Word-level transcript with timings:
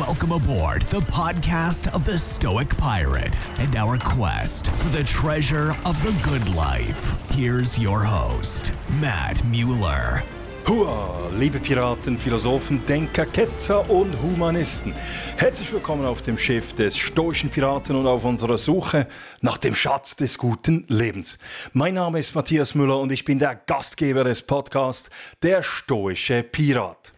Welcome 0.00 0.32
aboard 0.32 0.82
the 0.82 1.02
podcast 1.02 1.86
of 1.94 2.04
the 2.04 2.18
Stoic 2.18 2.76
Pirate 2.76 3.36
and 3.60 3.76
our 3.76 3.96
quest 3.96 4.68
for 4.72 4.88
the 4.88 5.04
treasure 5.04 5.70
of 5.84 6.02
the 6.02 6.10
good 6.28 6.52
life. 6.56 7.14
Here's 7.30 7.78
your 7.78 8.00
host, 8.00 8.72
Matt 9.00 9.44
Mueller. 9.44 10.24
Hua, 10.66 11.28
liebe 11.38 11.60
Piraten, 11.60 12.18
Philosophen, 12.18 12.84
Denker, 12.88 13.24
Ketzer 13.24 13.88
und 13.88 14.20
Humanisten. 14.20 14.92
Herzlich 15.36 15.70
willkommen 15.72 16.04
auf 16.04 16.22
dem 16.22 16.38
Schiff 16.38 16.72
des 16.72 16.96
stoischen 16.96 17.50
Piraten 17.50 17.94
und 17.94 18.08
auf 18.08 18.24
unserer 18.24 18.58
Suche 18.58 19.06
nach 19.42 19.58
dem 19.58 19.76
Schatz 19.76 20.16
des 20.16 20.38
guten 20.38 20.86
Lebens. 20.88 21.38
Mein 21.72 21.94
Name 21.94 22.18
ist 22.18 22.34
Matthias 22.34 22.74
Müller 22.74 22.98
und 22.98 23.12
ich 23.12 23.24
bin 23.24 23.38
der 23.38 23.54
Gastgeber 23.54 24.24
des 24.24 24.42
Podcasts 24.42 25.08
Der 25.40 25.62
stoische 25.62 26.42
Pirat. 26.42 27.13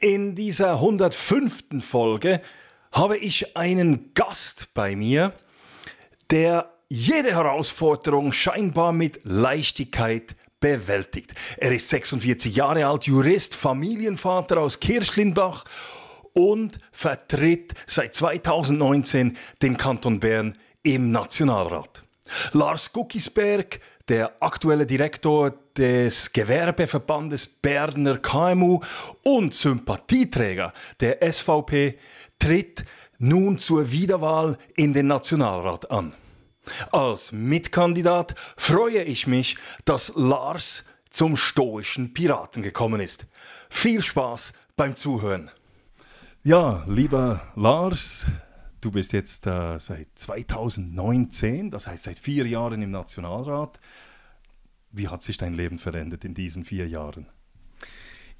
In 0.00 0.34
dieser 0.34 0.74
105. 0.74 1.84
Folge 1.84 2.40
habe 2.92 3.16
ich 3.16 3.56
einen 3.56 4.14
Gast 4.14 4.68
bei 4.74 4.96
mir, 4.96 5.32
der 6.30 6.72
jede 6.88 7.34
Herausforderung 7.34 8.32
scheinbar 8.32 8.92
mit 8.92 9.20
Leichtigkeit 9.22 10.34
bewältigt. 10.58 11.34
Er 11.56 11.72
ist 11.72 11.88
46 11.88 12.54
Jahre 12.54 12.86
alt, 12.86 13.06
Jurist, 13.06 13.54
Familienvater 13.54 14.60
aus 14.60 14.80
Kirschlinbach 14.80 15.64
und 16.32 16.78
vertritt 16.92 17.74
seit 17.86 18.14
2019 18.14 19.36
den 19.62 19.76
Kanton 19.76 20.20
Bern 20.20 20.58
im 20.82 21.10
Nationalrat. 21.10 22.02
Lars 22.52 22.92
Guckisberg, 22.92 23.80
der 24.08 24.32
aktuelle 24.40 24.86
Direktor 24.86 25.52
des 25.76 26.32
Gewerbeverbandes 26.32 27.46
Berner 27.46 28.18
KMU 28.18 28.80
und 29.22 29.54
Sympathieträger 29.54 30.72
der 31.00 31.18
SVP, 31.32 31.98
tritt 32.38 32.84
nun 33.18 33.58
zur 33.58 33.92
Wiederwahl 33.92 34.58
in 34.76 34.92
den 34.92 35.06
Nationalrat 35.06 35.90
an. 35.90 36.14
Als 36.92 37.32
Mitkandidat 37.32 38.34
freue 38.56 39.02
ich 39.02 39.26
mich, 39.26 39.56
dass 39.84 40.12
Lars 40.16 40.84
zum 41.10 41.36
stoischen 41.36 42.14
Piraten 42.14 42.62
gekommen 42.62 43.00
ist. 43.00 43.26
Viel 43.68 44.02
Spaß 44.02 44.52
beim 44.76 44.96
Zuhören. 44.96 45.50
Ja, 46.42 46.84
lieber 46.86 47.52
Lars, 47.56 48.26
du 48.80 48.90
bist 48.90 49.12
jetzt 49.12 49.46
äh, 49.46 49.78
seit 49.78 50.08
2019, 50.14 51.70
das 51.70 51.86
heißt 51.86 52.04
seit 52.04 52.18
vier 52.18 52.46
Jahren 52.46 52.82
im 52.82 52.90
Nationalrat. 52.90 53.80
Wie 54.90 55.08
hat 55.08 55.22
sich 55.22 55.36
dein 55.36 55.54
Leben 55.54 55.78
verändert 55.78 56.24
in 56.24 56.34
diesen 56.34 56.64
vier 56.64 56.88
Jahren? 56.88 57.26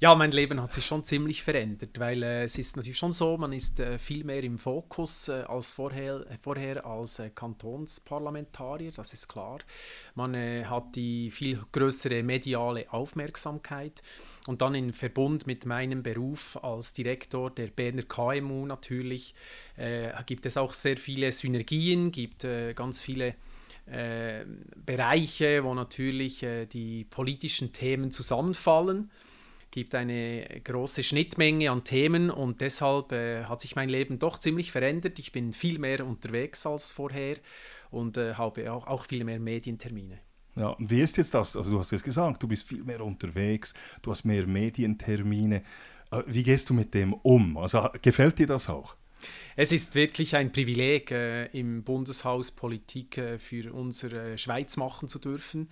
Ja, 0.03 0.15
mein 0.15 0.31
Leben 0.31 0.59
hat 0.59 0.73
sich 0.73 0.83
schon 0.83 1.03
ziemlich 1.03 1.43
verändert, 1.43 1.99
weil 1.99 2.23
äh, 2.23 2.45
es 2.45 2.57
ist 2.57 2.75
natürlich 2.75 2.97
schon 2.97 3.13
so, 3.13 3.37
man 3.37 3.53
ist 3.53 3.79
äh, 3.79 3.99
viel 3.99 4.23
mehr 4.23 4.41
im 4.41 4.57
Fokus 4.57 5.27
äh, 5.27 5.43
als 5.43 5.73
vorher, 5.73 6.25
äh, 6.27 6.37
vorher 6.41 6.87
als 6.87 7.19
äh, 7.19 7.29
Kantonsparlamentarier, 7.29 8.91
das 8.93 9.13
ist 9.13 9.27
klar. 9.27 9.59
Man 10.15 10.33
äh, 10.33 10.65
hat 10.65 10.95
die 10.95 11.29
viel 11.29 11.61
größere 11.71 12.23
mediale 12.23 12.91
Aufmerksamkeit 12.91 14.01
und 14.47 14.63
dann 14.63 14.73
in 14.73 14.91
Verbund 14.91 15.45
mit 15.45 15.67
meinem 15.67 16.01
Beruf 16.01 16.57
als 16.63 16.93
Direktor 16.93 17.51
der 17.51 17.67
Berner 17.67 18.01
KMU 18.01 18.65
natürlich 18.65 19.35
gibt 20.25 20.45
es 20.47 20.57
auch 20.57 20.73
sehr 20.73 20.97
viele 20.97 21.31
Synergien, 21.31 22.11
gibt 22.11 22.45
ganz 22.75 23.01
viele 23.01 23.35
Bereiche, 24.85 25.63
wo 25.63 25.73
natürlich 25.73 26.45
die 26.71 27.05
politischen 27.05 27.71
Themen 27.71 28.11
zusammenfallen 28.11 29.09
gibt 29.71 29.95
eine 29.95 30.61
große 30.63 31.03
Schnittmenge 31.03 31.71
an 31.71 31.83
Themen 31.83 32.29
und 32.29 32.61
deshalb 32.61 33.11
äh, 33.13 33.45
hat 33.45 33.61
sich 33.61 33.75
mein 33.75 33.89
Leben 33.89 34.19
doch 34.19 34.37
ziemlich 34.37 34.71
verändert. 34.71 35.17
Ich 35.17 35.31
bin 35.31 35.53
viel 35.53 35.79
mehr 35.79 36.05
unterwegs 36.05 36.65
als 36.65 36.91
vorher 36.91 37.37
und 37.89 38.17
äh, 38.17 38.35
habe 38.35 38.71
auch, 38.71 38.85
auch 38.85 39.05
viel 39.05 39.23
mehr 39.23 39.39
Medientermine. 39.39 40.19
Ja, 40.55 40.69
und 40.69 40.89
wie 40.89 41.01
ist 41.01 41.15
jetzt 41.17 41.33
das? 41.33 41.55
Also 41.55 41.71
du 41.71 41.79
hast 41.79 41.93
es 41.93 42.03
gesagt, 42.03 42.43
du 42.43 42.47
bist 42.47 42.67
viel 42.67 42.83
mehr 42.83 43.01
unterwegs, 43.01 43.73
du 44.01 44.11
hast 44.11 44.25
mehr 44.25 44.45
Medientermine. 44.45 45.63
Äh, 46.11 46.23
wie 46.27 46.43
gehst 46.43 46.69
du 46.69 46.73
mit 46.73 46.93
dem 46.93 47.13
um? 47.13 47.57
Also 47.57 47.87
gefällt 48.01 48.39
dir 48.39 48.47
das 48.47 48.69
auch? 48.69 48.95
Es 49.55 49.71
ist 49.71 49.95
wirklich 49.95 50.35
ein 50.35 50.51
Privileg, 50.51 51.11
äh, 51.11 51.45
im 51.47 51.83
Bundeshaus 51.83 52.51
Politik 52.51 53.17
äh, 53.17 53.39
für 53.39 53.73
unsere 53.73 54.37
Schweiz 54.37 54.77
machen 54.77 55.07
zu 55.07 55.19
dürfen. 55.19 55.69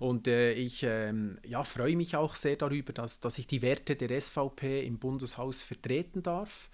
Und 0.00 0.26
äh, 0.26 0.52
ich 0.52 0.82
ähm, 0.82 1.36
ja, 1.46 1.62
freue 1.62 1.94
mich 1.94 2.16
auch 2.16 2.34
sehr 2.34 2.56
darüber, 2.56 2.94
dass, 2.94 3.20
dass 3.20 3.36
ich 3.36 3.46
die 3.46 3.60
Werte 3.60 3.96
der 3.96 4.18
SVP 4.18 4.82
im 4.82 4.98
Bundeshaus 4.98 5.62
vertreten 5.62 6.22
darf. 6.22 6.70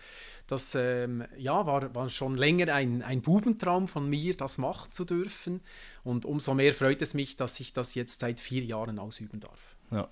Das 0.46 0.76
ähm, 0.76 1.24
ja, 1.36 1.66
war, 1.66 1.92
war 1.92 2.08
schon 2.08 2.34
länger 2.34 2.72
ein, 2.72 3.02
ein 3.02 3.22
Bubentraum 3.22 3.88
von 3.88 4.08
mir, 4.08 4.36
das 4.36 4.58
machen 4.58 4.92
zu 4.92 5.04
dürfen. 5.04 5.60
Und 6.04 6.24
umso 6.24 6.54
mehr 6.54 6.72
freut 6.72 7.02
es 7.02 7.14
mich, 7.14 7.34
dass 7.34 7.58
ich 7.58 7.72
das 7.72 7.96
jetzt 7.96 8.20
seit 8.20 8.38
vier 8.38 8.62
Jahren 8.62 9.00
ausüben 9.00 9.40
darf. 9.40 9.76
Ja. 9.90 10.06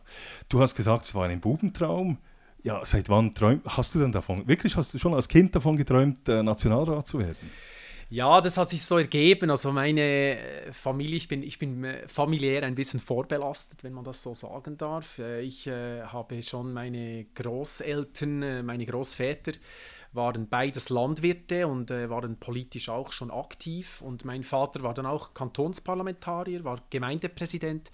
Du 0.48 0.60
hast 0.60 0.74
gesagt, 0.74 1.04
es 1.04 1.14
war 1.14 1.28
ein 1.28 1.40
Bubentraum. 1.40 2.18
Ja, 2.64 2.84
seit 2.84 3.08
wann 3.10 3.30
träum, 3.30 3.60
hast 3.64 3.94
du 3.94 4.00
denn 4.00 4.10
davon, 4.10 4.48
wirklich 4.48 4.76
hast 4.76 4.92
du 4.92 4.98
schon 4.98 5.14
als 5.14 5.28
Kind 5.28 5.54
davon 5.54 5.76
geträumt, 5.76 6.28
äh, 6.28 6.42
Nationalrat 6.42 7.06
zu 7.06 7.20
werden? 7.20 7.50
Ja, 8.10 8.40
das 8.40 8.58
hat 8.58 8.68
sich 8.70 8.84
so 8.84 8.98
ergeben. 8.98 9.50
Also 9.50 9.72
meine 9.72 10.00
äh, 10.00 10.72
Familie, 10.72 11.16
ich 11.16 11.28
bin, 11.28 11.42
ich 11.42 11.58
bin 11.58 11.84
äh, 11.84 12.06
familiär 12.06 12.62
ein 12.62 12.74
bisschen 12.74 13.00
vorbelastet, 13.00 13.82
wenn 13.82 13.92
man 13.92 14.04
das 14.04 14.22
so 14.22 14.34
sagen 14.34 14.76
darf. 14.76 15.18
Äh, 15.18 15.40
ich 15.40 15.66
äh, 15.66 16.02
habe 16.02 16.42
schon 16.42 16.72
meine 16.72 17.24
Großeltern, 17.34 18.64
meine 18.64 18.84
Großväter 18.84 19.52
waren 20.12 20.48
beides 20.48 20.90
Landwirte 20.90 21.66
und 21.66 21.90
äh, 21.90 22.08
waren 22.08 22.38
politisch 22.38 22.88
auch 22.88 23.10
schon 23.10 23.30
aktiv. 23.30 24.02
Und 24.02 24.24
mein 24.24 24.44
Vater 24.44 24.82
war 24.82 24.94
dann 24.94 25.06
auch 25.06 25.34
Kantonsparlamentarier, 25.34 26.62
war 26.62 26.82
Gemeindepräsident. 26.90 27.90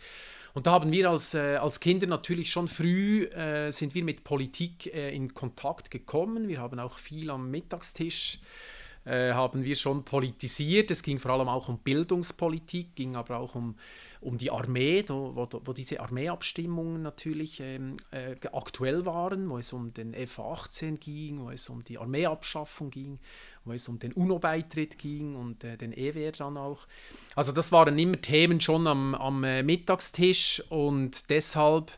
Und 0.52 0.66
da 0.66 0.72
haben 0.72 0.90
wir 0.90 1.08
als, 1.08 1.34
äh, 1.34 1.56
als 1.56 1.78
Kinder 1.78 2.08
natürlich 2.08 2.50
schon 2.50 2.66
früh 2.66 3.28
sind 3.68 3.94
wir 3.94 4.02
mit 4.02 4.24
Politik 4.24 4.86
in 4.86 5.32
Kontakt 5.32 5.92
gekommen. 5.92 6.48
Wir 6.48 6.60
haben 6.60 6.80
auch 6.80 6.98
viel 6.98 7.30
am 7.30 7.50
Mittagstisch 7.52 8.40
äh, 8.40 8.79
haben 9.06 9.64
wir 9.64 9.74
schon 9.76 10.04
politisiert. 10.04 10.90
Es 10.90 11.02
ging 11.02 11.18
vor 11.18 11.32
allem 11.32 11.48
auch 11.48 11.68
um 11.68 11.78
Bildungspolitik, 11.78 12.94
ging 12.94 13.16
aber 13.16 13.38
auch 13.38 13.54
um, 13.54 13.76
um 14.20 14.36
die 14.36 14.50
Armee, 14.50 15.02
wo, 15.08 15.48
wo 15.64 15.72
diese 15.72 16.00
Armeeabstimmungen 16.00 17.02
natürlich 17.02 17.60
ähm, 17.60 17.96
äh, 18.10 18.36
aktuell 18.52 19.06
waren, 19.06 19.48
wo 19.48 19.58
es 19.58 19.72
um 19.72 19.94
den 19.94 20.12
F-18 20.12 20.98
ging, 20.98 21.40
wo 21.40 21.50
es 21.50 21.68
um 21.68 21.82
die 21.84 21.98
Armeeabschaffung 21.98 22.90
ging, 22.90 23.18
wo 23.64 23.72
es 23.72 23.88
um 23.88 23.98
den 23.98 24.12
UNO-Beitritt 24.12 24.98
ging 24.98 25.36
und 25.36 25.64
äh, 25.64 25.78
den 25.78 25.92
EWR 25.92 26.32
dann 26.32 26.58
auch. 26.58 26.86
Also 27.34 27.52
das 27.52 27.72
waren 27.72 27.98
immer 27.98 28.20
Themen 28.20 28.60
schon 28.60 28.86
am, 28.86 29.14
am 29.14 29.42
äh, 29.42 29.62
Mittagstisch 29.62 30.62
und 30.68 31.30
deshalb 31.30 31.90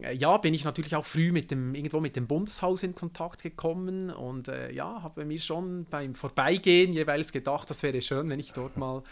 äh, 0.00 0.14
ja, 0.14 0.36
bin 0.38 0.54
ich 0.54 0.64
natürlich 0.64 0.96
auch 0.96 1.04
früh 1.04 1.32
mit 1.32 1.50
dem, 1.50 1.74
irgendwo 1.74 2.00
mit 2.00 2.16
dem 2.16 2.26
Bundeshaus 2.26 2.82
in 2.82 2.94
Kontakt 2.94 3.42
gekommen 3.42 4.10
und 4.10 4.48
äh, 4.48 4.72
ja, 4.72 5.02
habe 5.02 5.24
mir 5.24 5.38
schon 5.38 5.84
beim 5.84 6.14
Vorbeigehen 6.14 6.92
jeweils 6.92 7.32
gedacht, 7.32 7.68
das 7.70 7.82
wäre 7.82 8.00
schön, 8.00 8.28
wenn 8.30 8.40
ich 8.40 8.52
dort 8.52 8.76
mal 8.76 9.02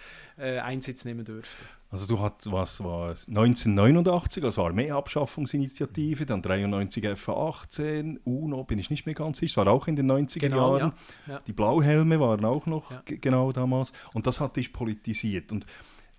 äh, 0.41 0.59
Einsitz 0.61 1.05
nehmen 1.05 1.25
dürfte. 1.25 1.65
Also 1.91 2.07
du 2.07 2.21
hast 2.21 2.51
was 2.53 2.83
war 2.85 3.11
1989, 3.11 4.45
also 4.45 4.65
Armeeabschaffungsinitiative, 4.65 6.25
dann 6.25 6.41
93 6.41 7.05
FA18, 7.05 8.21
UNO, 8.25 8.63
bin 8.65 8.79
ich 8.79 8.91
nicht 8.91 9.07
mehr 9.07 9.15
ganz 9.15 9.39
sicher, 9.39 9.65
war 9.65 9.73
auch 9.73 9.89
in 9.89 9.97
den 9.97 10.11
90er 10.11 10.39
genau, 10.39 10.79
Jahren. 10.79 10.93
Ja, 11.27 11.33
ja. 11.35 11.41
Die 11.47 11.53
Blauhelme 11.53 12.21
waren 12.21 12.45
auch 12.45 12.67
noch 12.67 12.93
ja. 12.93 13.03
genau 13.07 13.51
damals 13.51 13.93
und 14.15 14.29
das 14.29 14.41
hat 14.41 14.57
dich 14.57 14.73
politisiert 14.73 15.51
und 15.51 15.67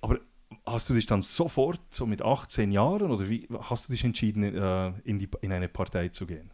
aber 0.02 0.20
hast 0.66 0.90
du 0.90 0.94
dich 0.94 1.06
dann 1.06 1.22
sofort, 1.22 1.80
so 1.90 2.06
mit 2.06 2.22
18 2.22 2.72
Jahren, 2.72 3.12
oder 3.12 3.30
wie 3.30 3.48
hast 3.62 3.88
du 3.88 3.94
dich 3.94 4.04
entschieden, 4.04 4.44
äh, 4.44 4.94
in, 5.04 5.20
die, 5.20 5.30
in 5.42 5.52
eine 5.52 5.70
Partei 5.70 6.10
zu 6.10 6.26
gehen? 6.26 6.52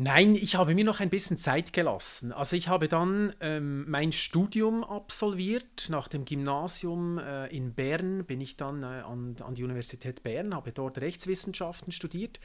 Nein, 0.00 0.36
ich 0.36 0.54
habe 0.54 0.76
mir 0.76 0.84
noch 0.84 1.00
ein 1.00 1.10
bisschen 1.10 1.38
Zeit 1.38 1.72
gelassen. 1.72 2.30
Also 2.30 2.54
ich 2.54 2.68
habe 2.68 2.86
dann 2.86 3.34
ähm, 3.40 3.84
mein 3.90 4.12
Studium 4.12 4.84
absolviert. 4.84 5.88
Nach 5.88 6.06
dem 6.06 6.24
Gymnasium 6.24 7.18
äh, 7.18 7.48
in 7.48 7.74
Bern 7.74 8.24
bin 8.24 8.40
ich 8.40 8.56
dann 8.56 8.84
äh, 8.84 8.86
an, 8.86 9.34
an 9.42 9.54
die 9.56 9.64
Universität 9.64 10.22
Bern, 10.22 10.54
habe 10.54 10.70
dort 10.70 11.00
Rechtswissenschaften 11.00 11.90
studiert. 11.90 12.38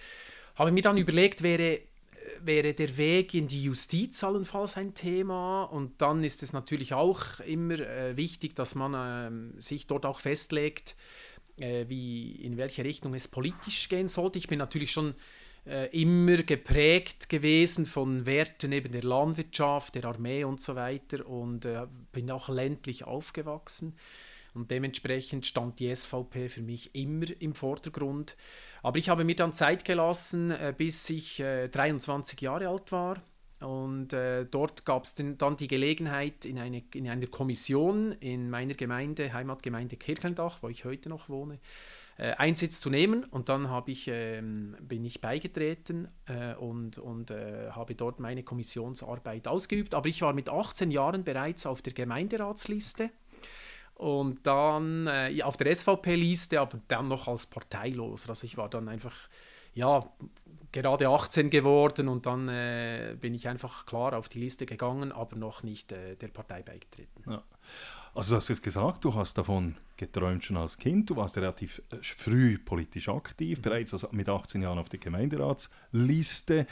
Habe 0.56 0.72
mir 0.72 0.82
dann 0.82 0.98
überlegt, 0.98 1.44
wäre 1.44 1.82
wäre 2.42 2.74
der 2.74 2.98
Weg 2.98 3.34
in 3.34 3.48
die 3.48 3.64
Justiz 3.64 4.24
allenfalls 4.24 4.76
ein 4.78 4.96
Thema. 4.96 5.64
Und 5.66 6.02
dann 6.02 6.24
ist 6.24 6.42
es 6.42 6.54
natürlich 6.54 6.94
auch 6.94 7.40
immer 7.42 7.80
äh, 7.80 8.18
wichtig, 8.18 8.56
dass 8.56 8.74
man 8.74 9.54
äh, 9.56 9.62
sich 9.62 9.86
dort 9.86 10.06
auch 10.06 10.20
festlegt, 10.20 10.96
äh, 11.60 11.86
wie, 11.88 12.32
in 12.32 12.58
welche 12.58 12.84
Richtung 12.84 13.14
es 13.14 13.28
politisch 13.28 13.90
gehen 13.90 14.08
sollte. 14.08 14.40
Ich 14.40 14.48
bin 14.48 14.58
natürlich 14.58 14.92
schon 14.92 15.14
äh, 15.66 15.88
immer 16.00 16.44
geprägt 16.44 17.30
gewesen 17.30 17.86
von 17.86 18.26
Werten 18.26 18.72
eben 18.72 18.92
der 18.92 19.04
Landwirtschaft, 19.04 19.96
der 19.96 20.06
Armee 20.06 20.44
und 20.44 20.62
so 20.62 20.76
weiter 20.76 21.26
und 21.28 21.66
äh, 21.66 21.88
bin 22.12 22.30
auch 22.32 22.50
ländlich 22.50 23.06
aufgewachsen. 23.06 23.96
Und 24.54 24.70
dementsprechend 24.70 25.46
stand 25.46 25.80
die 25.80 25.94
SVP 25.94 26.48
für 26.48 26.62
mich 26.62 26.94
immer 26.94 27.26
im 27.40 27.56
Vordergrund. 27.56 28.38
Aber 28.84 28.98
ich 28.98 29.10
habe 29.10 29.24
mir 29.24 29.36
dann 29.36 29.54
Zeit 29.54 29.86
gelassen, 29.86 30.52
äh, 30.52 30.74
bis 30.78 31.10
ich 31.10 31.38
23 31.38 32.42
äh, 32.42 32.46
Jahre 32.46 32.68
alt 32.68 32.92
war. 32.92 33.22
Und 33.62 34.12
äh, 34.12 34.46
dort 34.46 34.84
gab 34.86 35.06
es 35.06 35.16
dann 35.16 35.58
die 35.58 35.68
Gelegenheit, 35.68 36.44
in, 36.44 36.60
eine, 36.60 36.84
in 36.94 37.08
einer 37.10 37.28
Kommission 37.28 38.12
in 38.12 38.50
meiner 38.50 38.74
Gemeinde, 38.74 39.32
Heimatgemeinde 39.32 39.96
Kirchendach, 39.96 40.62
wo 40.62 40.68
ich 40.68 40.84
heute 40.84 41.08
noch 41.08 41.30
wohne, 41.30 41.60
äh, 42.18 42.34
Einsitz 42.34 42.80
zu 42.80 42.90
nehmen. 42.90 43.24
Und 43.26 43.50
dann 43.50 43.70
ich, 43.88 44.08
ähm, 44.08 44.76
bin 44.82 45.04
ich 45.06 45.22
beigetreten 45.22 46.08
äh, 46.26 46.56
und, 46.56 46.98
und 46.98 47.32
äh, 47.32 47.72
habe 47.72 47.96
dort 47.96 48.20
meine 48.20 48.44
Kommissionsarbeit 48.44 49.48
ausgeübt. 49.48 49.96
Aber 49.96 50.08
ich 50.08 50.22
war 50.22 50.34
mit 50.34 50.50
18 50.50 50.92
Jahren 50.92 51.24
bereits 51.24 51.66
auf 51.66 51.82
der 51.82 51.94
Gemeinderatsliste 51.94 53.10
und 53.96 54.46
dann 54.46 55.08
äh, 55.08 55.42
auf 55.44 55.58
der 55.58 55.74
SVP-Liste, 55.74 56.60
aber 56.60 56.80
dann 56.88 57.08
noch 57.08 57.28
als 57.28 57.48
parteilos. 57.48 58.28
Also 58.28 58.46
ich 58.46 58.58
war 58.58 58.70
dann 58.70 58.90
einfach, 58.90 59.16
ja, 59.74 60.04
gerade 60.72 61.08
18 61.08 61.50
geworden 61.50 62.08
und 62.10 62.26
dann 62.26 62.50
äh, 62.50 63.16
bin 63.20 63.34
ich 63.34 63.48
einfach 63.48 63.86
klar 63.86 64.18
auf 64.18 64.28
die 64.28 64.40
Liste 64.40 64.66
gegangen, 64.66 65.12
aber 65.12 65.36
noch 65.36 65.64
nicht 65.64 65.92
äh, 65.92 66.16
der 66.16 66.30
Partei 66.30 66.64
beigetreten. 66.64 67.24
Ja. 67.30 67.44
Also 68.16 68.34
du 68.34 68.36
hast 68.38 68.50
es 68.50 68.62
gesagt, 68.62 69.04
du 69.04 69.16
hast 69.16 69.38
davon 69.38 69.76
geträumt 69.98 70.46
schon 70.46 70.58
als 70.58 70.78
Kind, 70.78 71.10
du 71.10 71.16
warst 71.16 71.36
relativ 71.38 71.82
äh, 71.90 71.98
früh 72.02 72.60
politisch 72.60 73.10
aktiv, 73.10 73.58
mhm. 73.58 73.62
bereits 73.62 73.94
also 73.94 74.08
mit 74.12 74.30
18 74.30 74.62
Jahren 74.62 74.78
auf 74.78 74.90
der 74.90 75.00
Gemeinderatsliste. 75.00 76.68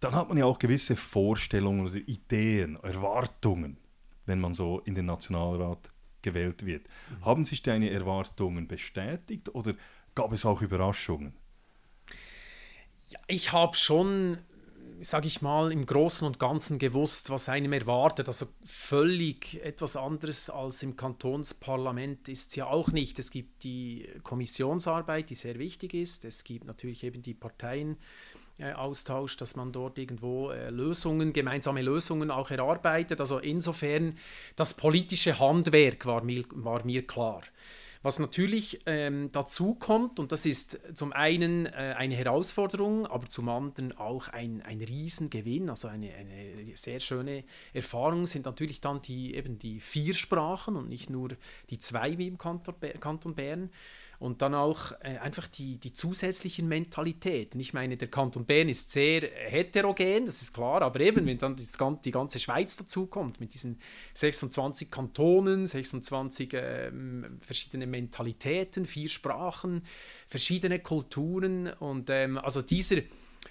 Dann 0.00 0.14
hat 0.14 0.28
man 0.28 0.38
ja 0.38 0.44
auch 0.44 0.58
gewisse 0.58 0.96
Vorstellungen 0.96 1.86
oder 1.86 1.96
Ideen, 1.96 2.76
Erwartungen, 2.82 3.78
wenn 4.26 4.40
man 4.40 4.54
so 4.54 4.80
in 4.80 4.94
den 4.94 5.06
Nationalrat 5.06 5.90
gewählt 6.22 6.64
wird. 6.64 6.84
Mhm. 6.84 7.24
Haben 7.24 7.44
sich 7.44 7.62
deine 7.62 7.90
Erwartungen 7.90 8.68
bestätigt 8.68 9.54
oder 9.54 9.74
gab 10.14 10.32
es 10.32 10.46
auch 10.46 10.62
Überraschungen? 10.62 11.34
Ja, 13.08 13.18
ich 13.26 13.52
habe 13.52 13.76
schon, 13.76 14.38
sage 15.00 15.26
ich 15.26 15.42
mal, 15.42 15.72
im 15.72 15.86
Großen 15.86 16.26
und 16.26 16.38
Ganzen 16.38 16.78
gewusst, 16.78 17.30
was 17.30 17.48
einem 17.48 17.72
erwartet. 17.72 18.28
Also 18.28 18.46
völlig 18.64 19.62
etwas 19.62 19.96
anderes 19.96 20.50
als 20.50 20.82
im 20.82 20.96
Kantonsparlament 20.96 22.28
ist 22.28 22.50
es 22.50 22.56
ja 22.56 22.66
auch 22.66 22.90
nicht. 22.90 23.18
Es 23.18 23.30
gibt 23.30 23.64
die 23.64 24.08
Kommissionsarbeit, 24.22 25.30
die 25.30 25.34
sehr 25.34 25.58
wichtig 25.58 25.94
ist. 25.94 26.24
Es 26.24 26.44
gibt 26.44 26.64
natürlich 26.66 27.04
eben 27.04 27.22
die 27.22 27.34
Parteien. 27.34 27.96
Austausch, 28.76 29.36
dass 29.36 29.56
man 29.56 29.72
dort 29.72 29.98
irgendwo 29.98 30.50
äh, 30.50 30.70
Lösungen, 30.70 31.32
gemeinsame 31.32 31.82
Lösungen 31.82 32.30
auch 32.30 32.52
erarbeitet. 32.52 33.18
Also 33.18 33.40
insofern, 33.40 34.16
das 34.54 34.74
politische 34.74 35.40
Handwerk 35.40 36.06
war 36.06 36.22
mir, 36.22 36.44
war 36.50 36.84
mir 36.84 37.04
klar. 37.04 37.42
Was 38.04 38.18
natürlich 38.18 38.80
ähm, 38.84 39.30
dazu 39.32 39.76
kommt, 39.76 40.20
und 40.20 40.30
das 40.30 40.44
ist 40.44 40.78
zum 40.92 41.14
einen 41.14 41.64
äh, 41.64 41.94
eine 41.96 42.14
Herausforderung, 42.14 43.06
aber 43.06 43.30
zum 43.30 43.48
anderen 43.48 43.96
auch 43.96 44.28
ein, 44.28 44.60
ein 44.60 44.82
Riesengewinn, 44.82 45.70
also 45.70 45.88
eine, 45.88 46.12
eine 46.12 46.76
sehr 46.76 47.00
schöne 47.00 47.44
Erfahrung, 47.72 48.26
sind 48.26 48.44
natürlich 48.44 48.82
dann 48.82 49.00
die, 49.00 49.34
eben 49.34 49.58
die 49.58 49.80
vier 49.80 50.12
Sprachen 50.12 50.76
und 50.76 50.90
nicht 50.90 51.08
nur 51.08 51.30
die 51.70 51.78
zwei 51.78 52.18
wie 52.18 52.28
im 52.28 52.36
Kanton, 52.36 52.74
Kanton 53.00 53.34
Bern. 53.34 53.70
Und 54.24 54.40
dann 54.40 54.54
auch 54.54 54.92
äh, 55.02 55.18
einfach 55.18 55.46
die, 55.48 55.76
die 55.76 55.92
zusätzlichen 55.92 56.66
Mentalitäten. 56.66 57.60
Ich 57.60 57.74
meine, 57.74 57.98
der 57.98 58.08
Kanton 58.08 58.46
Bern 58.46 58.70
ist 58.70 58.90
sehr 58.90 59.20
heterogen, 59.20 60.24
das 60.24 60.40
ist 60.40 60.54
klar, 60.54 60.80
aber 60.80 60.98
eben, 61.00 61.26
wenn 61.26 61.36
dann 61.36 61.56
das, 61.56 61.76
die 62.02 62.10
ganze 62.10 62.40
Schweiz 62.40 62.74
dazukommt, 62.78 63.38
mit 63.38 63.52
diesen 63.52 63.78
26 64.14 64.90
Kantonen, 64.90 65.66
26 65.66 66.54
äh, 66.54 66.90
verschiedene 67.42 67.86
Mentalitäten, 67.86 68.86
vier 68.86 69.10
Sprachen, 69.10 69.82
verschiedene 70.26 70.78
Kulturen 70.78 71.70
und 71.74 72.08
ähm, 72.08 72.38
also 72.38 72.62
dieser 72.62 73.02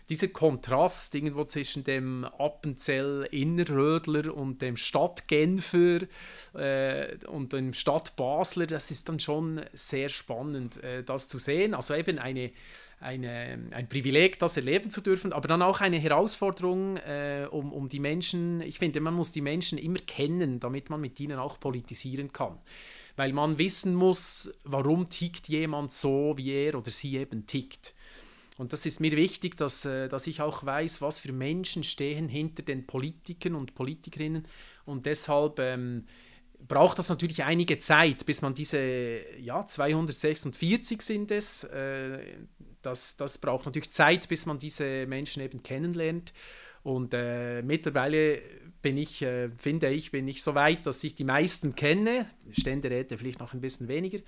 dieser 0.10 0.28
Kontrast 0.28 1.16
irgendwo 1.16 1.44
zwischen 1.44 1.84
dem 1.84 2.26
Appenzell 2.26 3.28
Innerrödler 3.32 4.34
und 4.36 4.62
dem 4.62 4.78
Stadtgenfer 4.78 6.02
äh, 6.54 7.18
und 7.28 7.54
dem 7.54 7.74
Stadtbasler, 7.74 8.68
das 8.68 8.92
ist 8.92 9.10
dann 9.10 9.20
schon 9.20 9.62
sehr 9.74 10.10
spannend, 10.10 10.84
äh, 10.84 11.04
das 11.04 11.30
zu 11.30 11.40
sehen. 11.40 11.74
Also 11.74 11.96
eben 11.96 12.20
eine, 12.20 12.52
eine, 13.00 13.60
ein 13.72 13.88
Privileg, 13.88 14.40
das 14.40 14.58
erleben 14.58 14.90
zu 14.90 15.02
dürfen, 15.02 15.32
aber 15.32 15.48
dann 15.48 15.62
auch 15.62 15.82
eine 15.82 16.00
Herausforderung, 16.00 16.98
äh, 16.98 17.48
um, 17.50 17.72
um 17.72 17.90
die 17.90 18.00
Menschen, 18.00 18.62
ich 18.62 18.80
finde, 18.80 19.00
man 19.00 19.14
muss 19.14 19.32
die 19.32 19.42
Menschen 19.42 19.78
immer 19.78 20.00
kennen, 20.00 20.60
damit 20.60 20.90
man 20.90 21.02
mit 21.02 21.20
ihnen 21.20 21.40
auch 21.40 21.60
politisieren 21.60 22.34
kann 22.34 22.60
weil 23.16 23.34
man 23.34 23.60
wissen 23.60 23.94
muss, 23.94 24.52
warum 24.64 25.10
tickt 25.10 25.48
jemand 25.48 25.92
so, 25.92 26.34
wie 26.38 26.52
er 26.52 26.76
oder 26.76 26.90
sie 26.90 27.18
eben 27.18 27.46
tickt. 27.46 27.94
Und 28.58 28.72
das 28.72 28.86
ist 28.86 29.00
mir 29.00 29.12
wichtig, 29.14 29.58
dass, 29.58 29.86
äh, 29.86 30.08
dass 30.08 30.28
ich 30.28 30.42
auch 30.42 30.64
weiß, 30.66 31.02
was 31.02 31.20
für 31.20 31.32
Menschen 31.32 31.84
stehen 31.84 32.28
hinter 32.28 32.64
den 32.64 32.86
Politikern 32.86 33.56
und 33.56 33.74
Politikerinnen. 33.74 34.48
Und 34.86 35.06
deshalb 35.06 35.60
ähm, 35.60 36.06
braucht 36.68 37.00
das 37.00 37.10
natürlich 37.10 37.44
einige 37.44 37.80
Zeit, 37.80 38.26
bis 38.26 38.42
man 38.42 38.54
diese, 38.54 39.22
ja, 39.40 39.66
246 39.66 41.02
sind 41.02 41.32
es, 41.32 41.64
äh, 41.66 42.20
das, 42.82 43.18
das 43.18 43.38
braucht 43.38 43.66
natürlich 43.66 43.92
Zeit, 43.92 44.28
bis 44.28 44.46
man 44.46 44.60
diese 44.60 45.08
Menschen 45.08 45.42
eben 45.42 45.64
kennenlernt. 45.64 46.34
Und 46.84 47.14
äh, 47.14 47.62
mittlerweile 47.62 48.42
bin 48.84 48.98
ich, 48.98 49.24
äh, 49.24 49.50
finde 49.58 49.90
ich, 49.90 50.12
bin 50.12 50.28
ich 50.28 50.44
so 50.44 50.54
weit, 50.54 50.86
dass 50.86 51.04
ich 51.04 51.16
die 51.16 51.24
meisten 51.24 51.74
kenne. 51.74 52.28
Ständeräte 52.52 53.18
vielleicht 53.18 53.40
noch 53.40 53.54
ein 53.54 53.62
bisschen 53.62 53.88
weniger. 53.88 54.20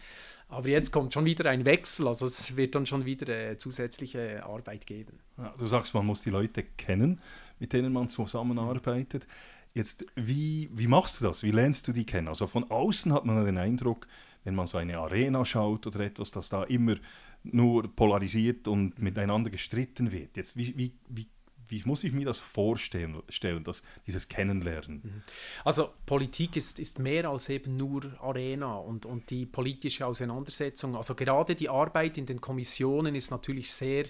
Aber 0.47 0.67
jetzt 0.69 0.91
kommt 0.91 1.13
schon 1.13 1.25
wieder 1.25 1.47
ein 1.49 1.65
Wechsel, 1.65 2.07
also 2.07 2.25
es 2.25 2.57
wird 2.57 2.73
dann 2.73 2.85
schon 2.85 3.05
wieder 3.05 3.27
äh, 3.27 3.57
zusätzliche 3.57 4.43
Arbeit 4.43 4.87
geben. 4.87 5.19
Ja, 5.37 5.53
du 5.57 5.67
sagst, 5.67 5.93
man 5.93 6.05
muss 6.05 6.21
die 6.21 6.29
Leute 6.31 6.63
kennen, 6.63 7.21
mit 7.59 7.73
denen 7.73 7.93
man 7.93 8.09
zusammenarbeitet. 8.09 9.27
Jetzt, 9.73 10.05
wie, 10.15 10.69
wie 10.73 10.87
machst 10.87 11.19
du 11.19 11.25
das? 11.25 11.43
Wie 11.43 11.51
lernst 11.51 11.87
du 11.87 11.91
die 11.91 12.05
kennen? 12.05 12.29
Also 12.29 12.47
von 12.47 12.63
außen 12.71 13.11
hat 13.13 13.25
man 13.25 13.45
den 13.45 13.57
Eindruck, 13.57 14.07
wenn 14.45 14.55
man 14.55 14.67
so 14.67 14.77
eine 14.77 14.97
Arena 14.97 15.43
schaut 15.43 15.85
oder 15.85 15.99
etwas, 15.99 16.31
dass 16.31 16.49
da 16.49 16.63
immer 16.63 16.95
nur 17.43 17.93
polarisiert 17.93 18.67
und 18.67 18.97
miteinander 18.99 19.49
gestritten 19.49 20.11
wird. 20.11 20.37
Jetzt, 20.37 20.55
wie, 20.55 20.77
wie, 20.77 20.93
wie 21.09 21.27
wie 21.67 21.81
muss 21.85 22.03
ich 22.03 22.12
mir 22.12 22.25
das 22.25 22.39
vorstellen, 22.39 23.21
das, 23.63 23.83
dieses 24.07 24.27
Kennenlernen? 24.27 25.01
Mhm. 25.03 25.23
Also 25.63 25.89
Politik 26.06 26.56
ist, 26.56 26.79
ist 26.79 27.00
mehr 27.00 27.29
als 27.29 27.50
eben 27.50 27.77
nur 27.77 28.15
Arena 28.21 28.75
und, 28.75 29.06
und 29.06 29.29
die 29.29 29.45
politische 29.45 30.06
Auseinandersetzung. 30.06 30.95
Also 30.95 31.15
gerade 31.15 31.56
die 31.56 31.69
Arbeit 31.69 32.17
in 32.17 32.25
den 32.25 32.41
Kommissionen 32.41 33.15
ist 33.15 33.31
natürlich 33.31 33.71
sehr 33.71 34.06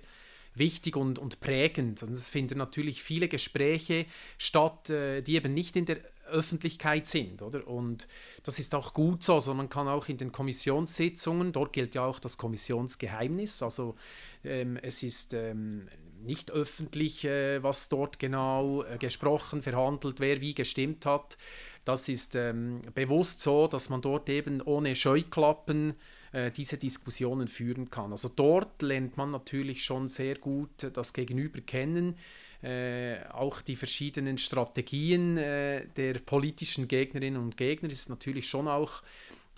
wichtig 0.55 0.95
und, 0.95 1.19
und 1.19 1.39
prägend. 1.39 2.01
Und 2.03 2.11
es 2.11 2.29
finden 2.29 2.57
natürlich 2.57 3.03
viele 3.03 3.27
Gespräche 3.27 4.05
statt, 4.37 4.89
äh, 4.89 5.21
die 5.21 5.35
eben 5.35 5.53
nicht 5.53 5.75
in 5.75 5.85
der 5.85 5.99
Öffentlichkeit 6.27 7.05
sind, 7.05 7.41
oder? 7.41 7.67
Und 7.67 8.07
das 8.43 8.59
ist 8.59 8.73
auch 8.73 8.93
gut 8.93 9.23
so. 9.23 9.35
Also 9.35 9.53
man 9.53 9.69
kann 9.69 9.87
auch 9.87 10.07
in 10.07 10.17
den 10.17 10.31
Kommissionssitzungen, 10.31 11.51
dort 11.51 11.73
gilt 11.73 11.93
ja 11.95 12.03
auch 12.05 12.19
das 12.19 12.37
Kommissionsgeheimnis. 12.37 13.61
Also 13.61 13.95
ähm, 14.43 14.77
es 14.81 15.03
ist 15.03 15.33
ähm, 15.33 15.87
nicht 16.25 16.51
öffentlich, 16.51 17.25
äh, 17.25 17.61
was 17.63 17.89
dort 17.89 18.19
genau 18.19 18.83
äh, 18.83 18.97
gesprochen, 18.97 19.61
verhandelt, 19.61 20.19
wer 20.19 20.41
wie 20.41 20.53
gestimmt 20.53 21.05
hat. 21.05 21.37
Das 21.85 22.09
ist 22.09 22.35
ähm, 22.35 22.81
bewusst 22.95 23.41
so, 23.41 23.67
dass 23.67 23.89
man 23.89 24.01
dort 24.01 24.27
eben 24.29 24.61
ohne 24.61 24.95
Scheuklappen 24.95 25.93
äh, 26.31 26.49
diese 26.51 26.77
Diskussionen 26.77 27.47
führen 27.47 27.89
kann. 27.91 28.11
Also 28.11 28.29
dort 28.35 28.81
lernt 28.81 29.17
man 29.17 29.29
natürlich 29.29 29.83
schon 29.83 30.07
sehr 30.07 30.35
gut 30.35 30.91
das 30.93 31.13
Gegenüber 31.13 31.61
kennen, 31.61 32.17
äh, 32.63 33.17
auch 33.31 33.61
die 33.61 33.75
verschiedenen 33.75 34.39
Strategien 34.39 35.37
äh, 35.37 35.85
der 35.95 36.15
politischen 36.15 36.87
Gegnerinnen 36.87 37.39
und 37.39 37.57
Gegner 37.57 37.91
ist 37.91 38.09
natürlich 38.09 38.49
schon 38.49 38.67
auch 38.67 39.03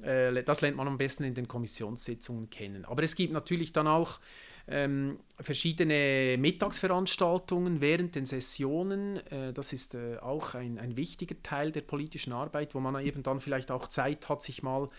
äh, 0.04 0.44
das 0.44 0.62
lernt 0.62 0.78
man 0.78 0.88
am 0.88 0.98
besten 0.98 1.24
in 1.24 1.34
den 1.34 1.48
Kommissionssitzungen 1.48 2.50
kennen. 2.50 2.86
Aber 2.86 3.04
es 3.04 3.16
gibt 3.16 3.34
natürlich 3.34 3.74
dann 3.74 3.88
auch 3.88 4.20
ähm, 4.68 5.20
verschiedene 5.40 6.36
Mittagsveranstaltungen 6.38 7.80
während 7.80 8.16
den 8.16 8.26
Sessionen. 8.26 9.18
Äh, 9.28 9.54
das 9.54 9.72
ist 9.72 9.96
äh, 9.96 10.18
auch 10.18 10.56
ein, 10.56 10.78
ein 10.78 10.98
wichtiger 10.98 11.42
Teil 11.42 11.72
der 11.72 11.82
politischen 11.82 12.34
Arbeit, 12.34 12.76
wo 12.76 12.80
man 12.80 13.04
eben 13.06 13.24
dann 13.24 13.40
vielleicht 13.40 13.72
auch 13.72 13.88
Zeit 13.88 14.30
hat, 14.30 14.42
sich 14.42 14.64
mal 14.64 14.90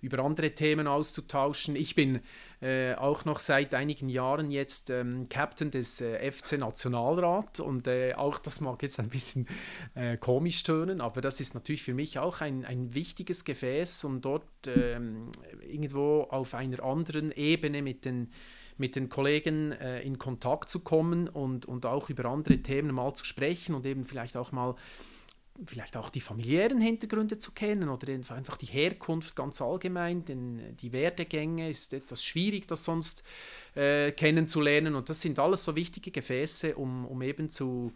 über 0.00 0.20
andere 0.20 0.52
Themen 0.52 0.86
auszutauschen. 0.86 1.76
Ich 1.76 1.94
bin 1.94 2.20
äh, 2.60 2.94
auch 2.94 3.24
noch 3.24 3.38
seit 3.38 3.74
einigen 3.74 4.08
Jahren 4.08 4.50
jetzt 4.50 4.88
ähm, 4.90 5.28
Captain 5.28 5.70
des 5.70 6.00
äh, 6.00 6.30
FC 6.30 6.58
Nationalrat 6.58 7.60
und 7.60 7.86
äh, 7.86 8.14
auch 8.14 8.38
das 8.38 8.60
mag 8.60 8.82
jetzt 8.82 9.00
ein 9.00 9.08
bisschen 9.08 9.46
äh, 9.94 10.16
komisch 10.16 10.62
tönen, 10.62 11.00
aber 11.00 11.20
das 11.20 11.40
ist 11.40 11.54
natürlich 11.54 11.82
für 11.82 11.94
mich 11.94 12.18
auch 12.18 12.40
ein, 12.40 12.64
ein 12.64 12.94
wichtiges 12.94 13.44
Gefäß, 13.44 14.04
um 14.04 14.20
dort 14.20 14.44
ähm, 14.66 15.30
irgendwo 15.68 16.22
auf 16.30 16.54
einer 16.54 16.82
anderen 16.82 17.32
Ebene 17.32 17.82
mit 17.82 18.04
den 18.04 18.30
mit 18.78 18.96
den 18.96 19.08
Kollegen 19.08 19.72
äh, 19.72 20.00
in 20.02 20.18
Kontakt 20.18 20.68
zu 20.68 20.80
kommen 20.80 21.28
und, 21.28 21.66
und 21.66 21.86
auch 21.86 22.10
über 22.10 22.26
andere 22.26 22.58
Themen 22.58 22.94
mal 22.94 23.14
zu 23.14 23.24
sprechen 23.24 23.74
und 23.74 23.84
eben 23.86 24.04
vielleicht 24.04 24.36
auch 24.36 24.52
mal 24.52 24.74
vielleicht 25.66 25.96
auch 25.96 26.10
die 26.10 26.20
familiären 26.20 26.80
Hintergründe 26.80 27.38
zu 27.38 27.52
kennen 27.52 27.88
oder 27.88 28.12
einfach 28.12 28.56
die 28.56 28.66
Herkunft 28.66 29.34
ganz 29.34 29.60
allgemein, 29.60 30.24
denn 30.24 30.76
die 30.76 30.92
Werdegänge 30.92 31.68
ist 31.68 31.92
etwas 31.92 32.22
schwierig, 32.22 32.68
das 32.68 32.84
sonst 32.84 33.24
äh, 33.74 34.12
kennenzulernen 34.12 34.94
und 34.94 35.08
das 35.08 35.20
sind 35.20 35.38
alles 35.38 35.64
so 35.64 35.74
wichtige 35.74 36.12
Gefäße, 36.12 36.76
um, 36.76 37.04
um 37.06 37.22
eben 37.22 37.48
zu 37.48 37.92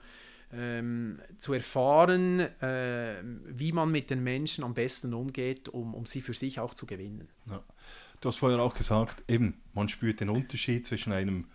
ähm, 0.55 1.19
zu 1.39 1.55
erfahren, 1.55 2.41
äh, 2.61 3.23
wie 3.23 3.73
man 3.73 3.91
mit 3.91 4.11
den 4.11 4.23
Menschen 4.23 4.65
am 4.65 4.75
besten 4.75 5.15
umgeht, 5.15 5.69
um, 5.71 5.95
um 5.95 6.05
sie 6.05 6.21
für 6.21 6.35
sich 6.35 6.61
auch 6.61 6.75
zu 6.75 6.85
gewinnen. 6.87 7.29
Ja. 7.49 7.65
Du 8.23 8.29
hast 8.29 8.37
vorher 8.37 8.61
auch 8.61 8.75
gesagt, 8.75 9.25
eben, 9.29 9.61
man 9.75 9.89
spürt 9.89 10.21
den 10.21 10.31
Unterschied 10.31 10.87
zwischen 10.87 11.13
einem 11.13 11.49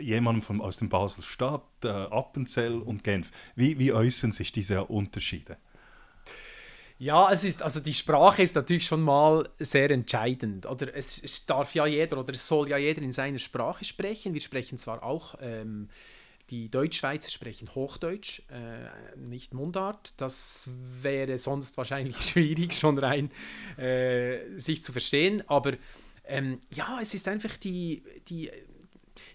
jemandem 0.00 0.42
von, 0.42 0.60
aus 0.60 0.76
dem 0.76 0.88
Basel-Stadt, 0.88 1.62
äh, 1.84 1.88
Appenzell 1.88 2.80
und 2.80 3.04
Genf. 3.04 3.30
Wie, 3.54 3.78
wie 3.78 3.92
äußern 3.92 4.32
sich 4.32 4.50
diese 4.50 4.84
Unterschiede? 4.84 5.56
Ja, 6.98 7.30
es 7.30 7.44
ist, 7.44 7.62
also 7.62 7.78
die 7.78 7.94
Sprache 7.94 8.42
ist 8.42 8.56
natürlich 8.56 8.86
schon 8.86 9.02
mal 9.02 9.48
sehr 9.60 9.88
entscheidend. 9.92 10.66
Oder 10.66 10.94
es, 10.96 11.46
darf 11.46 11.76
ja 11.76 11.86
jeder 11.86 12.18
oder 12.18 12.34
es 12.34 12.46
soll 12.46 12.68
ja 12.68 12.76
jeder 12.76 13.02
in 13.02 13.12
seiner 13.12 13.38
Sprache 13.38 13.84
sprechen. 13.84 14.34
Wir 14.34 14.40
sprechen 14.40 14.78
zwar 14.78 15.04
auch 15.04 15.36
ähm, 15.40 15.88
die 16.50 16.70
Deutschschweizer 16.70 17.30
sprechen 17.30 17.68
Hochdeutsch, 17.74 18.42
äh, 18.50 19.16
nicht 19.16 19.54
Mundart. 19.54 20.20
Das 20.20 20.68
wäre 21.00 21.38
sonst 21.38 21.76
wahrscheinlich 21.76 22.16
schwierig, 22.22 22.74
schon 22.74 22.98
rein 22.98 23.30
äh, 23.76 24.56
sich 24.56 24.82
zu 24.82 24.92
verstehen. 24.92 25.42
Aber 25.48 25.74
ähm, 26.24 26.60
ja, 26.72 26.98
es 27.00 27.14
ist 27.14 27.28
einfach 27.28 27.56
die, 27.56 28.02
die, 28.28 28.50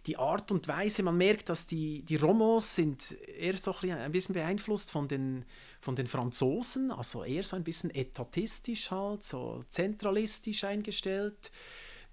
die 0.06 0.18
Art 0.18 0.52
und 0.52 0.68
Weise, 0.68 1.04
man 1.04 1.18
merkt, 1.18 1.50
dass 1.50 1.68
die, 1.68 2.04
die 2.04 2.18
Romos 2.18 2.76
sind 2.76 3.18
eher 3.38 3.58
so 3.58 3.74
ein 3.82 4.12
bisschen 4.12 4.34
beeinflusst 4.34 4.92
von 4.92 5.08
den, 5.08 5.46
von 5.80 5.96
den 5.96 6.08
Franzosen, 6.08 6.92
also 6.92 7.24
eher 7.24 7.44
so 7.44 7.56
ein 7.56 7.64
bisschen 7.64 7.94
etatistisch 7.94 8.92
halt, 8.92 9.24
so 9.24 9.62
zentralistisch 9.70 10.64
eingestellt. 10.64 11.52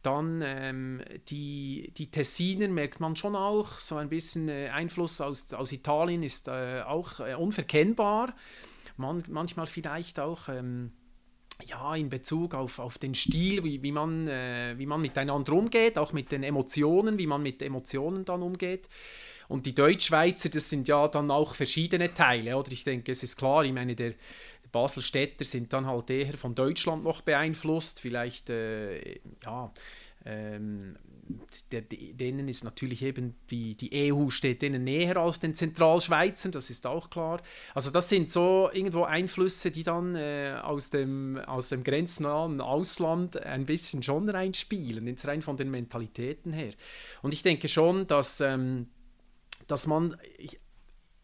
Dann 0.03 0.43
ähm, 0.45 1.01
die, 1.29 1.93
die 1.97 2.11
Tessiner 2.11 2.69
merkt 2.69 2.99
man 2.99 3.15
schon 3.15 3.37
auch, 3.37 3.79
so 3.79 3.97
ein 3.97 4.09
bisschen 4.09 4.49
äh, 4.49 4.69
Einfluss 4.69 5.21
aus, 5.21 5.53
aus 5.53 5.71
Italien 5.71 6.23
ist 6.23 6.49
äh, 6.49 6.83
auch 6.85 7.21
äh, 7.21 7.35
unverkennbar. 7.35 8.35
Man, 8.97 9.23
manchmal 9.29 9.67
vielleicht 9.67 10.19
auch 10.19 10.49
ähm, 10.49 10.93
ja, 11.67 11.95
in 11.95 12.09
Bezug 12.09 12.55
auf, 12.55 12.79
auf 12.79 12.99
den 12.99 13.15
Stil, 13.15 13.63
wie, 13.63 13.83
wie, 13.83 13.93
man, 13.93 14.27
äh, 14.27 14.75
wie 14.77 14.87
man 14.87 15.01
miteinander 15.01 15.53
umgeht, 15.53 15.99
auch 15.99 16.13
mit 16.13 16.33
den 16.33 16.43
Emotionen, 16.43 17.19
wie 17.19 17.27
man 17.27 17.43
mit 17.43 17.63
Emotionen 17.63 18.25
dann 18.25 18.43
umgeht. 18.43 18.89
Und 19.49 19.67
die 19.67 19.75
Deutschschweizer, 19.75 20.49
das 20.49 20.71
sind 20.71 20.89
ja 20.89 21.09
dann 21.09 21.31
auch 21.31 21.55
verschiedene 21.55 22.15
Teile, 22.15 22.57
oder? 22.57 22.73
Ich 22.73 22.85
denke, 22.85 23.13
es 23.13 23.23
ist 23.23 23.37
klar, 23.37 23.65
ich 23.65 23.73
meine, 23.73 23.95
der, 23.95 24.15
Baselstädter 24.73 25.45
sind 25.45 25.73
dann 25.73 25.87
halt 25.87 26.11
eher 26.11 26.33
von 26.35 26.55
Deutschland 26.55 27.05
noch 27.05 27.21
beeinflusst, 27.21 28.01
vielleicht, 28.01 28.51
äh, 28.51 29.21
ja, 29.45 29.73
ähm, 30.25 30.97
der, 31.71 31.83
denen 31.83 32.49
ist 32.49 32.65
natürlich 32.65 33.03
eben 33.03 33.35
die, 33.51 33.77
die 33.77 34.13
EU 34.13 34.29
steht 34.31 34.63
denen 34.63 34.85
näher 34.85 35.17
als 35.17 35.41
den 35.41 35.55
Zentralschweizern, 35.55 36.53
das 36.53 36.71
ist 36.71 36.87
auch 36.87 37.11
klar. 37.11 37.41
Also 37.75 37.91
das 37.91 38.09
sind 38.09 38.31
so 38.31 38.69
irgendwo 38.73 39.05
Einflüsse, 39.05 39.71
die 39.71 39.83
dann 39.83 40.15
äh, 40.15 40.59
aus, 40.63 40.91
dem, 40.91 41.39
aus 41.39 41.69
dem 41.69 41.85
grenznahen 41.85 42.61
Ausland 42.61 43.37
ein 43.39 43.67
bisschen 43.67 44.03
schon 44.03 44.29
reinspielen, 44.29 45.07
jetzt 45.07 45.27
rein 45.27 45.43
von 45.43 45.57
den 45.57 45.71
Mentalitäten 45.71 46.53
her. 46.53 46.73
Und 47.23 47.33
ich 47.33 47.43
denke 47.43 47.69
schon, 47.69 48.07
dass, 48.07 48.41
ähm, 48.41 48.89
dass 49.67 49.87
man, 49.87 50.17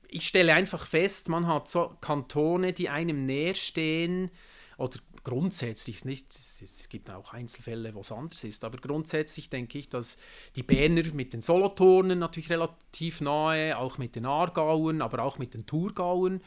ich 0.08 0.26
stelle 0.26 0.54
einfach 0.54 0.86
fest, 0.86 1.28
man 1.28 1.46
hat 1.46 1.68
so 1.68 1.96
Kantone, 2.00 2.72
die 2.72 2.88
einem 2.88 3.26
näher 3.26 3.54
stehen 3.54 4.30
oder 4.78 4.98
grundsätzlich 5.24 6.04
nicht, 6.04 6.34
es 6.34 6.88
gibt 6.88 7.10
auch 7.10 7.34
Einzelfälle, 7.34 7.94
wo 7.94 8.00
es 8.00 8.12
anders 8.12 8.44
ist, 8.44 8.64
aber 8.64 8.78
grundsätzlich 8.78 9.50
denke 9.50 9.78
ich, 9.78 9.88
dass 9.88 10.16
die 10.56 10.62
Berner 10.62 11.02
mit 11.12 11.32
den 11.32 11.42
Solothurnen 11.42 12.18
natürlich 12.18 12.48
relativ 12.48 13.20
nahe, 13.20 13.76
auch 13.76 13.98
mit 13.98 14.16
den 14.16 14.24
Aargauern, 14.24 15.02
aber 15.02 15.22
auch 15.22 15.38
mit 15.38 15.52
den 15.52 15.66
Thurgauern. 15.66 16.40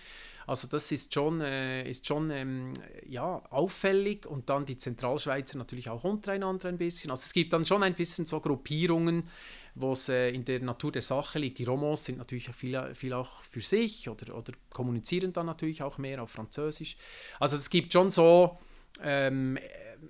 Also 0.48 0.68
das 0.68 0.92
ist 0.92 1.14
schon, 1.14 1.42
äh, 1.42 1.88
ist 1.88 2.08
schon 2.08 2.32
ähm, 2.32 2.74
ja, 3.08 3.44
auffällig 3.52 4.26
und 4.26 4.50
dann 4.50 4.66
die 4.66 4.78
Zentralschweizer 4.78 5.58
natürlich 5.58 5.90
auch 5.90 6.04
untereinander 6.04 6.68
ein 6.68 6.78
bisschen. 6.78 7.12
Also 7.12 7.22
es 7.26 7.34
gibt 7.34 7.54
dann 7.54 7.66
schon 7.66 7.84
ein 7.84 7.94
bisschen 7.94 8.26
so 8.26 8.40
Gruppierungen, 8.40 9.30
wo 9.76 9.94
es 9.94 10.10
äh, 10.10 10.30
in 10.30 10.46
der 10.46 10.62
Natur 10.62 10.92
der 10.92 11.02
Sache 11.02 11.40
liegt. 11.40 11.60
Die 11.60 11.64
Romans 11.64 12.06
sind 12.06 12.18
natürlich 12.18 12.50
viel, 12.50 12.94
viel 12.94 13.14
auch 13.14 13.42
für 13.44 13.62
sich 13.62 14.10
oder, 14.10 14.36
oder 14.36 14.54
kommunizieren 14.70 15.34
dann 15.34 15.46
natürlich 15.46 15.84
auch 15.84 15.98
mehr 15.98 16.22
auf 16.22 16.32
Französisch. 16.32 16.98
Also 17.40 17.58
es 17.58 17.70
gibt 17.70 17.94
schon 17.94 18.10
so 18.10 18.58
ähm, 19.02 19.58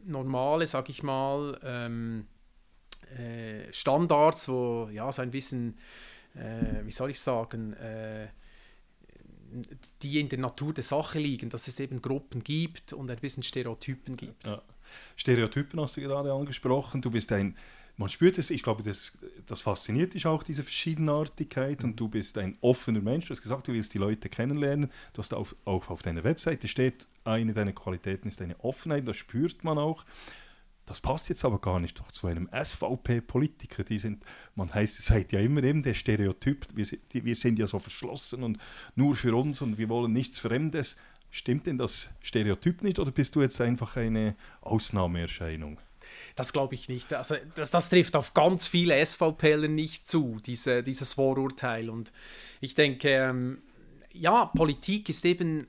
normale, 0.05 0.67
sag 0.67 0.89
ich 0.89 1.03
mal, 1.03 1.59
ähm, 1.63 2.27
äh, 3.17 3.71
Standards, 3.71 4.47
wo 4.47 4.89
ja 4.91 5.11
so 5.11 5.21
ein 5.21 5.31
bisschen, 5.31 5.77
äh, 6.35 6.85
wie 6.85 6.91
soll 6.91 7.11
ich 7.11 7.19
sagen, 7.19 7.73
äh, 7.73 8.27
die 10.01 10.19
in 10.19 10.29
der 10.29 10.39
Natur 10.39 10.73
der 10.73 10.83
Sache 10.83 11.19
liegen, 11.19 11.49
dass 11.49 11.67
es 11.67 11.79
eben 11.79 12.01
Gruppen 12.01 12.43
gibt 12.43 12.93
und 12.93 13.11
ein 13.11 13.17
bisschen 13.17 13.43
Stereotypen 13.43 14.15
gibt. 14.15 14.45
Ja. 14.45 14.61
Stereotypen 15.15 15.79
hast 15.79 15.97
du 15.97 16.01
gerade 16.01 16.31
angesprochen. 16.31 17.01
Du 17.01 17.11
bist 17.11 17.31
ein 17.31 17.57
man 18.01 18.09
spürt 18.09 18.37
es, 18.37 18.49
ich 18.49 18.63
glaube, 18.63 18.83
das, 18.83 19.17
das 19.45 19.61
fasziniert 19.61 20.13
dich 20.13 20.25
auch, 20.25 20.43
diese 20.43 20.63
Verschiedenartigkeit. 20.63 21.83
Und 21.83 21.99
du 21.99 22.09
bist 22.09 22.37
ein 22.37 22.57
offener 22.61 22.99
Mensch. 22.99 23.27
Du 23.27 23.31
hast 23.31 23.41
gesagt, 23.41 23.67
du 23.67 23.73
willst 23.73 23.93
die 23.93 23.99
Leute 23.99 24.27
kennenlernen. 24.27 24.91
Du 25.13 25.19
hast 25.19 25.33
auf, 25.33 25.55
auch 25.65 25.89
auf 25.89 26.01
deiner 26.01 26.23
Webseite 26.23 26.67
steht, 26.67 27.07
eine 27.23 27.53
deiner 27.53 27.73
Qualitäten 27.73 28.27
ist 28.27 28.41
eine 28.41 28.59
Offenheit. 28.59 29.07
Das 29.07 29.17
spürt 29.17 29.63
man 29.63 29.77
auch. 29.77 30.03
Das 30.85 30.99
passt 30.99 31.29
jetzt 31.29 31.45
aber 31.45 31.59
gar 31.59 31.79
nicht 31.79 31.99
doch 31.99 32.11
zu 32.11 32.27
einem 32.27 32.49
SVP-Politiker. 32.51 33.83
Die 33.83 33.99
sind, 33.99 34.25
man 34.55 34.73
heißt, 34.73 34.99
es 34.99 35.05
seid 35.05 35.31
ja 35.31 35.39
immer 35.39 35.63
eben 35.63 35.83
der 35.83 35.93
Stereotyp. 35.93 36.67
Wir, 36.73 36.87
wir 37.11 37.35
sind 37.35 37.59
ja 37.59 37.67
so 37.67 37.79
verschlossen 37.79 38.43
und 38.43 38.57
nur 38.95 39.15
für 39.15 39.35
uns 39.35 39.61
und 39.61 39.77
wir 39.77 39.89
wollen 39.89 40.11
nichts 40.11 40.39
Fremdes. 40.39 40.97
Stimmt 41.29 41.67
denn 41.67 41.77
das 41.77 42.09
Stereotyp 42.21 42.81
nicht 42.81 42.99
oder 42.99 43.11
bist 43.11 43.35
du 43.35 43.41
jetzt 43.41 43.61
einfach 43.61 43.95
eine 43.95 44.35
Ausnahmeerscheinung? 44.61 45.79
Das 46.35 46.53
glaube 46.53 46.75
ich 46.75 46.89
nicht. 46.89 47.13
Also 47.13 47.35
das, 47.55 47.71
das 47.71 47.89
trifft 47.89 48.15
auf 48.15 48.33
ganz 48.33 48.67
viele 48.67 49.03
SVPler 49.05 49.67
nicht 49.67 50.07
zu, 50.07 50.39
diese, 50.45 50.83
dieses 50.83 51.13
Vorurteil. 51.13 51.89
Und 51.89 52.11
ich 52.59 52.75
denke, 52.75 53.09
ähm, 53.09 53.61
ja, 54.13 54.45
Politik 54.45 55.09
ist 55.09 55.25
eben, 55.25 55.67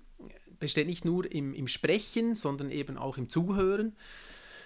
besteht 0.59 0.87
nicht 0.87 1.05
nur 1.05 1.31
im, 1.31 1.55
im 1.55 1.69
Sprechen, 1.69 2.35
sondern 2.35 2.71
eben 2.71 2.97
auch 2.97 3.19
im 3.19 3.29
Zuhören. 3.29 3.97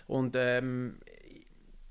Und 0.06 0.36
ähm, 0.38 0.98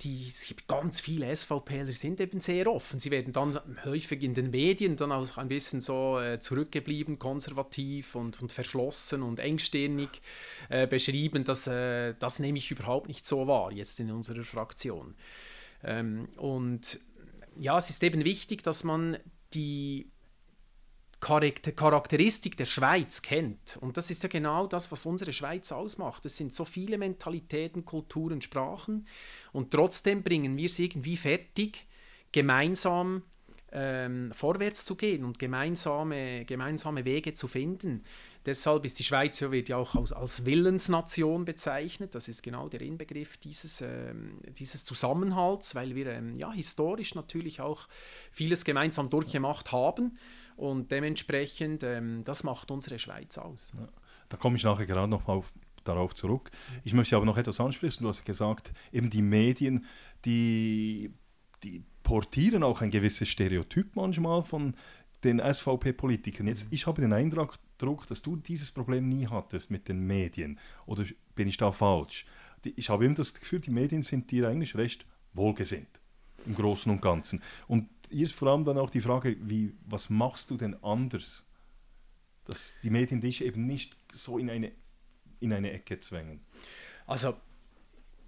die, 0.05 0.27
es 0.27 0.47
gibt 0.47 0.67
ganz 0.67 1.01
viele 1.01 1.35
SVPler, 1.35 1.91
sind 1.91 2.19
eben 2.21 2.39
sehr 2.39 2.71
offen. 2.71 2.99
Sie 2.99 3.09
werden 3.09 3.33
dann 3.33 3.59
häufig 3.83 4.21
in 4.21 4.35
den 4.35 4.51
Medien 4.51 4.95
dann 4.95 5.11
auch 5.11 5.37
ein 5.37 5.47
bisschen 5.47 5.81
so 5.81 6.19
äh, 6.19 6.39
zurückgeblieben, 6.39 7.17
konservativ 7.17 8.13
und, 8.13 8.41
und 8.41 8.51
verschlossen 8.51 9.23
und 9.23 9.39
engstirnig 9.39 10.21
äh, 10.69 10.85
beschrieben. 10.85 11.43
Das, 11.43 11.65
äh, 11.65 12.13
das 12.19 12.39
nehme 12.39 12.59
ich 12.59 12.69
überhaupt 12.69 13.07
nicht 13.07 13.25
so 13.25 13.47
wahr, 13.47 13.71
jetzt 13.71 13.99
in 13.99 14.11
unserer 14.11 14.43
Fraktion. 14.43 15.15
Ähm, 15.83 16.29
und 16.37 16.99
ja, 17.57 17.77
es 17.77 17.89
ist 17.89 18.03
eben 18.03 18.23
wichtig, 18.23 18.61
dass 18.61 18.83
man 18.83 19.17
die 19.53 20.11
Charakteristik 21.19 22.57
der 22.57 22.65
Schweiz 22.65 23.21
kennt. 23.21 23.77
Und 23.81 23.97
das 23.97 24.11
ist 24.11 24.23
ja 24.23 24.29
genau 24.29 24.67
das, 24.67 24.91
was 24.91 25.05
unsere 25.05 25.33
Schweiz 25.33 25.71
ausmacht. 25.71 26.25
Es 26.25 26.37
sind 26.37 26.53
so 26.53 26.65
viele 26.65 26.97
Mentalitäten, 26.97 27.85
Kulturen, 27.85 28.41
Sprachen. 28.41 29.07
Und 29.51 29.71
trotzdem 29.71 30.23
bringen 30.23 30.57
wir 30.57 30.65
es 30.65 30.77
irgendwie 30.77 31.17
fertig, 31.17 31.87
gemeinsam 32.31 33.23
ähm, 33.71 34.31
vorwärts 34.33 34.85
zu 34.85 34.95
gehen 34.95 35.25
und 35.25 35.37
gemeinsame, 35.37 36.45
gemeinsame 36.45 37.03
Wege 37.05 37.33
zu 37.33 37.47
finden. 37.47 38.03
Deshalb 38.45 38.85
ist 38.85 38.99
die 38.99 39.03
Schweiz 39.03 39.39
ja, 39.39 39.51
wird 39.51 39.69
ja 39.69 39.77
auch 39.77 39.95
als, 39.95 40.13
als 40.13 40.45
Willensnation 40.45 41.45
bezeichnet. 41.45 42.13
Das 42.13 42.27
ist 42.27 42.43
genau 42.43 42.69
der 42.69 42.81
Inbegriff 42.81 43.37
dieses, 43.37 43.81
ähm, 43.81 44.39
dieses 44.47 44.85
Zusammenhalts, 44.85 45.73
weil 45.73 45.95
wir 45.95 46.07
ähm, 46.07 46.35
ja, 46.35 46.51
historisch 46.51 47.15
natürlich 47.15 47.59
auch 47.59 47.87
vieles 48.31 48.63
gemeinsam 48.63 49.09
durchgemacht 49.09 49.71
haben. 49.71 50.17
Und 50.55 50.91
dementsprechend, 50.91 51.83
ähm, 51.83 52.23
das 52.23 52.43
macht 52.43 52.71
unsere 52.71 52.99
Schweiz 52.99 53.37
aus. 53.37 53.73
Ja. 53.77 53.87
Da 54.29 54.37
komme 54.37 54.55
ich 54.57 54.63
nachher 54.63 54.85
gerade 54.85 55.07
noch 55.07 55.27
auf 55.27 55.53
darauf 55.83 56.15
zurück. 56.15 56.51
Ich 56.83 56.93
möchte 56.93 57.15
aber 57.15 57.25
noch 57.25 57.37
etwas 57.37 57.59
ansprechen. 57.59 58.03
Du 58.03 58.09
hast 58.09 58.25
gesagt, 58.25 58.73
eben 58.91 59.09
die 59.09 59.21
Medien, 59.21 59.85
die, 60.25 61.13
die 61.63 61.83
portieren 62.03 62.63
auch 62.63 62.81
ein 62.81 62.89
gewisses 62.89 63.29
Stereotyp 63.29 63.95
manchmal 63.95 64.43
von 64.43 64.75
den 65.23 65.39
SVP-Politikern. 65.39 66.47
Jetzt, 66.47 66.67
ich 66.71 66.87
habe 66.87 67.01
den 67.01 67.13
Eindruck, 67.13 67.57
dass 68.07 68.21
du 68.21 68.35
dieses 68.35 68.71
Problem 68.71 69.07
nie 69.07 69.27
hattest 69.27 69.71
mit 69.71 69.87
den 69.87 70.05
Medien. 70.05 70.59
Oder 70.85 71.05
bin 71.35 71.47
ich 71.47 71.57
da 71.57 71.71
falsch? 71.71 72.25
Ich 72.63 72.89
habe 72.89 73.05
immer 73.05 73.15
das 73.15 73.33
Gefühl, 73.33 73.59
die 73.59 73.71
Medien 73.71 74.01
sind 74.01 74.31
dir 74.31 74.47
eigentlich 74.47 74.75
recht 74.75 75.05
wohlgesinnt 75.33 76.01
im 76.45 76.55
Großen 76.55 76.91
und 76.91 77.01
Ganzen. 77.01 77.41
Und 77.67 77.89
hier 78.09 78.23
ist 78.23 78.33
vor 78.33 78.49
allem 78.49 78.65
dann 78.65 78.77
auch 78.77 78.89
die 78.89 79.01
Frage, 79.01 79.37
wie, 79.41 79.73
was 79.85 80.09
machst 80.09 80.51
du 80.51 80.57
denn 80.57 80.81
anders? 80.83 81.45
Dass 82.45 82.75
die 82.83 82.89
Medien 82.89 83.21
dich 83.21 83.43
eben 83.43 83.65
nicht 83.65 83.97
so 84.11 84.37
in 84.37 84.49
eine 84.49 84.71
in 85.39 85.53
eine 85.53 85.71
Ecke 85.71 85.99
zwängen? 85.99 86.41
Also 87.07 87.35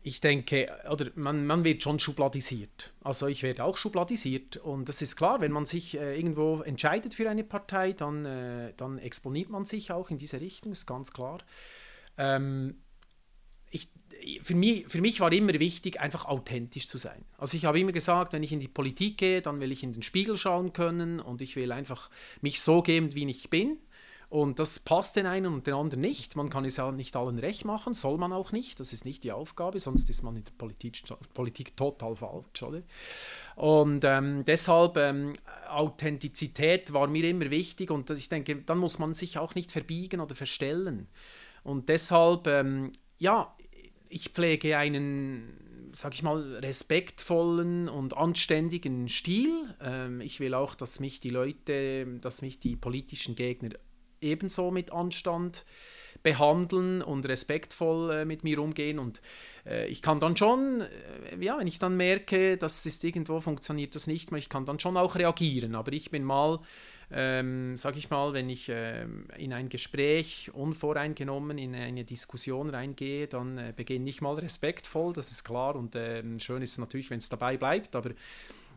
ich 0.04 0.22
denke, 0.22 0.68
oder 0.90 1.08
man, 1.16 1.46
man 1.46 1.66
wird 1.66 1.84
schon 1.84 2.00
schubladisiert. 2.00 2.94
Also 3.04 3.28
ich 3.28 3.44
werde 3.44 3.64
auch 3.64 3.76
schubladisiert 3.76 4.58
und 4.58 4.88
das 4.88 5.02
ist 5.02 5.18
klar, 5.18 5.42
wenn 5.42 5.52
man 5.52 5.66
sich 5.66 5.98
äh, 5.98 6.18
irgendwo 6.18 6.62
entscheidet 6.62 7.14
für 7.14 7.30
eine 7.30 7.44
Partei, 7.44 7.92
dann, 7.92 8.24
äh, 8.24 8.74
dann 8.78 9.00
exponiert 9.00 9.50
man 9.50 9.66
sich 9.66 9.92
auch 9.92 10.10
in 10.10 10.18
diese 10.18 10.40
Richtung, 10.40 10.72
ist 10.72 10.86
ganz 10.86 11.12
klar. 11.12 11.40
Ähm, 12.18 12.78
für, 14.42 14.56
mich, 14.56 14.88
für 14.88 15.02
mich 15.02 15.20
war 15.20 15.32
immer 15.32 15.54
wichtig, 15.60 16.00
einfach 16.00 16.26
authentisch 16.26 16.88
zu 16.88 16.98
sein. 16.98 17.26
Also 17.38 17.58
ich 17.58 17.66
habe 17.66 17.80
immer 17.80 17.92
gesagt, 17.92 18.34
wenn 18.34 18.44
ich 18.44 18.52
in 18.52 18.60
die 18.60 18.68
Politik 18.68 19.18
gehe, 19.18 19.42
dann 19.42 19.60
will 19.60 19.72
ich 19.72 19.84
in 19.84 19.94
den 19.94 20.02
Spiegel 20.02 20.38
schauen 20.38 20.74
können 20.74 21.20
und 21.20 21.42
ich 21.42 21.56
will 21.56 21.72
einfach 21.72 22.10
mich 22.42 22.62
so 22.62 22.82
geben, 22.82 23.14
wie 23.16 23.30
ich 23.30 23.50
bin. 23.50 23.78
Und 24.30 24.60
das 24.60 24.80
passt 24.80 25.16
den 25.16 25.26
einen 25.26 25.54
und 25.54 25.68
den 25.68 25.74
anderen 25.74 26.02
nicht. 26.02 26.36
Man 26.36 26.50
kann 26.50 26.66
es 26.66 26.76
ja 26.76 26.92
nicht 26.92 27.16
allen 27.16 27.40
recht 27.40 27.64
machen, 27.64 27.94
soll 27.94 28.18
man 28.18 28.34
auch 28.34 28.52
nicht. 28.52 28.78
Das 28.80 28.92
ist 28.92 29.06
nicht 29.06 29.24
die 29.24 29.32
Aufgabe, 29.32 29.80
sonst 29.80 30.10
ist 30.10 30.22
man 30.22 30.36
in 30.36 30.44
der 30.44 30.52
Politik, 30.58 31.02
Politik 31.34 31.78
total 31.78 32.18
falsch, 32.18 32.62
oder? 32.62 32.82
Und 33.56 34.04
ähm, 34.04 34.44
deshalb, 34.44 34.98
ähm, 34.98 35.32
Authentizität 35.70 36.92
war 36.92 37.08
mir 37.08 37.30
immer 37.30 37.50
wichtig 37.50 37.90
und 37.90 38.10
ich 38.10 38.28
denke, 38.28 38.58
dann 38.58 38.80
muss 38.80 39.00
man 39.00 39.14
sich 39.14 39.38
auch 39.38 39.56
nicht 39.56 39.72
verbiegen 39.72 40.20
oder 40.20 40.36
verstellen. 40.36 41.08
Und 41.64 41.88
deshalb, 41.88 42.48
ähm, 42.48 42.92
ja, 43.20 43.56
ich 44.10 44.30
pflege 44.30 44.78
einen, 44.78 45.90
sag 45.94 46.14
ich 46.14 46.24
mal, 46.24 46.56
respektvollen 46.58 47.90
und 47.90 48.16
anständigen 48.16 49.10
Stil. 49.10 49.74
Ähm, 49.82 50.22
ich 50.22 50.40
will 50.40 50.54
auch, 50.54 50.76
dass 50.76 51.00
mich 51.00 51.20
die 51.20 51.30
Leute, 51.30 52.06
dass 52.22 52.42
mich 52.42 52.60
die 52.60 52.76
politischen 52.76 53.36
Gegner 53.36 53.72
ebenso 54.22 54.72
mit 54.72 54.92
Anstand 54.92 55.66
behandeln 56.24 57.02
und 57.02 57.28
respektvoll 57.28 58.12
äh, 58.12 58.26
mit 58.26 58.44
mir 58.44 58.60
umgehen. 58.62 59.00
Und 59.00 59.22
äh, 59.66 59.88
ich 59.88 60.02
kann 60.02 60.20
dann 60.20 60.36
schon, 60.36 60.82
äh, 60.82 61.38
ja, 61.40 61.58
wenn 61.60 61.68
ich 61.68 61.80
dann 61.80 61.96
merke, 61.96 62.58
dass 62.58 62.86
es 62.86 63.04
irgendwo 63.04 63.40
funktioniert 63.40 63.96
das 63.96 64.08
nicht 64.08 64.32
mehr, 64.32 64.40
ich 64.40 64.50
kann 64.50 64.66
dann 64.66 64.80
schon 64.80 64.98
auch 64.98 65.16
reagieren. 65.16 65.76
Aber 65.76 65.94
ich 65.94 66.12
bin 66.12 66.24
mal, 66.24 66.60
ähm, 67.10 67.78
sag 67.78 67.96
ich 67.96 68.10
mal, 68.10 68.34
wenn 68.34 68.50
ich 68.50 68.68
äh, 68.68 69.06
in 69.38 69.54
ein 69.54 69.70
Gespräch 69.70 70.52
unvoreingenommen 70.54 71.58
in 71.58 71.74
eine 71.74 72.04
Diskussion 72.04 72.70
reingehe, 72.70 73.28
dann 73.28 73.58
äh, 73.58 73.74
beginne 73.76 74.10
ich 74.10 74.22
mal 74.22 74.36
respektvoll, 74.36 75.14
das 75.14 75.32
ist 75.32 75.44
klar. 75.44 75.76
Und 75.76 75.96
ähm, 75.96 76.40
schön 76.40 76.62
ist 76.62 76.74
es 76.74 76.78
natürlich, 76.78 77.10
wenn 77.10 77.20
es 77.20 77.30
dabei 77.30 77.56
bleibt, 77.58 77.96
aber 77.96 78.12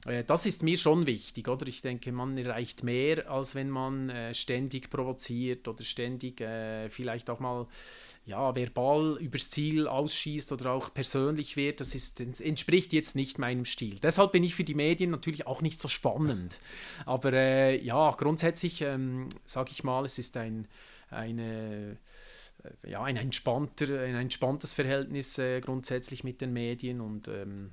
äh, 0.06 0.24
das 0.24 0.46
ist 0.46 0.62
mir 0.62 0.78
schon 0.78 1.06
wichtig, 1.06 1.48
oder? 1.48 1.66
Ich 1.66 1.82
denke, 1.82 2.12
man 2.12 2.36
erreicht 2.38 2.84
mehr, 2.84 3.30
als 3.30 3.54
wenn 3.54 3.68
man 3.68 4.10
äh, 4.10 4.34
ständig 4.34 4.90
provoziert 4.90 5.66
oder 5.68 5.82
ständig 5.82 6.40
äh, 6.40 6.88
vielleicht 6.88 7.30
auch 7.30 7.40
mal 7.40 7.66
ja, 8.30 8.54
verbal 8.54 9.18
übers 9.20 9.50
Ziel 9.50 9.88
ausschießt 9.88 10.52
oder 10.52 10.72
auch 10.72 10.94
persönlich 10.94 11.56
wird. 11.56 11.80
Das 11.80 11.94
ist, 11.94 12.20
entspricht 12.20 12.92
jetzt 12.92 13.16
nicht 13.16 13.38
meinem 13.38 13.64
Stil. 13.64 13.98
Deshalb 13.98 14.32
bin 14.32 14.44
ich 14.44 14.54
für 14.54 14.64
die 14.64 14.74
Medien 14.74 15.10
natürlich 15.10 15.46
auch 15.48 15.62
nicht 15.62 15.80
so 15.80 15.88
spannend. 15.88 16.60
Aber 17.06 17.32
äh, 17.32 17.82
ja, 17.82 18.12
grundsätzlich 18.12 18.82
ähm, 18.82 19.28
sage 19.44 19.72
ich 19.72 19.82
mal, 19.82 20.04
es 20.04 20.18
ist 20.18 20.36
ein, 20.36 20.68
eine 21.10 21.98
äh, 22.62 22.90
ja, 22.90 23.02
ein, 23.02 23.16
entspannter, 23.16 24.00
ein 24.00 24.14
entspanntes 24.14 24.72
Verhältnis 24.72 25.36
äh, 25.38 25.60
grundsätzlich 25.60 26.22
mit 26.22 26.40
den 26.40 26.52
Medien 26.52 27.00
und 27.00 27.26
ähm, 27.26 27.72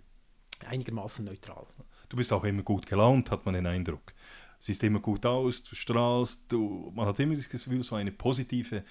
einigermaßen 0.65 1.23
neutral. 1.23 1.67
Du 2.09 2.17
bist 2.17 2.33
auch 2.33 2.43
immer 2.43 2.63
gut 2.63 2.87
gelaunt, 2.87 3.29
hat 3.29 3.45
man 3.45 3.53
den 3.53 3.67
Eindruck. 3.67 4.13
Siehst 4.59 4.83
immer 4.83 4.99
gut 4.99 5.23
aus, 5.23 5.61
du 5.61 5.75
strahlst, 5.75 6.45
du, 6.47 6.91
man 6.95 7.05
hat 7.05 7.19
immer 7.19 7.35
das 7.35 7.47
Gefühl, 7.47 7.83
so 7.83 7.95
eine 7.95 8.11
positive 8.11 8.83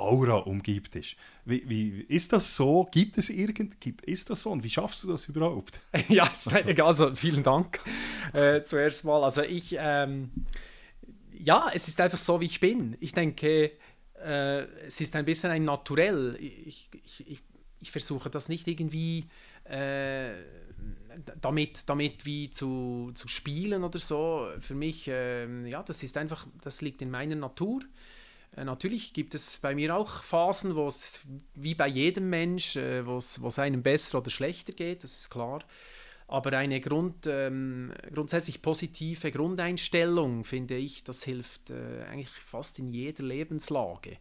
Aura 0.00 0.36
umgibt 0.36 0.94
dich. 0.94 1.16
Wie, 1.44 1.68
wie, 1.68 2.00
ist 2.02 2.32
das 2.32 2.56
so? 2.56 2.88
Gibt 2.90 3.18
es 3.18 3.28
irgend, 3.28 3.84
ist 4.04 4.30
das 4.30 4.42
so? 4.42 4.50
Und 4.50 4.64
wie 4.64 4.70
schaffst 4.70 5.04
du 5.04 5.08
das 5.08 5.26
überhaupt? 5.26 5.80
ja, 6.08 6.30
also, 6.84 7.14
vielen 7.14 7.42
Dank 7.42 7.80
äh, 8.32 8.62
zuerst 8.62 9.04
mal. 9.04 9.22
Also 9.22 9.42
ich, 9.42 9.76
ähm, 9.78 10.30
ja, 11.32 11.70
es 11.72 11.88
ist 11.88 12.00
einfach 12.00 12.18
so, 12.18 12.40
wie 12.40 12.46
ich 12.46 12.60
bin. 12.60 12.96
Ich 13.00 13.12
denke, 13.12 13.72
äh, 14.22 14.62
es 14.86 15.00
ist 15.00 15.16
ein 15.16 15.24
bisschen 15.24 15.50
ein 15.50 15.64
Naturell. 15.64 16.36
Ich, 16.40 16.88
ich, 17.04 17.28
ich, 17.28 17.42
ich 17.80 17.90
versuche 17.90 18.30
das 18.30 18.48
nicht 18.48 18.68
irgendwie 18.68 19.26
äh, 19.64 20.32
damit, 21.40 21.88
damit 21.88 22.26
wie 22.26 22.50
zu, 22.50 23.12
zu 23.14 23.28
spielen 23.28 23.84
oder 23.84 23.98
so, 23.98 24.48
für 24.58 24.74
mich, 24.74 25.08
äh, 25.08 25.68
ja, 25.68 25.82
das 25.82 26.02
ist 26.02 26.16
einfach, 26.16 26.46
das 26.62 26.82
liegt 26.82 27.02
in 27.02 27.10
meiner 27.10 27.36
Natur. 27.36 27.82
Äh, 28.56 28.64
natürlich 28.64 29.12
gibt 29.12 29.34
es 29.34 29.58
bei 29.58 29.74
mir 29.74 29.94
auch 29.94 30.22
Phasen, 30.22 30.74
wo 30.74 30.86
es, 30.86 31.20
wie 31.54 31.74
bei 31.74 31.88
jedem 31.88 32.30
Mensch, 32.30 32.76
äh, 32.76 33.06
wo 33.06 33.16
es 33.16 33.58
einem 33.58 33.82
besser 33.82 34.18
oder 34.18 34.30
schlechter 34.30 34.72
geht, 34.72 35.04
das 35.04 35.18
ist 35.18 35.30
klar. 35.30 35.60
Aber 36.28 36.56
eine 36.56 36.80
Grund, 36.80 37.26
ähm, 37.26 37.92
grundsätzlich 38.14 38.62
positive 38.62 39.32
Grundeinstellung, 39.32 40.44
finde 40.44 40.76
ich, 40.76 41.02
das 41.02 41.24
hilft 41.24 41.70
äh, 41.70 42.04
eigentlich 42.08 42.30
fast 42.30 42.78
in 42.78 42.92
jeder 42.92 43.24
Lebenslage. 43.24 44.16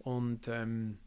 Und 0.00 0.46
ähm, 0.48 0.98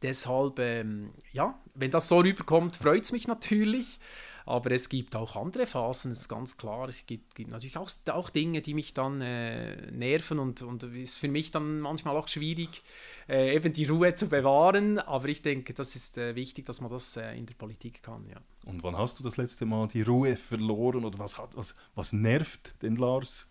deshalb, 0.00 0.60
ähm, 0.60 1.10
ja, 1.32 1.58
wenn 1.74 1.90
das 1.90 2.08
so 2.08 2.20
rüberkommt, 2.20 2.76
freut 2.76 3.02
es 3.02 3.10
mich 3.10 3.26
natürlich. 3.26 3.98
Aber 4.46 4.70
es 4.72 4.90
gibt 4.90 5.16
auch 5.16 5.36
andere 5.36 5.66
Phasen, 5.66 6.10
das 6.10 6.20
ist 6.20 6.28
ganz 6.28 6.56
klar. 6.56 6.88
Es 6.88 7.06
gibt, 7.06 7.34
gibt 7.34 7.50
natürlich 7.50 7.78
auch, 7.78 7.90
auch 8.10 8.28
Dinge, 8.28 8.60
die 8.60 8.74
mich 8.74 8.92
dann 8.92 9.22
äh, 9.22 9.90
nerven 9.90 10.38
und, 10.38 10.60
und 10.60 10.82
ist 10.82 11.18
für 11.18 11.28
mich 11.28 11.50
dann 11.50 11.80
manchmal 11.80 12.16
auch 12.16 12.28
schwierig, 12.28 12.82
äh, 13.28 13.54
eben 13.54 13.72
die 13.72 13.86
Ruhe 13.86 14.14
zu 14.14 14.28
bewahren. 14.28 14.98
Aber 14.98 15.28
ich 15.28 15.40
denke, 15.40 15.72
das 15.72 15.96
ist 15.96 16.18
äh, 16.18 16.34
wichtig, 16.34 16.66
dass 16.66 16.82
man 16.82 16.90
das 16.90 17.16
äh, 17.16 17.34
in 17.36 17.46
der 17.46 17.54
Politik 17.54 18.02
kann. 18.02 18.26
Ja. 18.28 18.36
Und 18.66 18.82
wann 18.82 18.98
hast 18.98 19.18
du 19.18 19.22
das 19.22 19.38
letzte 19.38 19.64
Mal 19.64 19.88
die 19.88 20.02
Ruhe 20.02 20.36
verloren 20.36 21.04
oder 21.06 21.18
was, 21.18 21.38
hat, 21.38 21.56
was, 21.56 21.74
was 21.94 22.12
nervt 22.12 22.82
den 22.82 22.96
Lars? 22.96 23.50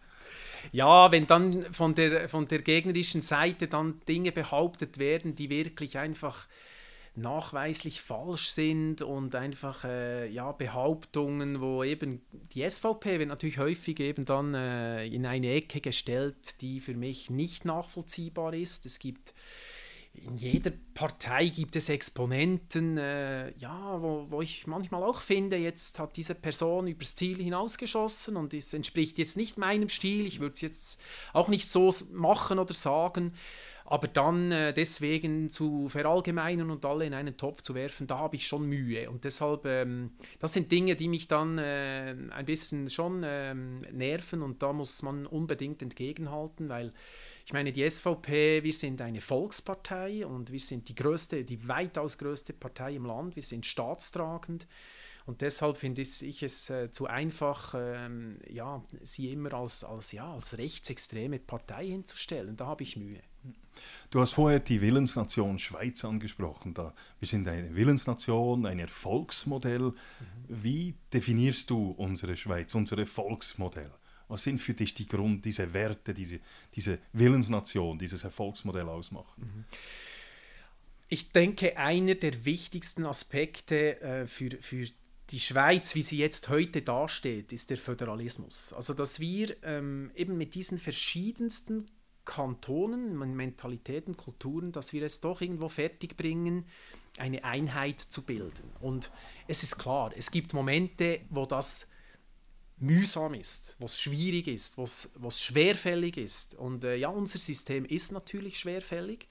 Ja, 0.71 1.11
wenn 1.11 1.27
dann 1.27 1.73
von 1.73 1.95
der, 1.95 2.29
von 2.29 2.47
der 2.47 2.61
gegnerischen 2.61 3.21
Seite 3.21 3.67
dann 3.67 3.99
Dinge 4.07 4.31
behauptet 4.31 4.97
werden, 4.97 5.35
die 5.35 5.49
wirklich 5.49 5.97
einfach 5.97 6.47
nachweislich 7.15 8.01
falsch 8.01 8.49
sind 8.49 9.01
und 9.01 9.35
einfach 9.35 9.83
äh, 9.83 10.27
ja, 10.29 10.51
Behauptungen, 10.51 11.61
wo 11.61 11.83
eben 11.83 12.21
die 12.53 12.67
SVP 12.67 13.19
wird 13.19 13.29
natürlich 13.29 13.59
häufig 13.59 13.99
eben 13.99 14.25
dann 14.25 14.53
äh, 14.53 15.05
in 15.05 15.25
eine 15.25 15.51
Ecke 15.51 15.79
gestellt, 15.79 16.61
die 16.61 16.79
für 16.79 16.95
mich 16.95 17.29
nicht 17.29 17.65
nachvollziehbar 17.65 18.53
ist. 18.53 18.85
Es 18.85 18.99
gibt 18.99 19.33
in 20.13 20.37
jeder 20.37 20.71
Partei 20.93 21.47
gibt 21.47 21.75
es 21.75 21.89
Exponenten, 21.89 22.97
äh, 22.97 23.51
ja, 23.57 23.99
wo, 23.99 24.27
wo 24.29 24.41
ich 24.41 24.67
manchmal 24.67 25.03
auch 25.03 25.21
finde, 25.21 25.57
jetzt 25.57 25.97
hat 25.97 26.17
diese 26.17 26.35
Person 26.35 26.87
übers 26.87 27.15
Ziel 27.15 27.41
hinausgeschossen 27.41 28.37
und 28.37 28.53
es 28.53 28.73
entspricht 28.73 29.17
jetzt 29.17 29.37
nicht 29.37 29.57
meinem 29.57 29.89
Stil. 29.89 30.27
Ich 30.27 30.39
würde 30.39 30.53
es 30.53 30.61
jetzt 30.61 31.01
auch 31.33 31.47
nicht 31.47 31.67
so 31.67 31.91
machen 32.11 32.59
oder 32.59 32.75
sagen. 32.75 33.33
Aber 33.93 34.07
dann 34.07 34.51
äh, 34.51 34.73
deswegen 34.73 35.51
zu 35.51 35.87
verallgemeinern 35.87 36.71
und 36.71 36.83
alle 36.83 37.05
in 37.05 37.13
einen 37.13 37.37
Topf 37.37 37.61
zu 37.61 37.75
werfen, 37.75 38.07
da 38.07 38.17
habe 38.17 38.35
ich 38.35 38.47
schon 38.47 38.65
Mühe. 38.65 39.07
Und 39.07 39.23
deshalb, 39.23 39.67
ähm, 39.67 40.13
das 40.39 40.53
sind 40.53 40.71
Dinge, 40.71 40.95
die 40.95 41.07
mich 41.07 41.27
dann 41.27 41.59
äh, 41.59 42.15
ein 42.31 42.45
bisschen 42.47 42.89
schon 42.89 43.21
ähm, 43.23 43.81
nerven 43.91 44.41
und 44.41 44.63
da 44.63 44.73
muss 44.73 45.03
man 45.03 45.27
unbedingt 45.27 45.83
entgegenhalten, 45.83 46.69
weil 46.69 46.91
ich 47.45 47.53
meine, 47.53 47.71
die 47.71 47.87
SVP, 47.87 48.63
wir 48.63 48.73
sind 48.73 48.99
eine 48.99 49.21
Volkspartei 49.21 50.25
und 50.25 50.51
wir 50.51 50.59
sind 50.59 50.89
die 50.89 50.95
größte, 50.95 51.43
die 51.43 51.67
weitaus 51.67 52.17
größte 52.17 52.53
Partei 52.53 52.95
im 52.95 53.05
Land, 53.05 53.35
wir 53.35 53.43
sind 53.43 53.63
staatstragend. 53.63 54.65
Und 55.27 55.41
deshalb 55.41 55.77
finde 55.77 56.01
ich 56.01 56.41
es 56.41 56.67
äh, 56.71 56.91
zu 56.91 57.05
einfach, 57.05 57.75
ähm, 57.77 58.39
ja, 58.49 58.83
sie 59.03 59.31
immer 59.31 59.53
als, 59.53 59.83
als, 59.83 60.13
ja, 60.13 60.33
als 60.33 60.57
rechtsextreme 60.57 61.37
Partei 61.37 61.85
hinzustellen. 61.85 62.57
Da 62.57 62.65
habe 62.65 62.81
ich 62.81 62.97
Mühe. 62.97 63.21
Du 64.09 64.21
hast 64.21 64.33
vorher 64.33 64.59
die 64.59 64.79
Willensnation 64.81 65.57
Schweiz 65.57 66.05
angesprochen. 66.05 66.73
Da, 66.73 66.93
wir 67.19 67.27
sind 67.27 67.47
eine 67.47 67.75
Willensnation, 67.75 68.65
ein 68.65 68.79
Erfolgsmodell. 68.79 69.79
Mhm. 69.79 69.93
Wie 70.47 70.93
definierst 71.11 71.69
du 71.69 71.91
unsere 71.97 72.37
Schweiz, 72.37 72.75
unser 72.75 72.99
Erfolgsmodell? 72.99 73.91
Was 74.27 74.43
sind 74.43 74.59
für 74.59 74.73
dich 74.73 74.93
die 74.93 75.07
Grund, 75.07 75.45
diese 75.45 75.73
Werte, 75.73 76.13
diese, 76.13 76.39
diese 76.75 76.99
Willensnation, 77.11 77.97
dieses 77.97 78.23
Erfolgsmodell 78.23 78.87
ausmachen? 78.87 79.43
Mhm. 79.43 79.65
Ich 81.09 81.31
denke, 81.31 81.77
einer 81.77 82.15
der 82.15 82.45
wichtigsten 82.45 83.05
Aspekte 83.05 84.01
äh, 84.01 84.27
für, 84.27 84.49
für 84.61 84.87
die 85.29 85.39
Schweiz, 85.39 85.95
wie 85.95 86.01
sie 86.01 86.17
jetzt 86.17 86.49
heute 86.49 86.81
dasteht, 86.81 87.53
ist 87.53 87.69
der 87.69 87.77
Föderalismus. 87.77 88.73
Also, 88.73 88.93
dass 88.93 89.19
wir 89.19 89.55
ähm, 89.63 90.11
eben 90.15 90.37
mit 90.37 90.55
diesen 90.55 90.77
verschiedensten 90.77 91.87
Kantonen, 92.25 93.17
Mentalitäten, 93.35 94.15
Kulturen, 94.17 94.71
dass 94.71 94.93
wir 94.93 95.03
es 95.03 95.21
doch 95.21 95.41
irgendwo 95.41 95.69
fertigbringen, 95.69 96.65
eine 97.17 97.43
Einheit 97.43 97.99
zu 97.99 98.23
bilden. 98.23 98.71
Und 98.79 99.11
es 99.47 99.63
ist 99.63 99.77
klar, 99.77 100.11
es 100.15 100.31
gibt 100.31 100.53
Momente, 100.53 101.21
wo 101.29 101.45
das 101.45 101.87
mühsam 102.77 103.33
ist, 103.33 103.75
wo 103.79 103.85
es 103.85 103.99
schwierig 103.99 104.47
ist, 104.47 104.77
wo 104.77 104.83
es 104.83 105.41
schwerfällig 105.41 106.17
ist. 106.17 106.55
Und 106.55 106.83
äh, 106.83 106.95
ja, 106.95 107.09
unser 107.09 107.39
System 107.39 107.85
ist 107.85 108.11
natürlich 108.11 108.57
schwerfällig. 108.59 109.27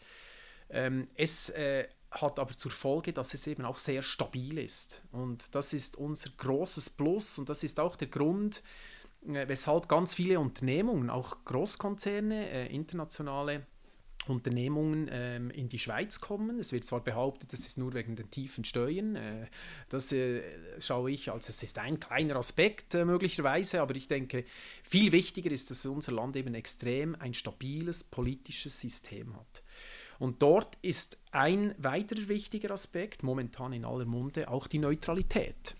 Ähm, 0.71 1.09
es 1.17 1.51
äh, 1.51 1.89
hat 2.11 2.39
aber 2.39 2.57
zur 2.57 2.71
Folge, 2.71 3.13
dass 3.13 3.35
es 3.35 3.47
eben 3.47 3.65
auch 3.65 3.79
sehr 3.79 4.03
stabil 4.03 4.59
ist. 4.59 5.03
Und 5.13 5.55
das 5.55 5.73
ist 5.73 5.97
unser 5.97 6.31
großes 6.31 6.91
Plus 6.91 7.39
und 7.39 7.49
das 7.49 7.63
ist 7.65 7.81
auch 7.81 7.97
der 7.97 8.09
Grund, 8.09 8.63
weshalb 9.25 9.89
ganz 9.89 10.15
viele 10.15 10.41
Unternehmungen, 10.41 11.11
auch 11.11 11.45
Großkonzerne, 11.45 12.51
äh, 12.51 12.75
internationale 12.75 13.67
Unternehmungen 14.29 15.09
ähm, 15.11 15.51
in 15.51 15.69
die 15.69 15.79
Schweiz 15.79 16.21
kommen. 16.21 16.61
Es 16.61 16.73
wird 16.73 16.85
zwar 16.85 17.01
behauptet, 17.01 17.53
das 17.53 17.61
ist 17.61 17.77
nur 17.77 17.93
wegen 17.95 18.15
den 18.15 18.31
tiefen 18.31 18.65
Steuern. 18.65 19.17
Äh, 19.17 19.47
das 19.89 20.13
äh, 20.13 20.43
schaue 20.79 21.11
ich 21.11 21.31
als 21.31 21.49
es 21.49 21.63
ist 21.63 21.79
ein 21.79 21.99
kleiner 21.99 22.37
Aspekt 22.37 22.95
äh, 22.95 23.05
möglicherweise, 23.05 23.81
aber 23.81 23.97
ich 23.97 24.09
denke, 24.09 24.45
viel 24.85 25.11
wichtiger 25.13 25.51
ist, 25.51 25.71
dass 25.71 25.85
unser 25.87 26.13
Land 26.13 26.37
eben 26.37 26.55
extrem 26.55 27.17
ein 27.17 27.35
stabiles 27.35 28.05
politisches 28.05 28.81
System 28.81 29.35
hat. 29.35 29.63
Und 30.19 30.41
dort 30.41 30.79
ist 30.83 31.19
ein 31.33 31.75
weiterer 31.79 32.29
wichtiger 32.29 32.71
Aspekt, 32.71 33.25
momentan 33.25 33.73
in 33.73 33.85
aller 33.85 34.05
Munde, 34.05 34.49
auch 34.49 34.69
die 34.69 34.79
Neutralität. 34.79 35.75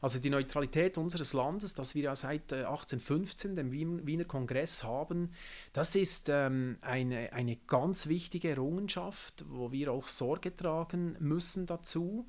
Also 0.00 0.18
die 0.18 0.30
Neutralität 0.30 0.98
unseres 0.98 1.32
Landes, 1.32 1.74
das 1.74 1.94
wir 1.94 2.04
ja 2.04 2.16
seit 2.16 2.52
1815, 2.52 3.52
äh, 3.52 3.54
dem 3.56 3.72
Wiener 4.06 4.24
Kongress 4.24 4.82
haben, 4.82 5.32
das 5.72 5.94
ist 5.94 6.28
ähm, 6.28 6.78
eine, 6.80 7.32
eine 7.32 7.56
ganz 7.56 8.06
wichtige 8.08 8.50
Errungenschaft, 8.50 9.44
wo 9.48 9.72
wir 9.72 9.92
auch 9.92 10.08
Sorge 10.08 10.54
tragen 10.54 11.16
müssen 11.20 11.66
dazu. 11.66 12.26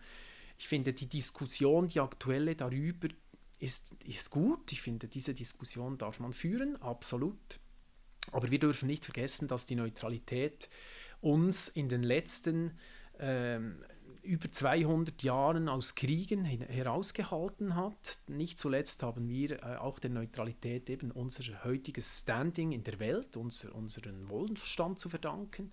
Ich 0.58 0.68
finde, 0.68 0.94
die 0.94 1.08
Diskussion, 1.08 1.88
die 1.88 2.00
aktuelle 2.00 2.56
darüber, 2.56 3.08
ist, 3.60 3.96
ist 4.04 4.30
gut. 4.32 4.72
Ich 4.72 4.82
finde, 4.82 5.08
diese 5.08 5.34
Diskussion 5.34 5.98
darf 5.98 6.20
man 6.20 6.34
führen, 6.34 6.82
absolut. 6.82 7.60
Aber 8.32 8.52
wir 8.52 8.60
dürfen 8.60 8.88
nicht 8.88 9.06
vergessen, 9.06 9.48
dass 9.48 9.66
die 9.66 9.76
Neutralität 9.76 10.70
uns 11.22 11.68
in 11.68 11.90
den 11.90 12.04
letzten 12.04 12.78
ähm, 13.20 13.84
über 14.24 14.52
200 14.52 15.24
Jahren 15.24 15.68
aus 15.70 15.96
Kriegen 15.96 16.46
herausgehalten 16.46 17.76
hat. 17.76 18.20
Nicht 18.28 18.60
zuletzt 18.60 19.04
haben 19.04 19.28
wir 19.30 19.64
äh, 19.64 19.78
auch 19.78 20.00
der 20.00 20.12
Neutralität 20.12 20.90
eben 20.90 21.12
unser 21.12 21.64
heutiges 21.64 22.20
Standing 22.20 22.72
in 22.72 22.84
der 22.84 23.00
Welt, 23.00 23.38
unser, 23.38 23.74
unseren 23.76 24.30
Wohlstand 24.30 25.00
zu 25.00 25.10
verdanken. 25.10 25.72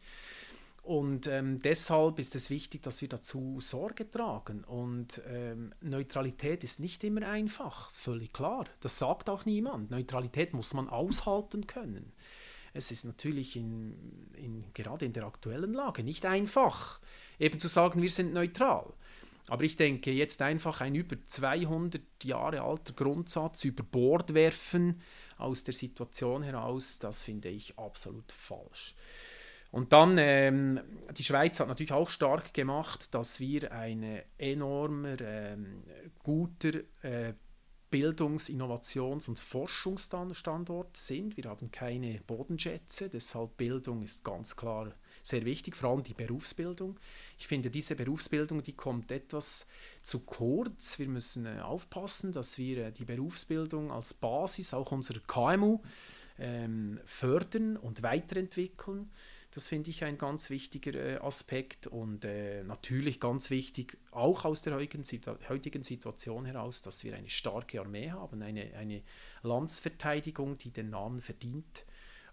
Und 0.82 1.26
ähm, 1.26 1.60
deshalb 1.60 2.18
ist 2.18 2.34
es 2.34 2.48
wichtig, 2.48 2.82
dass 2.82 3.02
wir 3.02 3.08
dazu 3.10 3.58
Sorge 3.60 4.10
tragen. 4.10 4.64
Und 4.64 5.20
ähm, 5.26 5.74
Neutralität 5.82 6.64
ist 6.64 6.80
nicht 6.80 7.04
immer 7.04 7.28
einfach, 7.28 7.90
völlig 7.90 8.32
klar. 8.32 8.64
Das 8.80 8.96
sagt 8.96 9.28
auch 9.28 9.44
niemand. 9.44 9.90
Neutralität 9.90 10.54
muss 10.54 10.72
man 10.72 10.88
aushalten 10.88 11.66
können. 11.66 12.12
Es 12.72 12.90
ist 12.90 13.04
natürlich 13.04 13.56
in, 13.56 14.30
in, 14.34 14.64
gerade 14.72 15.04
in 15.04 15.12
der 15.12 15.26
aktuellen 15.26 15.74
Lage 15.74 16.02
nicht 16.02 16.24
einfach 16.24 17.00
eben 17.38 17.58
zu 17.58 17.68
sagen, 17.68 18.02
wir 18.02 18.10
sind 18.10 18.32
neutral. 18.32 18.92
Aber 19.48 19.64
ich 19.64 19.76
denke, 19.76 20.10
jetzt 20.10 20.42
einfach 20.42 20.80
ein 20.80 20.94
über 20.94 21.16
200 21.26 22.02
Jahre 22.22 22.60
alter 22.62 22.92
Grundsatz 22.92 23.64
über 23.64 23.82
Bord 23.82 24.34
werfen 24.34 25.00
aus 25.38 25.64
der 25.64 25.74
Situation 25.74 26.42
heraus, 26.42 26.98
das 26.98 27.22
finde 27.22 27.48
ich 27.48 27.78
absolut 27.78 28.30
falsch. 28.30 28.94
Und 29.70 29.92
dann, 29.92 30.16
ähm, 30.18 30.80
die 31.16 31.24
Schweiz 31.24 31.60
hat 31.60 31.68
natürlich 31.68 31.92
auch 31.92 32.08
stark 32.08 32.54
gemacht, 32.54 33.14
dass 33.14 33.38
wir 33.38 33.72
ein 33.72 34.22
enormer, 34.38 35.20
ähm, 35.20 35.82
guter 36.22 36.80
äh, 37.02 37.34
Bildungs-, 37.90 38.48
Innovations- 38.48 39.28
und 39.28 39.38
Forschungsstandort 39.38 40.96
sind. 40.96 41.36
Wir 41.36 41.44
haben 41.44 41.70
keine 41.70 42.20
Bodenschätze, 42.26 43.08
deshalb 43.08 43.56
Bildung 43.56 44.02
ist 44.02 44.24
ganz 44.24 44.56
klar 44.56 44.92
sehr 45.28 45.44
wichtig, 45.44 45.76
vor 45.76 45.90
allem 45.90 46.02
die 46.02 46.14
Berufsbildung. 46.14 46.98
Ich 47.38 47.46
finde, 47.46 47.70
diese 47.70 47.94
Berufsbildung, 47.94 48.62
die 48.62 48.72
kommt 48.72 49.12
etwas 49.12 49.68
zu 50.02 50.24
kurz. 50.24 50.98
Wir 50.98 51.08
müssen 51.08 51.46
äh, 51.46 51.60
aufpassen, 51.60 52.32
dass 52.32 52.58
wir 52.58 52.86
äh, 52.86 52.92
die 52.92 53.04
Berufsbildung 53.04 53.92
als 53.92 54.14
Basis 54.14 54.74
auch 54.74 54.90
unserer 54.90 55.20
KMU 55.20 55.80
ähm, 56.38 56.98
fördern 57.04 57.76
und 57.76 58.02
weiterentwickeln. 58.02 59.10
Das 59.50 59.68
finde 59.68 59.90
ich 59.90 60.04
ein 60.04 60.18
ganz 60.18 60.50
wichtiger 60.50 60.94
äh, 60.94 61.16
Aspekt 61.16 61.86
und 61.86 62.24
natürlich 62.66 63.18
ganz 63.18 63.50
wichtig, 63.50 63.96
auch 64.10 64.44
aus 64.44 64.62
der 64.62 64.74
heutigen, 64.74 65.02
heutigen, 65.48 65.84
Situation 65.84 66.44
heraus, 66.44 66.82
dass 66.82 67.02
wir 67.02 67.16
eine 67.16 67.30
starke 67.30 67.80
Armee 67.80 68.10
haben, 68.10 68.42
eine, 68.42 68.74
eine 68.74 69.02
Landsverteidigung, 69.42 70.58
die 70.58 70.70
den 70.70 70.90
Namen 70.90 71.20
verdient 71.20 71.84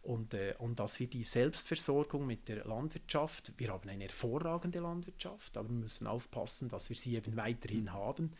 und, 0.05 0.33
äh, 0.33 0.53
und 0.59 0.79
dass 0.79 0.99
wir 0.99 1.07
die 1.07 1.23
Selbstversorgung 1.23 2.25
mit 2.25 2.47
der 2.47 2.65
Landwirtschaft, 2.65 3.53
wir 3.57 3.71
haben 3.71 3.89
eine 3.89 4.03
hervorragende 4.03 4.79
Landwirtschaft, 4.79 5.57
aber 5.57 5.69
wir 5.69 5.75
müssen 5.75 6.07
aufpassen, 6.07 6.69
dass 6.69 6.89
wir 6.89 6.95
sie 6.95 7.15
eben 7.15 7.35
weiterhin 7.35 7.91
haben, 7.91 8.31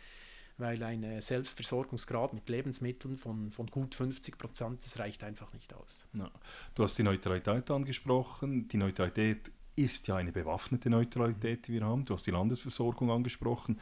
weil 0.58 0.82
ein 0.84 1.20
Selbstversorgungsgrad 1.20 2.34
mit 2.34 2.48
Lebensmitteln 2.50 3.18
von, 3.18 3.52
von 3.52 3.68
gut 3.68 3.96
50 3.96 4.38
Prozent, 4.38 4.86
das 4.86 5.00
reicht 5.00 5.24
einfach 5.24 5.52
nicht 5.54 5.74
aus. 5.74 6.08
Ja. 6.14 6.32
Du 6.76 6.84
hast 6.84 6.98
die 6.98 7.04
Neutralität 7.04 7.70
angesprochen. 7.70 8.68
Die 8.70 8.78
Neutralität 8.78 9.52
ist 9.76 10.08
ja 10.08 10.16
eine 10.16 10.32
bewaffnete 10.32 10.90
Neutralität, 10.90 11.68
die 11.68 11.74
wir 11.74 11.86
haben. 11.86 12.06
Du 12.06 12.14
hast 12.14 12.26
die 12.26 12.32
Landesversorgung 12.32 13.12
angesprochen. 13.12 13.82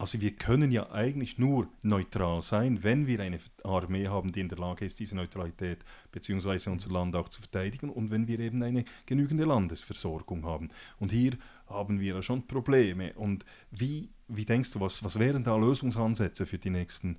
Also 0.00 0.18
wir 0.18 0.34
können 0.34 0.72
ja 0.72 0.90
eigentlich 0.92 1.36
nur 1.36 1.68
neutral 1.82 2.40
sein, 2.40 2.82
wenn 2.82 3.06
wir 3.06 3.20
eine 3.20 3.38
Armee 3.64 4.08
haben, 4.08 4.32
die 4.32 4.40
in 4.40 4.48
der 4.48 4.56
Lage 4.56 4.86
ist, 4.86 4.98
diese 4.98 5.14
Neutralität 5.14 5.84
bzw. 6.10 6.70
unser 6.70 6.90
Land 6.90 7.14
auch 7.14 7.28
zu 7.28 7.42
verteidigen 7.42 7.90
und 7.90 8.10
wenn 8.10 8.26
wir 8.26 8.40
eben 8.40 8.62
eine 8.62 8.86
genügende 9.04 9.44
Landesversorgung 9.44 10.46
haben. 10.46 10.70
Und 11.00 11.12
hier 11.12 11.32
haben 11.66 12.00
wir 12.00 12.14
ja 12.14 12.22
schon 12.22 12.46
Probleme. 12.46 13.12
Und 13.12 13.44
wie, 13.72 14.08
wie 14.26 14.46
denkst 14.46 14.72
du, 14.72 14.80
was, 14.80 15.04
was 15.04 15.18
wären 15.18 15.44
da 15.44 15.54
Lösungsansätze 15.54 16.46
für 16.46 16.58
die 16.58 16.70
nächsten, 16.70 17.18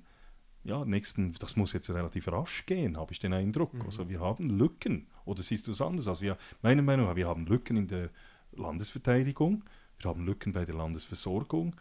ja, 0.64 0.84
nächsten, 0.84 1.34
das 1.34 1.54
muss 1.54 1.74
jetzt 1.74 1.88
relativ 1.90 2.26
rasch 2.26 2.66
gehen, 2.66 2.96
habe 2.96 3.12
ich 3.12 3.20
den 3.20 3.32
Eindruck. 3.32 3.74
Mhm. 3.74 3.82
Also 3.82 4.08
wir 4.08 4.18
haben 4.18 4.50
Lücken. 4.58 5.06
Oder 5.24 5.42
siehst 5.42 5.68
du 5.68 5.70
es 5.70 5.80
anders? 5.80 6.08
Also 6.08 6.22
wir, 6.22 6.36
meiner 6.62 6.82
Meinung 6.82 7.06
nach, 7.06 7.14
wir 7.14 7.28
haben 7.28 7.46
Lücken 7.46 7.76
in 7.76 7.86
der 7.86 8.10
Landesverteidigung, 8.50 9.62
wir 10.00 10.10
haben 10.10 10.26
Lücken 10.26 10.52
bei 10.52 10.64
der 10.64 10.74
Landesversorgung 10.74 11.76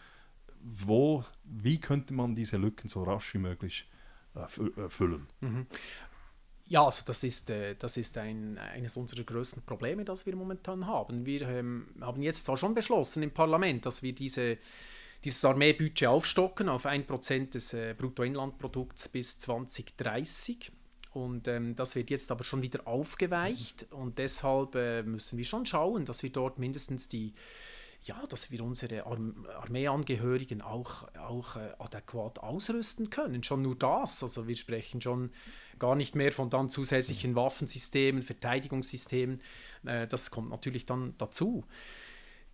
wo, 0.63 1.23
wie 1.43 1.79
könnte 1.79 2.13
man 2.13 2.35
diese 2.35 2.57
Lücken 2.57 2.87
so 2.87 3.03
rasch 3.03 3.33
wie 3.33 3.39
möglich 3.39 3.89
äh, 4.35 4.41
äh, 4.41 4.89
füllen? 4.89 5.27
Mhm. 5.41 5.67
Ja, 6.65 6.85
also 6.85 7.03
das 7.05 7.23
ist, 7.23 7.49
äh, 7.49 7.75
das 7.75 7.97
ist 7.97 8.17
ein, 8.17 8.57
eines 8.57 8.95
unserer 8.95 9.23
größten 9.23 9.63
Probleme, 9.63 10.05
das 10.05 10.25
wir 10.25 10.35
momentan 10.35 10.87
haben. 10.87 11.25
Wir 11.25 11.41
ähm, 11.49 11.87
haben 11.99 12.21
jetzt 12.21 12.45
zwar 12.45 12.55
schon 12.55 12.73
beschlossen 12.73 13.23
im 13.23 13.31
Parlament, 13.31 13.85
dass 13.85 14.03
wir 14.03 14.13
diese, 14.15 14.57
dieses 15.25 15.43
Armeebudget 15.43 16.07
aufstocken 16.07 16.69
auf 16.69 16.85
1% 16.85 17.49
des 17.49 17.73
äh, 17.73 17.93
Bruttoinlandprodukts 17.97 19.09
bis 19.09 19.37
2030. 19.39 20.71
Und 21.11 21.49
ähm, 21.49 21.75
das 21.75 21.95
wird 21.95 22.09
jetzt 22.09 22.31
aber 22.31 22.45
schon 22.45 22.61
wieder 22.61 22.87
aufgeweicht 22.87 23.87
und 23.91 24.17
deshalb 24.17 24.75
äh, 24.75 25.03
müssen 25.03 25.37
wir 25.37 25.43
schon 25.43 25.65
schauen, 25.65 26.05
dass 26.05 26.23
wir 26.23 26.31
dort 26.31 26.57
mindestens 26.57 27.09
die 27.09 27.33
ja, 28.03 28.21
dass 28.27 28.51
wir 28.51 28.63
unsere 28.63 29.05
Arm 29.05 29.45
Armeeangehörigen 29.61 30.61
auch, 30.61 31.07
auch 31.15 31.55
äh, 31.55 31.73
adäquat 31.77 32.39
ausrüsten 32.39 33.09
können. 33.09 33.43
Schon 33.43 33.61
nur 33.61 33.75
das. 33.75 34.23
Also 34.23 34.47
wir 34.47 34.55
sprechen 34.55 35.01
schon 35.01 35.31
gar 35.77 35.95
nicht 35.95 36.15
mehr 36.15 36.31
von 36.31 36.49
dann 36.49 36.69
zusätzlichen 36.69 37.35
Waffensystemen, 37.35 38.21
Verteidigungssystemen. 38.21 39.41
Äh, 39.85 40.07
das 40.07 40.31
kommt 40.31 40.49
natürlich 40.49 40.85
dann 40.85 41.13
dazu. 41.17 41.63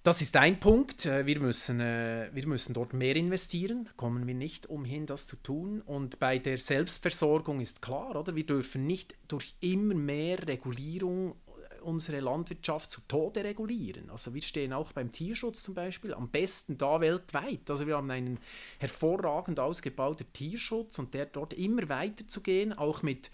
Das 0.04 0.22
ist 0.22 0.38
ein 0.38 0.60
Punkt. 0.60 1.06
Äh, 1.06 1.26
wir 1.26 1.40
müssen, 1.40 1.80
äh, 1.80 2.30
wir 2.34 2.48
müssen 2.48 2.74
dort 2.74 2.94
mehr 2.94 3.16
investieren. 3.16 3.90
Kommen 3.98 4.28
wir 4.28 4.36
nicht 4.36 4.68
umhin, 4.68 5.06
das 5.06 5.28
zu 5.28 5.36
tun. 5.38 5.82
Und 5.82 6.20
bei 6.20 6.40
der 6.40 6.58
Selbstversorgung 6.58 7.60
ist 7.60 7.82
klar, 7.82 8.16
oder? 8.16 8.36
Wir 8.36 8.46
dürfen 8.46 8.86
nicht 8.86 9.16
durch 9.28 9.56
immer 9.60 9.96
mehr 9.96 10.48
Regulierung 10.48 11.36
unsere 11.88 12.20
Landwirtschaft 12.20 12.92
zu 12.92 13.02
Tode 13.08 13.44
regulieren. 13.44 14.10
Also 14.10 14.34
wir 14.34 14.42
stehen 14.42 14.74
auch 14.74 14.92
beim 14.92 15.12
Tierschutz 15.12 15.64
zum 15.64 15.74
Beispiel 15.74 16.14
am 16.14 16.30
besten 16.30 16.78
da 16.78 17.00
weltweit. 17.00 17.70
Also 17.70 17.88
wir 17.88 17.96
haben 17.96 18.12
einen 18.12 18.40
hervorragend 18.78 19.60
ausgebauten 19.60 20.32
Tierschutz 20.34 21.00
und 21.00 21.14
der 21.14 21.26
dort 21.28 21.54
immer 21.54 21.88
weiter 21.88 22.28
zu 22.28 22.42
gehen, 22.42 22.74
auch 22.74 23.04
mit 23.04 23.32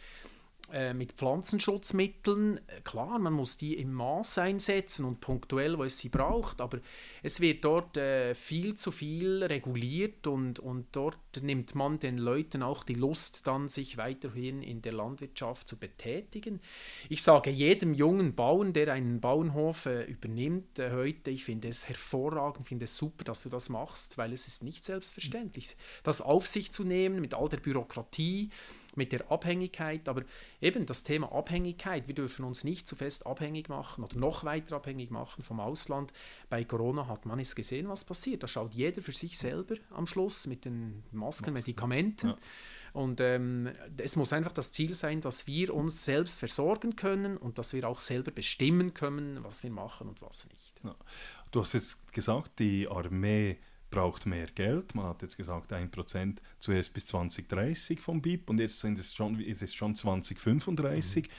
äh, 0.74 0.94
mit 0.94 1.14
Pflanzenschutzmitteln, 1.14 2.58
äh, 2.58 2.82
klar, 2.84 3.20
man 3.20 3.34
muss 3.34 3.58
die 3.58 3.76
im 3.76 3.94
Maß 3.94 4.40
einsetzen 4.40 5.06
und 5.06 5.20
punktuell, 5.20 5.78
wo 5.78 5.84
es 5.84 6.00
sie 6.00 6.10
braucht, 6.10 6.62
aber 6.62 6.80
es 7.22 7.40
wird 7.42 7.64
dort 7.64 7.96
äh, 7.98 8.34
viel 8.34 8.74
zu 8.74 8.92
viel 8.92 9.44
reguliert 9.44 10.26
und, 10.26 10.60
und 10.60 10.88
dort 10.92 11.18
nimmt 11.42 11.76
man 11.76 12.00
den 12.00 12.18
Leuten 12.18 12.64
auch 12.64 12.84
die 12.84 12.96
Lust, 12.96 13.46
dann 13.46 13.68
sich 13.68 13.98
weiterhin 13.98 14.64
in 14.64 14.82
der 14.82 14.94
Landwirtschaft 14.94 15.68
zu 15.68 15.78
betätigen. 15.78 16.60
Ich 17.08 17.22
sage 17.22 17.52
jedem 17.52 17.94
jungen 17.94 18.34
Bauern, 18.34 18.74
der 18.74 18.92
einen 18.92 19.22
Bauernhof 19.22 19.86
äh, 19.86 20.04
übernimmt 20.06 20.80
äh, 20.80 20.92
heute, 20.92 21.30
ich 21.30 21.46
finde 21.46 21.68
es 21.68 21.88
hervorragend, 21.88 22.66
finde 22.66 22.86
es 22.86 22.98
super, 22.98 23.24
dass 23.24 23.44
du 23.44 23.50
das 23.50 23.70
machst, 23.70 24.18
weil 24.18 24.34
es 24.34 24.48
ist 24.48 24.64
nicht 24.64 24.86
selbstverständlich, 24.86 25.78
das 26.02 26.22
auf 26.22 26.48
sich 26.48 26.72
zu 26.72 26.84
nehmen 26.84 27.22
mit 27.22 27.36
all 27.36 27.48
der 27.48 27.58
Bürokratie, 27.58 28.50
mit 28.98 29.12
der 29.12 29.32
Abhängigkeit. 29.32 30.08
Aber 30.08 30.24
eben 30.62 30.86
das 30.86 31.04
Thema 31.04 31.32
Abhängigkeit, 31.32 32.08
wir 32.08 32.16
dürfen 32.16 32.46
uns 32.46 32.64
nicht 32.64 32.88
zu 32.88 32.96
fest 32.96 33.26
abhängig 33.26 33.70
machen 33.70 34.04
oder 34.04 34.18
noch 34.18 34.44
weiter 34.44 34.76
abhängig 34.76 35.12
machen 35.12 35.44
vom 35.44 35.60
Ausland. 35.60 36.14
Bei 36.50 36.64
Corona 36.64 37.08
hat 37.08 37.26
man 37.26 37.40
es 37.40 37.56
gesehen, 37.56 37.88
was 37.90 38.06
passiert. 38.06 38.44
Da 38.44 38.48
schaut 38.48 38.74
jeder 38.74 39.02
für 39.02 39.12
sich 39.12 39.38
selber 39.38 39.76
am 39.92 40.08
Schluss 40.08 40.48
mit 40.48 40.66
den 40.66 41.04
Masken, 41.12 41.54
Masken. 41.54 41.54
Medikamenten. 41.54 42.28
Ja. 42.30 42.38
Und 42.94 43.20
ähm, 43.22 43.72
es 43.98 44.16
muss 44.16 44.34
einfach 44.34 44.52
das 44.52 44.72
Ziel 44.72 44.94
sein, 44.94 45.20
dass 45.20 45.48
wir 45.48 45.74
uns 45.74 46.06
selbst 46.06 46.40
versorgen 46.40 46.96
können 46.96 47.38
und 47.38 47.58
dass 47.58 47.74
wir 47.74 47.90
auch 47.90 48.00
selber 48.00 48.32
bestimmen 48.32 48.94
können, 48.94 49.44
was 49.44 49.64
wir 49.64 49.72
machen 49.72 50.08
und 50.08 50.22
was 50.22 50.48
nicht. 50.50 50.76
Ja. 50.84 50.96
Du 51.52 51.62
hast 51.62 51.74
jetzt 51.74 52.14
gesagt, 52.14 52.60
die 52.60 52.88
Armee 52.88 53.58
braucht 53.94 54.26
mehr 54.26 54.48
Geld. 54.48 54.96
Man 54.96 55.06
hat 55.06 55.22
jetzt 55.22 55.38
gesagt, 55.38 55.72
1% 55.72 56.38
zuerst 56.60 56.94
bis 56.94 57.06
2030 57.08 58.00
vom 58.00 58.22
BIP 58.22 58.50
und 58.50 58.60
jetzt 58.60 58.80
sind 58.80 58.98
es 58.98 59.14
schon, 59.14 59.40
ist 59.40 59.62
es 59.62 59.74
schon 59.76 59.94
2035. 59.94 61.28
Mhm. 61.28 61.32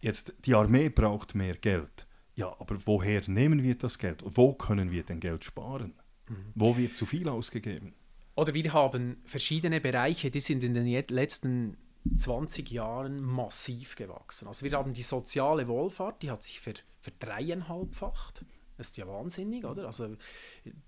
Jetzt, 0.00 0.32
die 0.44 0.54
Armee 0.54 0.88
braucht 0.88 1.34
mehr 1.34 1.56
Geld. 1.56 2.06
Ja, 2.36 2.54
aber 2.58 2.76
woher 2.86 3.22
nehmen 3.26 3.62
wir 3.62 3.74
das 3.74 3.98
Geld? 3.98 4.22
Wo 4.24 4.54
können 4.54 4.92
wir 4.92 5.02
denn 5.02 5.20
Geld 5.20 5.44
sparen? 5.44 5.94
Mhm. 6.28 6.36
Wo 6.54 6.76
wird 6.76 6.94
zu 6.94 7.06
viel 7.06 7.28
ausgegeben? 7.28 7.92
Oder 8.36 8.54
wir 8.54 8.72
haben 8.72 9.20
verschiedene 9.24 9.80
Bereiche, 9.80 10.30
die 10.30 10.40
sind 10.40 10.62
in 10.62 10.74
den 10.74 10.86
letzten 11.08 11.76
20 12.16 12.70
Jahren 12.70 13.20
massiv 13.20 13.96
gewachsen. 13.96 14.46
Also 14.46 14.64
wir 14.64 14.72
haben 14.72 14.94
die 14.94 15.02
soziale 15.02 15.66
Wohlfahrt, 15.66 16.22
die 16.22 16.30
hat 16.30 16.44
sich 16.44 16.60
ver, 16.60 16.74
verdreieinhalbfacht. 17.02 18.44
Das 18.80 18.88
ist 18.88 18.96
ja 18.96 19.06
wahnsinnig, 19.06 19.66
oder? 19.66 19.84
Also 19.84 20.16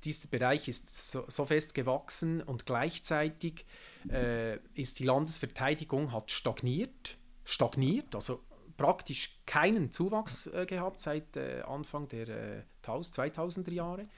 dieser 0.02 0.26
Bereich 0.28 0.66
ist 0.66 1.10
so, 1.10 1.26
so 1.28 1.44
fest 1.44 1.74
gewachsen 1.74 2.40
und 2.40 2.64
gleichzeitig 2.64 3.66
äh, 4.08 4.56
ist 4.72 4.98
die 4.98 5.04
Landesverteidigung 5.04 6.10
hat 6.10 6.30
stagniert, 6.30 7.18
stagniert, 7.44 8.14
also 8.14 8.40
praktisch 8.78 9.42
keinen 9.44 9.92
Zuwachs 9.92 10.46
äh, 10.46 10.64
gehabt 10.64 11.00
seit 11.00 11.36
äh, 11.36 11.60
Anfang 11.66 12.08
der 12.08 12.28
äh, 12.28 12.62
2000er 12.82 13.70
Jahre. 13.70 14.08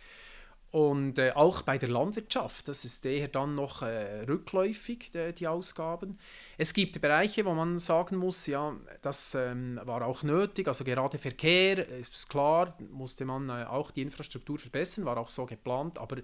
Und 0.74 1.20
äh, 1.20 1.30
auch 1.36 1.62
bei 1.62 1.78
der 1.78 1.88
Landwirtschaft, 1.88 2.66
das 2.66 2.84
ist 2.84 3.06
eher 3.06 3.28
dann 3.28 3.54
noch 3.54 3.82
äh, 3.82 4.22
rückläufig, 4.22 5.12
die, 5.14 5.32
die, 5.32 5.46
Ausgaben. 5.46 6.18
Es 6.58 6.74
gibt 6.74 7.00
Bereiche, 7.00 7.44
wo 7.44 7.54
man 7.54 7.78
sagen 7.78 8.16
muss, 8.16 8.48
ja, 8.48 8.74
das 9.00 9.36
ähm, 9.36 9.78
war 9.84 10.04
auch 10.04 10.24
nötig, 10.24 10.66
also 10.66 10.82
gerade 10.82 11.16
Verkehr, 11.16 11.88
ist 11.88 12.28
klar, 12.28 12.76
musste 12.90 13.24
man 13.24 13.50
äh, 13.50 13.66
auch 13.66 13.92
die 13.92 14.02
Infrastruktur 14.02 14.58
verbessern, 14.58 15.04
war 15.04 15.16
auch 15.16 15.30
so 15.30 15.46
geplant, 15.46 15.96
aber 16.00 16.16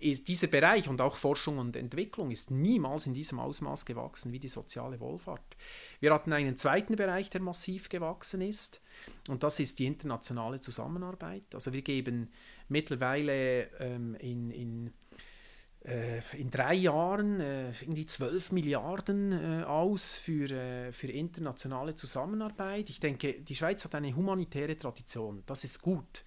ist 0.00 0.28
dieser 0.28 0.48
Bereich 0.48 0.88
und 0.88 1.00
auch 1.00 1.16
Forschung 1.16 1.58
und 1.58 1.76
Entwicklung 1.76 2.30
ist 2.30 2.50
niemals 2.50 3.06
in 3.06 3.14
diesem 3.14 3.38
Ausmaß 3.38 3.86
gewachsen 3.86 4.32
wie 4.32 4.38
die 4.38 4.48
soziale 4.48 5.00
Wohlfahrt. 5.00 5.56
Wir 6.00 6.12
hatten 6.12 6.32
einen 6.32 6.56
zweiten 6.56 6.96
Bereich, 6.96 7.30
der 7.30 7.40
massiv 7.40 7.88
gewachsen 7.88 8.40
ist, 8.40 8.80
und 9.28 9.42
das 9.42 9.60
ist 9.60 9.78
die 9.78 9.86
internationale 9.86 10.60
Zusammenarbeit. 10.60 11.54
Also 11.54 11.72
wir 11.72 11.82
geben 11.82 12.30
mittlerweile 12.68 13.70
ähm, 13.80 14.14
in, 14.16 14.50
in, 14.50 14.92
äh, 15.84 16.20
in 16.36 16.50
drei 16.50 16.74
Jahren 16.74 17.40
äh, 17.40 17.70
irgendwie 17.80 18.06
12 18.06 18.52
Milliarden 18.52 19.32
äh, 19.32 19.64
aus 19.64 20.18
für, 20.18 20.50
äh, 20.50 20.92
für 20.92 21.08
internationale 21.08 21.94
Zusammenarbeit. 21.94 22.90
Ich 22.90 23.00
denke, 23.00 23.40
die 23.40 23.54
Schweiz 23.54 23.84
hat 23.84 23.94
eine 23.94 24.14
humanitäre 24.14 24.76
Tradition. 24.76 25.42
Das 25.46 25.64
ist 25.64 25.80
gut. 25.80 26.24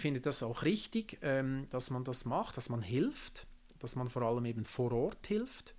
Finde 0.00 0.22
das 0.22 0.42
auch 0.42 0.62
richtig, 0.62 1.18
ähm, 1.20 1.66
dass 1.68 1.90
man 1.90 2.04
das 2.04 2.24
macht, 2.24 2.56
dass 2.56 2.70
man 2.70 2.80
hilft, 2.80 3.46
dass 3.80 3.96
man 3.96 4.08
vor 4.08 4.22
allem 4.22 4.46
eben 4.46 4.64
vor 4.64 4.92
Ort 4.92 5.26
hilft. 5.26 5.74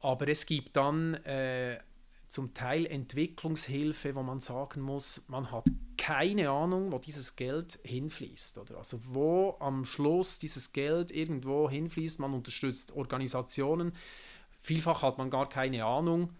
Aber 0.00 0.26
es 0.26 0.46
gibt 0.46 0.76
dann 0.76 1.14
äh, 1.22 1.78
zum 2.26 2.54
Teil 2.54 2.86
Entwicklungshilfe, 2.86 4.16
wo 4.16 4.24
man 4.24 4.40
sagen 4.40 4.80
muss, 4.80 5.22
man 5.28 5.52
hat 5.52 5.66
keine 5.96 6.50
Ahnung, 6.50 6.90
wo 6.90 6.98
dieses 6.98 7.36
Geld 7.36 7.78
hinfließt. 7.84 8.58
Oder? 8.58 8.78
Also 8.78 8.98
wo 9.04 9.56
am 9.60 9.84
Schluss 9.84 10.40
dieses 10.40 10.72
Geld 10.72 11.12
irgendwo 11.12 11.70
hinfließt, 11.70 12.18
man 12.18 12.34
unterstützt 12.34 12.96
Organisationen. 12.96 13.92
Vielfach 14.60 15.02
hat 15.02 15.18
man 15.18 15.30
gar 15.30 15.48
keine 15.48 15.84
Ahnung, 15.84 16.30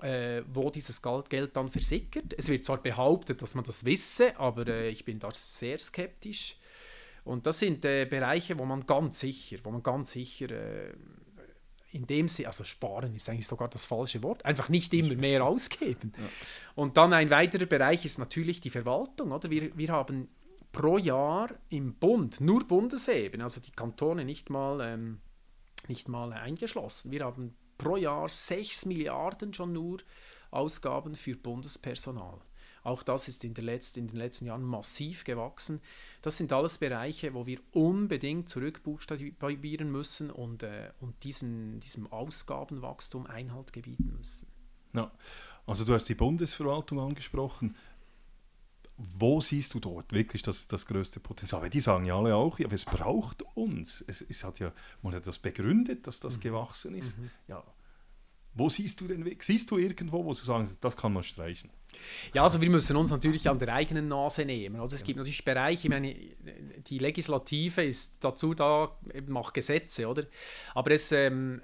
äh, 0.00 0.42
wo 0.52 0.70
dieses 0.70 1.02
Geld 1.02 1.56
dann 1.56 1.68
versickert. 1.68 2.34
Es 2.36 2.48
wird 2.48 2.64
zwar 2.64 2.78
behauptet, 2.78 3.42
dass 3.42 3.54
man 3.54 3.64
das 3.64 3.84
wisse, 3.84 4.38
aber 4.38 4.66
äh, 4.66 4.90
ich 4.90 5.04
bin 5.04 5.18
da 5.18 5.28
sehr 5.32 5.78
skeptisch. 5.78 6.56
Und 7.24 7.46
das 7.46 7.58
sind 7.58 7.84
äh, 7.84 8.06
Bereiche, 8.06 8.58
wo 8.58 8.64
man 8.64 8.86
ganz 8.86 9.20
sicher, 9.20 9.58
wo 9.62 9.70
man 9.70 9.82
ganz 9.82 10.12
sicher 10.12 10.50
äh, 10.50 10.94
in 11.90 12.06
dem 12.06 12.28
Sinne, 12.28 12.48
also 12.48 12.64
sparen 12.64 13.14
ist 13.14 13.28
eigentlich 13.28 13.46
sogar 13.46 13.68
das 13.68 13.86
falsche 13.86 14.22
Wort, 14.22 14.44
einfach 14.44 14.68
nicht 14.68 14.92
immer 14.94 15.14
mehr 15.14 15.44
ausgeben. 15.44 16.12
Ja. 16.16 16.24
Und 16.74 16.96
dann 16.96 17.12
ein 17.12 17.30
weiterer 17.30 17.66
Bereich 17.66 18.04
ist 18.04 18.18
natürlich 18.18 18.60
die 18.60 18.70
Verwaltung. 18.70 19.32
Oder? 19.32 19.50
Wir, 19.50 19.76
wir 19.76 19.88
haben 19.88 20.28
pro 20.70 20.98
Jahr 20.98 21.50
im 21.70 21.94
Bund, 21.94 22.40
nur 22.40 22.66
Bundesebene, 22.66 23.42
also 23.42 23.60
die 23.60 23.72
Kantone 23.72 24.24
nicht 24.24 24.50
mal, 24.50 24.80
ähm, 24.80 25.20
nicht 25.88 26.08
mal 26.08 26.32
eingeschlossen, 26.32 27.10
wir 27.10 27.24
haben 27.24 27.56
pro 27.78 27.96
Jahr 27.96 28.28
6 28.28 28.86
Milliarden 28.86 29.54
schon 29.54 29.72
nur 29.72 29.98
Ausgaben 30.50 31.14
für 31.14 31.36
Bundespersonal. 31.36 32.38
Auch 32.84 33.02
das 33.02 33.28
ist 33.28 33.44
in, 33.44 33.54
letzten, 33.54 34.00
in 34.00 34.08
den 34.08 34.16
letzten 34.16 34.46
Jahren 34.46 34.62
massiv 34.62 35.24
gewachsen. 35.24 35.80
Das 36.22 36.36
sind 36.36 36.52
alles 36.52 36.78
Bereiche, 36.78 37.34
wo 37.34 37.46
wir 37.46 37.60
unbedingt 37.72 38.48
zurückbuchstabieren 38.48 39.90
müssen 39.90 40.30
und, 40.30 40.62
äh, 40.62 40.90
und 41.00 41.22
diesen, 41.24 41.80
diesem 41.80 42.10
Ausgabenwachstum 42.10 43.26
Einhalt 43.26 43.72
gebieten 43.72 44.14
müssen. 44.16 44.48
Ja, 44.94 45.12
also 45.66 45.84
du 45.84 45.92
hast 45.92 46.08
die 46.08 46.14
Bundesverwaltung 46.14 46.98
angesprochen. 46.98 47.76
Wo 48.98 49.40
siehst 49.40 49.74
du 49.74 49.80
dort 49.80 50.12
wirklich 50.12 50.42
das, 50.42 50.66
das 50.66 50.84
größte 50.84 51.20
Potenzial? 51.20 51.62
Weil 51.62 51.70
die 51.70 51.78
sagen 51.78 52.04
ja 52.04 52.18
alle 52.18 52.34
auch, 52.34 52.58
ja, 52.58 52.68
es 52.70 52.84
braucht 52.84 53.42
uns. 53.54 54.04
Es, 54.06 54.22
es 54.22 54.42
hat 54.42 54.58
ja, 54.58 54.72
man 55.02 55.14
hat 55.14 55.26
das 55.26 55.38
begründet, 55.38 56.06
dass 56.08 56.18
das 56.18 56.36
mhm. 56.36 56.40
gewachsen 56.40 56.94
ist. 56.96 57.16
Mhm. 57.18 57.30
Ja, 57.46 57.64
wo 58.58 58.68
siehst 58.68 59.00
du 59.00 59.06
den 59.06 59.24
Weg? 59.24 59.44
Siehst 59.44 59.70
du 59.70 59.78
irgendwo, 59.78 60.24
wo 60.24 60.32
du 60.32 60.40
sagst, 60.40 60.82
das 60.82 60.96
kann 60.96 61.12
man 61.12 61.22
streichen? 61.22 61.70
Ja, 62.34 62.42
also 62.42 62.60
wir 62.60 62.68
müssen 62.68 62.96
uns 62.96 63.10
natürlich 63.10 63.48
an 63.48 63.58
der 63.58 63.72
eigenen 63.72 64.08
Nase 64.08 64.44
nehmen. 64.44 64.80
Also 64.80 64.96
es 64.96 65.02
ja. 65.02 65.06
gibt 65.06 65.18
natürlich 65.18 65.44
Bereiche, 65.44 65.86
ich 65.86 65.88
meine, 65.88 66.14
die 66.88 66.98
Legislative 66.98 67.84
ist 67.84 68.22
dazu 68.24 68.54
da, 68.54 68.98
macht 69.28 69.54
Gesetze, 69.54 70.08
oder? 70.08 70.24
Aber 70.74 70.90
es, 70.90 71.12
ähm, 71.12 71.62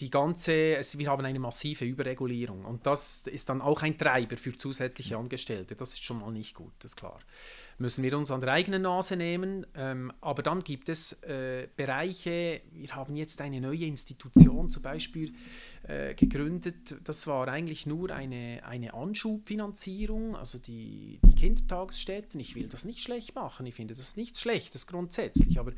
die 0.00 0.10
ganze, 0.10 0.76
es, 0.76 0.98
wir 0.98 1.08
haben 1.08 1.24
eine 1.24 1.38
massive 1.38 1.84
Überregulierung 1.84 2.64
und 2.64 2.86
das 2.86 3.26
ist 3.26 3.48
dann 3.48 3.60
auch 3.60 3.82
ein 3.82 3.98
Treiber 3.98 4.36
für 4.36 4.56
zusätzliche 4.56 5.16
Angestellte. 5.16 5.76
Das 5.76 5.90
ist 5.90 6.02
schon 6.02 6.20
mal 6.20 6.30
nicht 6.32 6.54
gut, 6.54 6.72
das 6.80 6.92
ist 6.92 6.96
klar 6.96 7.18
müssen 7.78 8.02
wir 8.02 8.16
uns 8.16 8.30
an 8.30 8.40
der 8.40 8.52
eigenen 8.52 8.82
Nase 8.82 9.16
nehmen. 9.16 9.66
Ähm, 9.74 10.12
aber 10.20 10.42
dann 10.42 10.62
gibt 10.62 10.88
es 10.88 11.22
äh, 11.24 11.68
Bereiche, 11.76 12.62
wir 12.72 12.94
haben 12.94 13.16
jetzt 13.16 13.40
eine 13.40 13.60
neue 13.60 13.84
Institution 13.84 14.70
zum 14.70 14.82
Beispiel 14.82 15.34
äh, 15.84 16.14
gegründet. 16.14 16.96
Das 17.02 17.26
war 17.26 17.48
eigentlich 17.48 17.86
nur 17.86 18.10
eine, 18.10 18.62
eine 18.64 18.94
Anschubfinanzierung, 18.94 20.36
also 20.36 20.58
die, 20.58 21.18
die 21.24 21.34
Kindertagesstätten. 21.34 22.38
Ich 22.38 22.54
will 22.54 22.68
das 22.68 22.84
nicht 22.84 23.00
schlecht 23.00 23.34
machen, 23.34 23.66
ich 23.66 23.74
finde 23.74 23.94
das 23.94 24.16
nicht 24.16 24.38
schlecht, 24.38 24.74
das 24.74 24.86
grundsätzlich. 24.86 25.58
Aber 25.58 25.72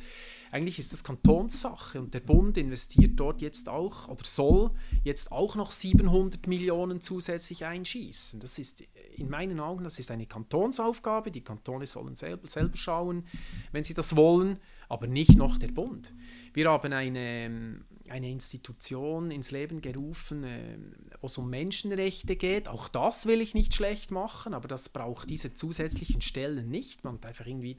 eigentlich 0.50 0.78
ist 0.78 0.92
das 0.92 1.04
Kantonssache 1.04 2.00
und 2.00 2.12
der 2.12 2.20
Bund 2.20 2.58
investiert 2.58 3.12
dort 3.16 3.40
jetzt 3.40 3.68
auch 3.68 4.08
oder 4.08 4.24
soll 4.24 4.72
jetzt 5.04 5.32
auch 5.32 5.56
noch 5.56 5.70
700 5.70 6.46
Millionen 6.48 7.00
zusätzlich 7.00 7.64
einschießen. 7.64 8.40
Das 8.40 8.58
ist 8.58 8.84
in 9.16 9.30
meinen 9.30 9.58
Augen, 9.58 9.84
das 9.84 9.98
ist 9.98 10.10
eine 10.10 10.26
Kantonsaufgabe. 10.26 11.30
Die 11.30 11.42
Kantone 11.42 11.86
sollen 11.86 12.14
selber, 12.14 12.48
selber 12.48 12.76
schauen, 12.76 13.24
wenn 13.72 13.84
sie 13.84 13.94
das 13.94 14.16
wollen, 14.16 14.58
aber 14.88 15.06
nicht 15.06 15.36
noch 15.36 15.56
der 15.56 15.68
Bund. 15.68 16.12
Wir 16.52 16.68
haben 16.70 16.92
eine, 16.92 17.80
eine 18.10 18.30
Institution 18.30 19.30
ins 19.30 19.50
Leben 19.50 19.80
gerufen, 19.80 20.44
äh, 20.44 20.76
wo 21.20 21.26
es 21.26 21.38
um 21.38 21.48
Menschenrechte 21.48 22.36
geht. 22.36 22.68
Auch 22.68 22.88
das 22.88 23.26
will 23.26 23.40
ich 23.40 23.54
nicht 23.54 23.74
schlecht 23.74 24.10
machen, 24.10 24.54
aber 24.54 24.68
das 24.68 24.88
braucht 24.88 25.30
diese 25.30 25.54
zusätzlichen 25.54 26.20
Stellen 26.20 26.68
nicht. 26.68 27.04
Man 27.04 27.14
hat 27.14 27.26
einfach 27.26 27.46
irgendwie 27.46 27.78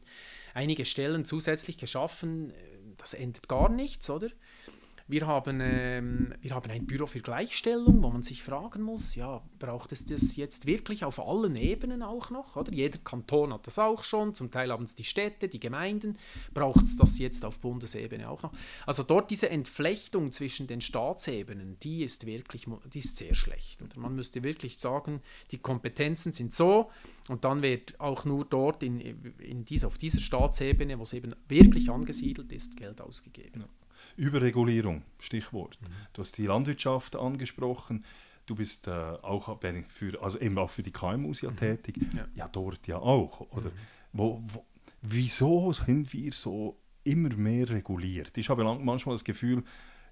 einige 0.54 0.86
Stellen 0.86 1.26
zusätzlich 1.26 1.78
geschaffen, 1.78 2.54
das 2.98 3.14
ändert 3.14 3.48
gar 3.48 3.70
nichts, 3.70 4.10
oder? 4.10 4.30
Wir 5.08 5.28
haben, 5.28 5.60
ähm, 5.62 6.34
wir 6.42 6.56
haben 6.56 6.72
ein 6.72 6.88
Büro 6.88 7.06
für 7.06 7.20
Gleichstellung, 7.20 8.02
wo 8.02 8.10
man 8.10 8.24
sich 8.24 8.42
fragen 8.42 8.82
muss, 8.82 9.14
ja, 9.14 9.44
braucht 9.60 9.92
es 9.92 10.08
das 10.08 10.36
jetzt 10.36 10.66
wirklich 10.66 11.06
auf 11.06 11.20
allen 11.20 11.56
Ebenen 11.56 12.02
auch 12.02 12.32
noch? 12.32 12.56
Oder? 12.56 12.74
Jeder 12.74 12.98
Kanton 12.98 13.54
hat 13.54 13.68
das 13.68 13.78
auch 13.78 14.04
schon, 14.04 14.34
zum 14.34 14.50
Teil 14.50 14.72
haben 14.72 14.84
es 14.84 14.96
die 14.96 15.04
Städte, 15.04 15.48
die 15.48 15.60
Gemeinden, 15.60 16.18
braucht 16.56 16.82
es 16.82 16.98
das 16.98 17.20
jetzt 17.20 17.46
auf 17.46 17.60
Bundesebene 17.60 18.28
auch 18.28 18.42
noch? 18.42 18.52
Also 18.88 19.04
dort 19.04 19.30
diese 19.30 19.48
Entflechtung 19.52 20.32
zwischen 20.32 20.66
den 20.66 20.82
Staatsebenen, 20.82 21.78
die 21.84 22.04
ist 22.04 22.26
wirklich, 22.26 22.66
die 22.92 23.00
ist 23.00 23.18
sehr 23.18 23.36
schlecht. 23.36 23.84
Und 23.84 23.98
man 23.98 24.16
müsste 24.16 24.44
wirklich 24.44 24.80
sagen, 24.80 25.22
die 25.52 25.60
Kompetenzen 25.60 26.34
sind 26.34 26.52
so 26.52 26.90
und 27.28 27.46
dann 27.46 27.62
wird 27.62 28.00
auch 28.00 28.26
nur 28.26 28.44
dort 28.44 28.82
in, 28.82 29.00
in 29.38 29.66
dies, 29.66 29.84
auf 29.84 30.00
dieser 30.00 30.20
Staatsebene, 30.20 30.98
wo 30.98 31.04
es 31.04 31.14
eben 31.14 31.36
wirklich 31.48 31.92
angesiedelt 31.92 32.52
ist, 32.52 32.76
Geld 32.76 33.02
ausgegeben. 33.02 33.62
Ja. 33.62 33.85
Überregulierung, 34.16 35.04
Stichwort. 35.20 35.80
Mhm. 35.82 35.88
Du 36.14 36.22
hast 36.22 36.38
die 36.38 36.46
Landwirtschaft 36.46 37.16
angesprochen. 37.16 38.06
du 38.46 38.56
bist 38.56 38.88
äh, 38.88 38.92
auch 38.92 39.60
für, 39.90 40.22
also 40.22 40.40
eben 40.40 40.58
auch 40.58 40.70
für 40.70 40.84
die 40.84 40.92
KMUs 40.92 41.42
ja 41.42 41.52
mhm. 41.52 41.58
tätig, 41.58 41.98
ja. 42.16 42.28
ja. 42.36 42.48
dort 42.48 42.88
ja 42.88 42.98
auch, 42.98 43.42
oder? 43.52 43.70
Mhm. 43.70 43.76
Wo, 44.14 44.44
wo, 44.48 44.66
wieso 45.02 45.72
sind 45.72 46.14
wir 46.14 46.32
so 46.32 46.78
immer 47.04 47.34
mehr 47.36 47.70
reguliert? 47.70 48.38
Ich 48.38 48.50
habe 48.50 48.64
manchmal 48.64 49.16
das 49.16 49.24
Gefühl, 49.24 49.64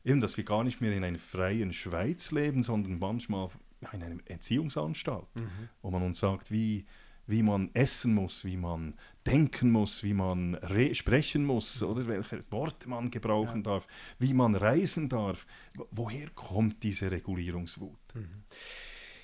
eben, 0.04 0.20
dass 0.20 0.38
wir 0.38 0.44
gar 0.44 0.64
nicht 0.64 0.82
mehr 0.82 0.92
in 0.92 1.04
einer 1.04 1.20
freien 1.20 1.72
Schweiz 1.72 2.32
leben, 2.32 2.64
sondern 2.64 3.00
manchmal 3.00 3.50
in 3.82 4.04
einer 4.04 4.18
Entziehungsanstalt, 4.26 5.36
mhm. 5.36 5.70
wo 5.82 5.92
man 5.92 6.04
uns 6.04 6.20
sagt, 6.20 6.52
wie, 6.52 6.86
wie 7.28 7.44
man 7.44 7.70
essen 7.74 8.14
muss, 8.14 8.46
wie 8.46 8.58
man 8.58 8.96
denken 9.26 9.72
muss, 9.72 10.04
wie 10.04 10.14
man 10.14 10.58
sprechen 10.94 11.46
muss 11.46 11.82
oder 11.82 12.08
welche 12.08 12.40
Worte 12.52 12.90
man 12.90 13.10
gebrauchen 13.10 13.64
ja. 13.64 13.72
darf, 13.72 13.88
wie 14.20 14.34
man 14.34 14.56
reisen 14.56 15.10
darf. 15.10 15.46
Woher 15.92 16.30
kommt 16.32 16.84
diese 16.84 17.10
Regulierungswut? 17.12 18.16
Mhm. 18.16 18.44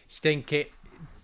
Ich 0.08 0.22
denke, 0.22 0.68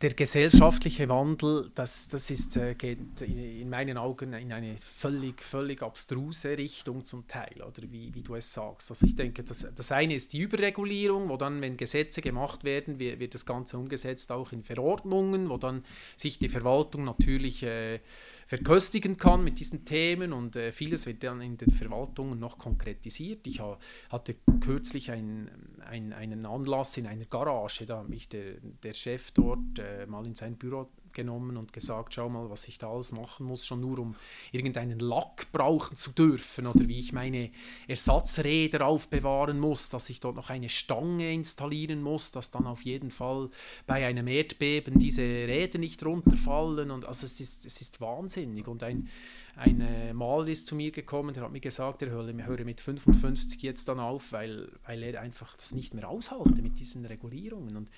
der 0.02 0.14
gesellschaftliche 0.14 1.08
Wandel, 1.10 1.72
das, 1.74 2.10
das 2.10 2.30
ist, 2.30 2.58
äh, 2.58 2.76
geht 2.76 3.22
in 3.22 3.70
meinen 3.70 3.98
Augen 3.98 4.34
in 4.34 4.52
eine 4.52 4.76
völlig, 4.78 5.42
völlig 5.42 5.82
abstruse 5.82 6.58
Richtung 6.58 7.06
zum 7.06 7.28
Teil, 7.28 7.56
oder 7.62 7.82
wie, 7.90 8.14
wie 8.14 8.22
du 8.22 8.36
es 8.36 8.54
sagst. 8.54 8.92
Also 8.92 9.06
ich 9.06 9.16
denke, 9.16 9.44
das, 9.44 9.68
das 9.74 9.92
eine 9.92 10.14
ist 10.14 10.34
die 10.34 10.40
Überregulierung, 10.40 11.30
wo 11.30 11.38
dann, 11.38 11.62
wenn 11.62 11.78
Gesetze 11.78 12.22
gemacht 12.22 12.64
werden, 12.64 13.00
wird, 13.00 13.20
wird 13.20 13.34
das 13.34 13.46
Ganze 13.46 13.78
umgesetzt 13.78 14.32
auch 14.32 14.52
in 14.52 14.64
Verordnungen, 14.64 15.50
wo 15.50 15.58
dann 15.58 15.84
sich 16.18 16.40
die 16.40 16.50
Verwaltung 16.50 17.06
natürlich 17.06 17.64
äh, 17.64 18.00
verköstigen 18.48 19.18
kann 19.18 19.44
mit 19.44 19.60
diesen 19.60 19.86
Themen 19.86 20.34
und 20.34 20.56
äh, 20.56 20.72
vieles 20.72 21.08
wird 21.08 21.24
dann 21.24 21.42
in 21.42 21.58
den 21.58 21.72
Verwaltungen 21.72 22.38
noch 22.40 22.60
konkretisiert. 22.60 23.48
Ich 23.48 23.60
ha, 23.60 23.80
hatte 24.10 24.36
kürzlich 24.62 25.10
ein, 25.10 25.50
ein, 25.86 26.14
einen 26.14 26.46
Anlass 26.46 26.98
in 26.98 27.08
einer 27.08 27.26
Garage, 27.26 27.86
da 27.86 28.00
hat 28.00 28.10
mich 28.10 28.30
der, 28.30 28.56
der 28.84 28.94
Chef 28.94 29.32
dort 29.32 29.80
äh, 29.80 30.06
mal 30.06 30.26
in 30.26 30.36
sein 30.36 30.58
Büro 30.58 30.90
genommen 31.16 31.58
und 31.58 31.74
gesagt, 31.74 32.14
schau 32.14 32.30
mal, 32.30 32.50
was 32.52 32.68
ich 32.68 32.78
da 32.78 32.92
alles 32.92 33.12
machen 33.12 33.48
muss, 33.48 33.66
schon 33.66 33.82
nur 33.82 33.98
um 33.98 34.16
irgendeinen 34.52 35.00
Lack 35.00 35.52
brauchen 35.52 35.96
zu 35.96 36.12
dürfen 36.12 36.68
oder 36.68 36.88
wie 36.88 37.00
ich 37.00 37.12
meine 37.12 37.50
Ersatzräder 37.88 38.86
aufbewahren 38.86 39.60
muss, 39.60 39.90
dass 39.90 40.10
ich 40.12 40.20
dort 40.20 40.36
noch 40.36 40.52
eine 40.52 40.70
Stange 40.70 41.34
installieren 41.34 42.04
muss, 42.04 42.32
dass 42.32 42.52
dann 42.52 42.68
auf 42.68 42.84
jeden 42.84 43.10
Fall 43.10 43.50
bei 43.88 44.06
einem 44.06 44.28
Erdbeben 44.28 45.00
diese 45.00 45.24
Räder 45.24 45.80
nicht 45.80 46.06
runterfallen 46.06 46.92
und 46.92 47.06
also 47.06 47.26
es 47.26 47.40
ist, 47.40 47.66
es 47.66 47.82
ist 47.82 48.02
wahnsinnig. 48.02 48.68
Und 48.68 48.84
ein, 48.84 49.10
ein 49.56 49.82
äh, 49.82 50.14
Maler 50.14 50.50
ist 50.50 50.68
zu 50.68 50.76
mir 50.76 50.92
gekommen, 50.92 51.34
der 51.34 51.44
hat 51.44 51.52
mir 51.52 51.60
gesagt, 51.60 52.02
er 52.02 52.10
höre, 52.10 52.34
mit 52.66 52.82
55 52.82 53.62
jetzt 53.62 53.88
dann 53.88 54.00
auf, 54.00 54.32
weil, 54.32 54.70
weil 54.86 55.02
er 55.04 55.22
einfach 55.22 55.56
das 55.56 55.74
nicht 55.74 55.94
mehr 55.94 56.10
aushalte 56.10 56.62
mit 56.62 56.80
diesen 56.80 57.06
Regulierungen. 57.06 57.78
Und 57.78 57.90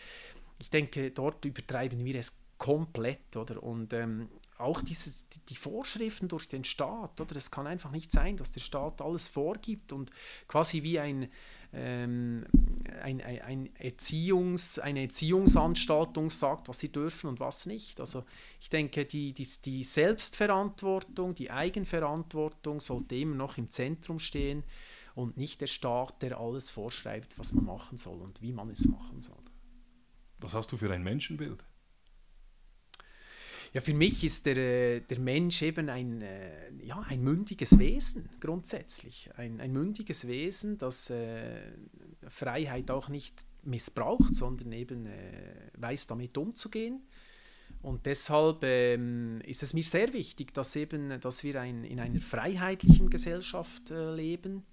ich 0.59 0.69
denke, 0.69 1.11
dort 1.11 1.45
übertreiben 1.45 2.03
wir 2.03 2.15
es 2.15 2.39
komplett, 2.57 3.35
oder? 3.35 3.61
Und 3.61 3.93
ähm, 3.93 4.29
auch 4.57 4.81
dieses, 4.81 5.25
die, 5.49 5.55
Vorschriften 5.55 6.27
durch 6.27 6.47
den 6.47 6.63
Staat, 6.63 7.21
oder? 7.21 7.35
Es 7.35 7.51
kann 7.51 7.67
einfach 7.67 7.91
nicht 7.91 8.11
sein, 8.11 8.37
dass 8.37 8.51
der 8.51 8.59
Staat 8.59 9.01
alles 9.01 9.27
vorgibt 9.27 9.93
und 9.93 10.11
quasi 10.47 10.81
wie 10.81 10.99
ein, 10.99 11.29
ähm, 11.73 12.45
ein, 13.03 13.21
ein 13.21 13.75
Erziehungs, 13.75 14.79
eine 14.79 15.01
Erziehungsanstaltung 15.01 16.29
sagt, 16.29 16.69
was 16.69 16.79
sie 16.79 16.91
dürfen 16.91 17.27
und 17.27 17.39
was 17.39 17.67
nicht. 17.67 17.99
Also 17.99 18.23
ich 18.59 18.69
denke, 18.69 19.05
die, 19.05 19.33
die, 19.33 19.47
die 19.63 19.83
Selbstverantwortung, 19.83 21.35
die 21.35 21.51
Eigenverantwortung 21.51 22.81
sollte 22.81 23.15
immer 23.15 23.35
noch 23.35 23.57
im 23.57 23.69
Zentrum 23.69 24.17
stehen 24.17 24.63
und 25.13 25.37
nicht 25.37 25.61
der 25.61 25.67
Staat, 25.67 26.21
der 26.23 26.39
alles 26.39 26.69
vorschreibt, 26.71 27.37
was 27.37 27.53
man 27.53 27.65
machen 27.65 27.97
soll 27.97 28.21
und 28.21 28.41
wie 28.41 28.53
man 28.53 28.69
es 28.69 28.87
machen 28.87 29.21
soll. 29.21 29.37
Was 30.39 30.53
hast 30.53 30.71
du 30.71 30.77
für 30.77 30.91
ein 30.91 31.03
Menschenbild? 31.03 31.63
Ja, 33.73 33.81
für 33.81 33.93
mich 33.93 34.23
ist 34.23 34.45
der, 34.45 34.57
äh, 34.57 35.01
der 35.01 35.19
Mensch 35.19 35.61
eben 35.61 35.89
ein, 35.89 36.21
äh, 36.21 36.71
ja, 36.83 36.99
ein 37.07 37.21
mündiges 37.21 37.77
Wesen 37.77 38.29
grundsätzlich. 38.39 39.29
Ein, 39.35 39.59
ein 39.59 39.71
mündiges 39.71 40.27
Wesen, 40.27 40.77
das 40.77 41.09
äh, 41.09 41.61
Freiheit 42.27 42.89
auch 42.91 43.09
nicht 43.09 43.45
missbraucht, 43.63 44.33
sondern 44.33 44.71
eben 44.71 45.05
äh, 45.05 45.69
weiß 45.77 46.07
damit 46.07 46.37
umzugehen. 46.37 47.01
Und 47.81 48.05
deshalb 48.05 48.63
ähm, 48.63 49.41
ist 49.45 49.63
es 49.63 49.73
mir 49.73 49.83
sehr 49.83 50.11
wichtig, 50.13 50.53
dass, 50.53 50.75
eben, 50.75 51.19
dass 51.21 51.43
wir 51.43 51.61
ein, 51.61 51.83
in 51.83 51.99
einer 51.99 52.21
freiheitlichen 52.21 53.09
Gesellschaft 53.09 53.91
äh, 53.91 54.15
leben, 54.15 54.65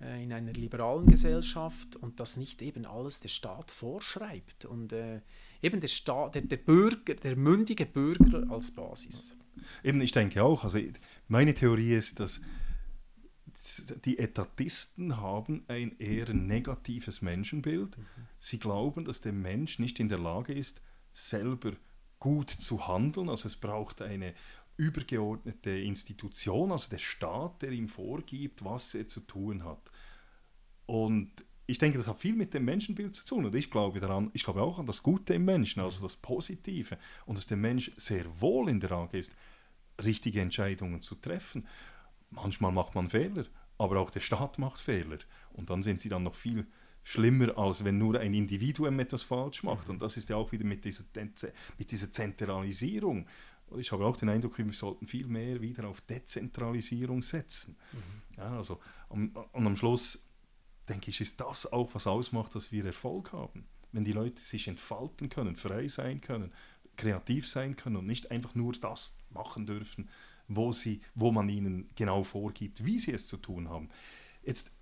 äh, 0.00 0.22
in 0.22 0.32
einer 0.32 0.52
liberalen 0.52 1.06
Gesellschaft 1.06 1.96
und 1.96 2.20
dass 2.20 2.36
nicht 2.36 2.62
eben 2.62 2.86
alles 2.86 3.20
der 3.20 3.28
Staat 3.28 3.70
vorschreibt. 3.70 4.64
Und 4.64 4.94
eben 5.62 5.80
der, 5.80 5.88
Staat, 5.88 6.34
der, 6.34 6.42
der 6.42 6.56
Bürger, 6.56 7.14
der 7.14 7.36
mündige 7.36 7.86
Bürger 7.86 8.50
als 8.50 8.70
Basis. 8.70 9.36
Eben, 9.82 10.00
ich 10.00 10.12
denke 10.12 10.42
auch. 10.42 10.64
Also 10.64 10.78
meine 11.26 11.54
Theorie 11.54 11.94
ist, 11.94 12.20
dass 12.20 12.40
die 14.04 14.18
Etatisten 14.18 15.16
haben 15.16 15.64
ein 15.68 15.98
eher 15.98 16.32
negatives 16.32 17.22
Menschenbild. 17.22 17.98
Mhm. 17.98 18.04
Sie 18.38 18.58
glauben, 18.58 19.04
dass 19.04 19.20
der 19.20 19.32
Mensch 19.32 19.78
nicht 19.78 19.98
in 20.00 20.08
der 20.08 20.18
Lage 20.18 20.52
ist, 20.52 20.80
selber 21.12 21.72
gut 22.20 22.50
zu 22.50 22.86
handeln. 22.86 23.28
Also 23.28 23.48
es 23.48 23.56
braucht 23.56 24.02
eine 24.02 24.34
übergeordnete 24.76 25.70
Institution, 25.70 26.70
also 26.70 26.88
der 26.88 26.98
Staat, 26.98 27.62
der 27.62 27.72
ihm 27.72 27.88
vorgibt, 27.88 28.64
was 28.64 28.94
er 28.94 29.08
zu 29.08 29.20
tun 29.20 29.64
hat. 29.64 29.90
Und 30.86 31.32
ich 31.70 31.76
denke, 31.76 31.98
das 31.98 32.08
hat 32.08 32.18
viel 32.18 32.34
mit 32.34 32.54
dem 32.54 32.64
Menschenbild 32.64 33.14
zu 33.14 33.26
tun. 33.26 33.44
Und 33.44 33.54
ich 33.54 33.70
glaube 33.70 34.00
daran, 34.00 34.30
ich 34.32 34.42
glaube 34.42 34.62
auch 34.62 34.78
an 34.78 34.86
das 34.86 35.02
Gute 35.02 35.34
im 35.34 35.44
Menschen, 35.44 35.80
also 35.80 36.02
das 36.02 36.16
Positive. 36.16 36.96
Und 37.26 37.36
dass 37.36 37.46
der 37.46 37.58
Mensch 37.58 37.92
sehr 37.96 38.24
wohl 38.40 38.70
in 38.70 38.80
der 38.80 38.88
Lage 38.88 39.18
ist, 39.18 39.36
richtige 40.02 40.40
Entscheidungen 40.40 41.02
zu 41.02 41.14
treffen. 41.16 41.66
Manchmal 42.30 42.72
macht 42.72 42.94
man 42.94 43.10
Fehler, 43.10 43.44
aber 43.76 44.00
auch 44.00 44.08
der 44.08 44.20
Staat 44.20 44.58
macht 44.58 44.80
Fehler. 44.80 45.18
Und 45.52 45.68
dann 45.68 45.82
sind 45.82 46.00
sie 46.00 46.08
dann 46.08 46.22
noch 46.22 46.34
viel 46.34 46.66
schlimmer, 47.04 47.58
als 47.58 47.84
wenn 47.84 47.98
nur 47.98 48.18
ein 48.18 48.32
Individuum 48.32 48.98
etwas 48.98 49.22
falsch 49.22 49.62
macht. 49.62 49.90
Und 49.90 50.00
das 50.00 50.16
ist 50.16 50.30
ja 50.30 50.36
auch 50.36 50.50
wieder 50.52 50.64
mit 50.64 50.86
dieser, 50.86 51.04
mit 51.76 51.90
dieser 51.90 52.10
Zentralisierung. 52.10 53.26
Ich 53.76 53.92
habe 53.92 54.06
auch 54.06 54.16
den 54.16 54.30
Eindruck, 54.30 54.56
wir 54.56 54.72
sollten 54.72 55.06
viel 55.06 55.26
mehr 55.26 55.60
wieder 55.60 55.86
auf 55.86 56.00
Dezentralisierung 56.00 57.22
setzen. 57.22 57.76
Mhm. 57.92 58.38
Ja, 58.38 58.56
also, 58.56 58.80
und, 59.10 59.36
und 59.36 59.66
am 59.66 59.76
Schluss 59.76 60.27
denke 60.88 61.10
ich, 61.10 61.20
ist 61.20 61.40
das 61.40 61.70
auch, 61.72 61.94
was 61.94 62.06
ausmacht, 62.06 62.54
dass 62.54 62.72
wir 62.72 62.84
Erfolg 62.84 63.32
haben. 63.32 63.66
Wenn 63.92 64.04
die 64.04 64.12
Leute 64.12 64.40
sich 64.42 64.68
entfalten 64.68 65.28
können, 65.28 65.56
frei 65.56 65.88
sein 65.88 66.20
können, 66.20 66.52
kreativ 66.96 67.48
sein 67.48 67.76
können 67.76 67.96
und 67.96 68.06
nicht 68.06 68.30
einfach 68.30 68.54
nur 68.54 68.72
das 68.74 69.16
machen 69.30 69.66
dürfen, 69.66 70.08
wo, 70.48 70.72
sie, 70.72 71.00
wo 71.14 71.30
man 71.30 71.48
ihnen 71.48 71.88
genau 71.94 72.22
vorgibt, 72.22 72.84
wie 72.84 72.98
sie 72.98 73.12
es 73.12 73.26
zu 73.26 73.36
tun 73.36 73.68
haben. 73.68 73.88
Jetzt, 74.42 74.72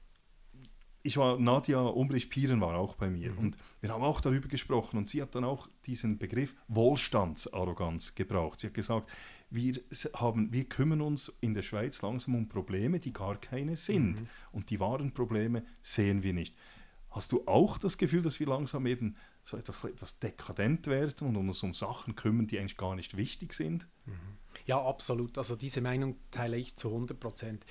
ich 1.03 1.17
war, 1.17 1.39
Nadja 1.39 1.81
Umbrich-Pieren 1.81 2.61
war 2.61 2.77
auch 2.77 2.95
bei 2.97 3.11
mir 3.11 3.33
mhm. 3.33 3.39
und 3.39 3.57
wir 3.81 3.91
haben 3.91 4.03
auch 4.03 4.21
darüber 4.21 4.49
gesprochen 4.49 4.97
und 4.97 5.09
sie 5.09 5.23
hat 5.23 5.35
dann 5.35 5.45
auch 5.45 5.69
diesen 5.85 6.19
Begriff 6.19 6.55
Wohlstandsarroganz 6.69 8.15
gebraucht. 8.15 8.61
Sie 8.61 8.69
hat 8.69 8.75
gesagt, 8.75 9.11
wir, 9.51 9.81
haben, 10.15 10.53
wir 10.53 10.65
kümmern 10.65 11.01
uns 11.01 11.33
in 11.41 11.55
der 11.55 11.63
Schweiz 11.63 12.03
langsam 12.03 12.35
um 12.35 12.49
Probleme, 12.49 12.99
die 12.99 13.13
gar 13.13 13.41
keine 13.41 13.77
sind. 13.77 14.21
Mhm. 14.21 14.29
Und 14.53 14.71
die 14.71 14.81
wahren 14.81 15.13
Probleme 15.13 15.65
sehen 15.83 16.23
wir 16.23 16.33
nicht. 16.33 16.55
Hast 17.11 17.33
du 17.33 17.47
auch 17.47 17.79
das 17.79 17.97
Gefühl, 17.97 18.23
dass 18.23 18.41
wir 18.41 18.47
langsam 18.47 18.87
eben 18.87 19.15
so 19.43 19.57
etwas, 19.57 19.83
etwas 19.85 20.19
dekadent 20.19 20.87
werden 20.87 21.29
und 21.29 21.37
uns 21.37 21.63
um 21.63 21.73
Sachen 21.73 22.15
kümmern, 22.17 22.47
die 22.47 22.59
eigentlich 22.59 22.77
gar 22.77 22.95
nicht 22.95 23.17
wichtig 23.17 23.55
sind? 23.55 23.87
Mhm. 24.05 24.13
Ja, 24.67 24.85
absolut. 24.85 25.39
Also 25.39 25.57
diese 25.57 25.81
Meinung 25.81 26.17
teile 26.31 26.59
ich 26.59 26.77
zu 26.77 26.89
100 26.89 27.19
Prozent. 27.19 27.65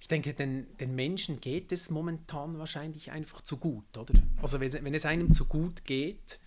Ich 0.00 0.08
denke, 0.08 0.34
den, 0.34 0.66
den 0.78 0.96
Menschen 0.96 1.40
geht 1.40 1.70
es 1.70 1.90
momentan 1.90 2.58
wahrscheinlich 2.58 3.12
einfach 3.12 3.42
zu 3.42 3.56
gut, 3.58 3.96
oder? 3.96 4.14
Also 4.40 4.58
wenn, 4.58 4.72
wenn 4.72 4.94
es 4.94 5.06
einem 5.06 5.32
zu 5.32 5.44
gut 5.44 5.84
geht, 5.84 6.40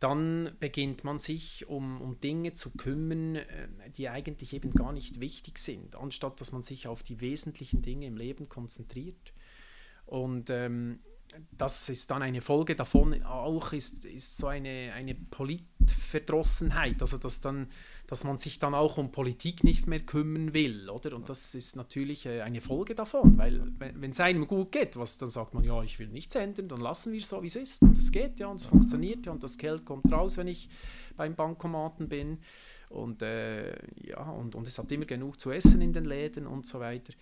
dann 0.00 0.56
beginnt 0.60 1.04
man 1.04 1.18
sich 1.18 1.68
um, 1.68 2.00
um 2.00 2.18
Dinge 2.20 2.54
zu 2.54 2.70
kümmern, 2.72 3.36
äh, 3.36 3.68
die 3.96 4.08
eigentlich 4.08 4.54
eben 4.54 4.72
gar 4.72 4.92
nicht 4.92 5.20
wichtig 5.20 5.58
sind, 5.58 5.94
anstatt 5.94 6.40
dass 6.40 6.52
man 6.52 6.62
sich 6.62 6.88
auf 6.88 7.02
die 7.02 7.20
wesentlichen 7.20 7.82
Dinge 7.82 8.06
im 8.06 8.16
Leben 8.16 8.48
konzentriert. 8.48 9.34
Und 10.06 10.50
ähm, 10.50 11.00
das 11.56 11.88
ist 11.88 12.10
dann 12.10 12.22
eine 12.22 12.40
Folge 12.40 12.74
davon 12.74 13.22
auch, 13.22 13.72
ist, 13.72 14.04
ist 14.04 14.36
so 14.36 14.48
eine, 14.48 14.92
eine 14.94 15.14
Politverdrossenheit, 15.14 17.00
also 17.00 17.18
dass 17.18 17.40
dann 17.40 17.68
dass 18.10 18.24
man 18.24 18.38
sich 18.38 18.58
dann 18.58 18.74
auch 18.74 18.98
um 18.98 19.12
Politik 19.12 19.62
nicht 19.62 19.86
mehr 19.86 20.00
kümmern 20.00 20.52
will, 20.52 20.90
oder? 20.90 21.14
Und 21.14 21.28
das 21.28 21.54
ist 21.54 21.76
natürlich 21.76 22.26
äh, 22.26 22.40
eine 22.40 22.60
Folge 22.60 22.96
davon, 22.96 23.38
weil 23.38 23.62
wenn 23.78 24.10
es 24.10 24.18
einem 24.18 24.48
gut 24.48 24.72
geht, 24.72 24.96
was, 24.96 25.16
dann 25.18 25.28
sagt 25.28 25.54
man, 25.54 25.62
ja, 25.62 25.80
ich 25.84 26.00
will 26.00 26.08
nichts 26.08 26.34
ändern, 26.34 26.66
dann 26.66 26.80
lassen 26.80 27.12
wir 27.12 27.20
es 27.20 27.28
so, 27.28 27.40
wie 27.40 27.46
es 27.46 27.54
ist. 27.54 27.82
Und 27.82 27.96
es 27.96 28.10
geht 28.10 28.40
ja 28.40 28.48
und 28.48 28.56
es 28.56 28.66
funktioniert 28.66 29.26
ja 29.26 29.32
und 29.32 29.44
das 29.44 29.56
Geld 29.56 29.84
kommt 29.84 30.10
raus, 30.10 30.38
wenn 30.38 30.48
ich 30.48 30.68
beim 31.16 31.36
Bankomaten 31.36 32.08
bin. 32.08 32.38
Und, 32.88 33.22
äh, 33.22 33.76
ja, 34.04 34.28
und, 34.28 34.56
und 34.56 34.66
es 34.66 34.76
hat 34.76 34.90
immer 34.90 35.04
genug 35.04 35.38
zu 35.38 35.52
essen 35.52 35.80
in 35.80 35.92
den 35.92 36.04
Läden 36.04 36.48
und 36.48 36.66
so 36.66 36.80
weiter. 36.80 37.12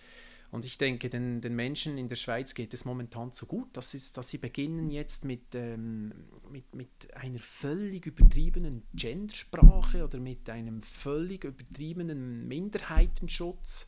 Und 0.51 0.65
ich 0.65 0.77
denke, 0.77 1.09
den, 1.09 1.41
den 1.41 1.55
Menschen 1.55 1.97
in 1.97 2.09
der 2.09 2.15
Schweiz 2.15 2.55
geht 2.55 2.73
es 2.73 2.83
momentan 2.83 3.31
so 3.31 3.45
gut, 3.45 3.67
dass, 3.73 3.93
es, 3.93 4.13
dass 4.13 4.29
sie 4.29 4.39
beginnen 4.39 4.89
jetzt 4.89 5.23
mit, 5.23 5.53
ähm, 5.53 6.11
mit, 6.49 6.73
mit 6.73 7.13
einer 7.13 7.39
völlig 7.39 8.07
übertriebenen 8.07 8.83
Gendersprache 8.93 10.03
oder 10.03 10.19
mit 10.19 10.49
einem 10.49 10.81
völlig 10.81 11.43
übertriebenen 11.43 12.47
Minderheitenschutz 12.47 13.87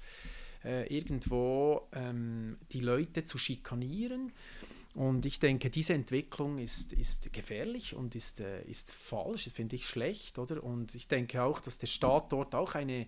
äh, 0.63 0.85
irgendwo 0.95 1.87
ähm, 1.93 2.57
die 2.71 2.81
Leute 2.81 3.25
zu 3.25 3.39
schikanieren. 3.39 4.31
Und 4.93 5.25
ich 5.25 5.39
denke, 5.39 5.69
diese 5.69 5.93
Entwicklung 5.93 6.57
ist, 6.57 6.91
ist 6.93 7.31
gefährlich 7.31 7.95
und 7.95 8.13
ist, 8.13 8.39
äh, 8.39 8.61
ist 8.63 8.93
falsch, 8.93 9.45
das 9.45 9.53
finde 9.53 9.77
ich 9.77 9.87
schlecht, 9.87 10.37
oder? 10.37 10.63
Und 10.63 10.95
ich 10.95 11.07
denke 11.07 11.41
auch, 11.41 11.59
dass 11.59 11.77
der 11.77 11.87
Staat 11.87 12.31
dort 12.31 12.53
auch 12.53 12.75
eine 12.75 13.07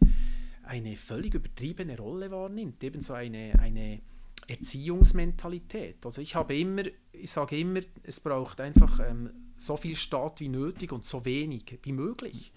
eine 0.63 0.95
völlig 0.95 1.33
übertriebene 1.33 1.97
Rolle 1.97 2.31
wahrnimmt, 2.31 2.83
ebenso 2.83 3.13
eine, 3.13 3.53
eine 3.59 4.01
Erziehungsmentalität. 4.47 6.05
Also 6.05 6.21
ich 6.21 6.35
habe 6.35 6.57
immer, 6.57 6.83
ich 7.11 7.31
sage 7.31 7.57
immer, 7.57 7.81
es 8.03 8.19
braucht 8.19 8.59
einfach 8.59 8.99
ähm, 8.99 9.29
so 9.57 9.77
viel 9.77 9.95
Staat 9.95 10.39
wie 10.39 10.49
nötig 10.49 10.91
und 10.91 11.05
so 11.05 11.25
wenig 11.25 11.79
wie 11.83 11.91
möglich. 11.93 12.51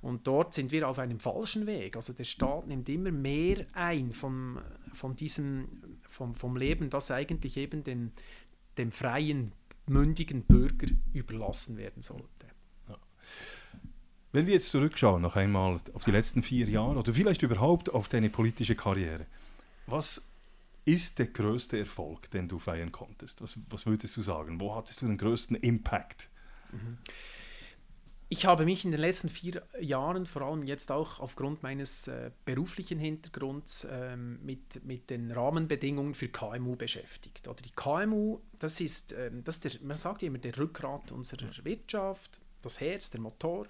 Und 0.00 0.26
dort 0.26 0.54
sind 0.54 0.70
wir 0.70 0.88
auf 0.88 0.98
einem 0.98 1.18
falschen 1.18 1.66
Weg. 1.66 1.96
Also 1.96 2.12
der 2.12 2.24
Staat 2.24 2.68
nimmt 2.68 2.88
immer 2.88 3.10
mehr 3.10 3.66
ein 3.72 4.12
vom, 4.12 4.60
von 4.92 5.16
diesem, 5.16 5.98
vom, 6.02 6.34
vom 6.34 6.56
Leben, 6.56 6.88
das 6.88 7.10
eigentlich 7.10 7.56
eben 7.56 7.82
dem, 7.82 8.12
dem 8.76 8.92
freien, 8.92 9.52
mündigen 9.86 10.42
Bürger 10.42 10.88
überlassen 11.12 11.76
werden 11.76 12.02
sollte. 12.02 12.37
Wenn 14.30 14.46
wir 14.46 14.54
jetzt 14.54 14.68
zurückschauen, 14.68 15.22
noch 15.22 15.36
einmal 15.36 15.80
auf 15.94 16.04
die 16.04 16.10
letzten 16.10 16.42
vier 16.42 16.68
Jahre 16.68 16.98
oder 16.98 17.14
vielleicht 17.14 17.42
überhaupt 17.42 17.90
auf 17.90 18.08
deine 18.08 18.28
politische 18.28 18.74
Karriere, 18.74 19.26
was 19.86 20.22
ist 20.84 21.18
der 21.18 21.26
größte 21.26 21.78
Erfolg, 21.78 22.30
den 22.30 22.48
du 22.48 22.58
feiern 22.58 22.92
konntest? 22.92 23.42
Was, 23.42 23.58
was 23.70 23.86
würdest 23.86 24.16
du 24.16 24.22
sagen? 24.22 24.60
Wo 24.60 24.74
hattest 24.74 25.02
du 25.02 25.06
den 25.06 25.16
größten 25.16 25.56
Impact? 25.56 26.28
Ich 28.28 28.44
habe 28.44 28.66
mich 28.66 28.84
in 28.84 28.90
den 28.90 29.00
letzten 29.00 29.30
vier 29.30 29.62
Jahren, 29.80 30.26
vor 30.26 30.42
allem 30.42 30.62
jetzt 30.62 30.92
auch 30.92 31.20
aufgrund 31.20 31.62
meines 31.62 32.08
äh, 32.08 32.30
beruflichen 32.44 32.98
Hintergrunds, 32.98 33.88
ähm, 33.90 34.44
mit, 34.44 34.84
mit 34.84 35.08
den 35.08 35.30
Rahmenbedingungen 35.30 36.14
für 36.14 36.28
KMU 36.28 36.76
beschäftigt. 36.76 37.48
Oder 37.48 37.62
die 37.62 37.70
KMU, 37.70 38.40
das 38.58 38.80
ist, 38.80 39.12
ähm, 39.12 39.42
das 39.44 39.56
ist 39.56 39.64
der, 39.64 39.86
man 39.86 39.96
sagt 39.96 40.22
immer, 40.22 40.36
der 40.36 40.58
Rückgrat 40.58 41.12
unserer 41.12 41.48
Wirtschaft, 41.64 42.40
das 42.60 42.80
Herz, 42.80 43.08
der 43.08 43.20
Motor 43.20 43.66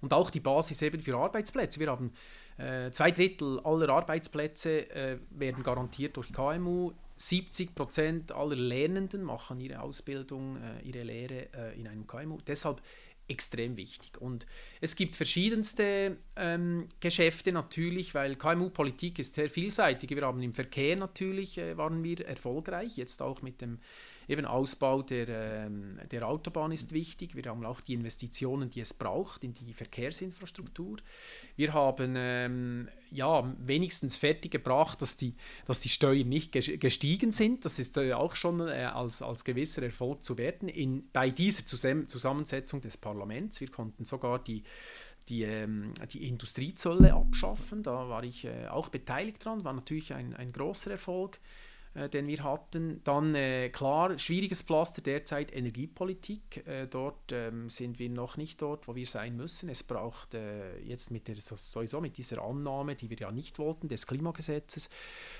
und 0.00 0.12
auch 0.12 0.30
die 0.30 0.40
Basis 0.40 0.82
eben 0.82 1.00
für 1.00 1.16
Arbeitsplätze. 1.16 1.80
Wir 1.80 1.90
haben 1.90 2.12
äh, 2.58 2.90
zwei 2.90 3.10
Drittel 3.10 3.60
aller 3.60 3.88
Arbeitsplätze 3.88 4.90
äh, 4.90 5.18
werden 5.30 5.62
garantiert 5.62 6.16
durch 6.16 6.32
KMU. 6.32 6.92
70 7.16 7.74
Prozent 7.74 8.32
aller 8.32 8.56
Lernenden 8.56 9.22
machen 9.22 9.60
ihre 9.60 9.80
Ausbildung, 9.80 10.56
äh, 10.56 10.86
ihre 10.86 11.02
Lehre 11.02 11.48
äh, 11.52 11.78
in 11.78 11.88
einem 11.88 12.06
KMU. 12.06 12.38
Deshalb 12.46 12.80
extrem 13.28 13.76
wichtig. 13.76 14.20
Und 14.20 14.46
es 14.80 14.96
gibt 14.96 15.14
verschiedenste 15.14 16.16
ähm, 16.36 16.86
Geschäfte 17.00 17.52
natürlich, 17.52 18.14
weil 18.14 18.36
KMU-Politik 18.36 19.18
ist 19.18 19.34
sehr 19.34 19.50
vielseitig. 19.50 20.10
Wir 20.10 20.22
haben 20.22 20.42
im 20.42 20.54
Verkehr 20.54 20.96
natürlich, 20.96 21.58
äh, 21.58 21.76
waren 21.76 22.02
wir 22.02 22.26
erfolgreich, 22.26 22.96
jetzt 22.96 23.20
auch 23.20 23.42
mit 23.42 23.60
dem 23.60 23.78
eben 24.28 24.44
Ausbau 24.44 25.02
der, 25.02 25.28
ähm, 25.28 25.98
der 26.10 26.28
Autobahn 26.28 26.70
ist 26.70 26.92
wichtig. 26.92 27.34
Wir 27.34 27.44
haben 27.44 27.64
auch 27.64 27.80
die 27.80 27.94
Investitionen, 27.94 28.70
die 28.70 28.80
es 28.80 28.92
braucht 28.92 29.42
in 29.42 29.54
die 29.54 29.72
Verkehrsinfrastruktur. 29.72 30.98
Wir 31.56 31.72
haben 31.72 32.14
ähm, 32.16 32.88
ja, 33.10 33.52
wenigstens 33.58 34.16
fertiggebracht, 34.16 35.00
dass 35.00 35.16
die, 35.16 35.34
dass 35.66 35.80
die 35.80 35.88
Steuern 35.88 36.28
nicht 36.28 36.52
gestiegen 36.52 37.32
sind. 37.32 37.64
Das 37.64 37.78
ist 37.78 37.96
äh, 37.96 38.12
auch 38.12 38.34
schon 38.34 38.60
äh, 38.60 38.90
als, 38.92 39.22
als 39.22 39.44
gewisser 39.44 39.82
Erfolg 39.82 40.22
zu 40.22 40.36
werten 40.36 40.68
in, 40.68 41.08
bei 41.12 41.30
dieser 41.30 41.64
Zusammensetzung 41.64 42.80
des 42.82 42.96
Parlaments. 42.96 43.60
Wir 43.60 43.70
konnten 43.70 44.04
sogar 44.04 44.38
die 44.38 44.62
die, 45.28 45.42
ähm, 45.42 45.92
die 46.10 46.26
Industriezölle 46.26 47.12
abschaffen. 47.12 47.82
Da 47.82 48.08
war 48.08 48.24
ich 48.24 48.44
äh, 48.44 48.66
auch 48.68 48.88
beteiligt 48.88 49.44
dran, 49.44 49.64
war 49.64 49.72
natürlich 49.72 50.14
ein, 50.14 50.34
ein 50.34 50.52
großer 50.52 50.90
Erfolg 50.90 51.38
äh, 51.94 52.08
den 52.08 52.26
wir 52.26 52.42
hatten. 52.42 53.00
Dann 53.04 53.34
äh, 53.34 53.70
klar, 53.70 54.18
schwieriges 54.18 54.62
Pflaster 54.62 55.02
derzeit 55.02 55.54
Energiepolitik. 55.54 56.66
Äh, 56.66 56.86
dort 56.86 57.32
ähm, 57.32 57.70
sind 57.70 57.98
wir 57.98 58.10
noch 58.10 58.36
nicht 58.36 58.60
dort, 58.62 58.88
wo 58.88 58.94
wir 58.94 59.06
sein 59.06 59.36
müssen. 59.36 59.68
Es 59.68 59.82
braucht 59.82 60.34
äh, 60.34 60.78
jetzt 60.80 61.10
mit 61.10 61.28
der, 61.28 61.36
sowieso 61.38 62.00
mit 62.00 62.16
dieser 62.16 62.42
Annahme, 62.42 62.94
die 62.94 63.10
wir 63.10 63.18
ja 63.18 63.30
nicht 63.30 63.58
wollten, 63.58 63.88
des 63.88 64.06
Klimagesetzes, 64.06 64.90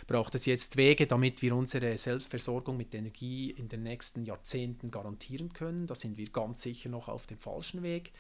braucht 0.06 0.34
es 0.34 0.46
jetzt 0.46 0.76
Wege, 0.76 1.06
damit 1.06 1.42
wir 1.42 1.54
unsere 1.54 1.96
Selbstversorgung 1.96 2.76
mit 2.76 2.94
Energie 2.94 3.50
in 3.50 3.68
den 3.68 3.82
nächsten 3.82 4.24
Jahrzehnten 4.24 4.90
garantieren 4.90 5.52
können. 5.52 5.86
Da 5.86 5.94
sind 5.94 6.16
wir 6.16 6.30
ganz 6.30 6.62
sicher 6.62 6.88
noch 6.88 7.08
auf 7.08 7.26
dem 7.26 7.38
falschen 7.38 7.82
Weg. 7.82 8.12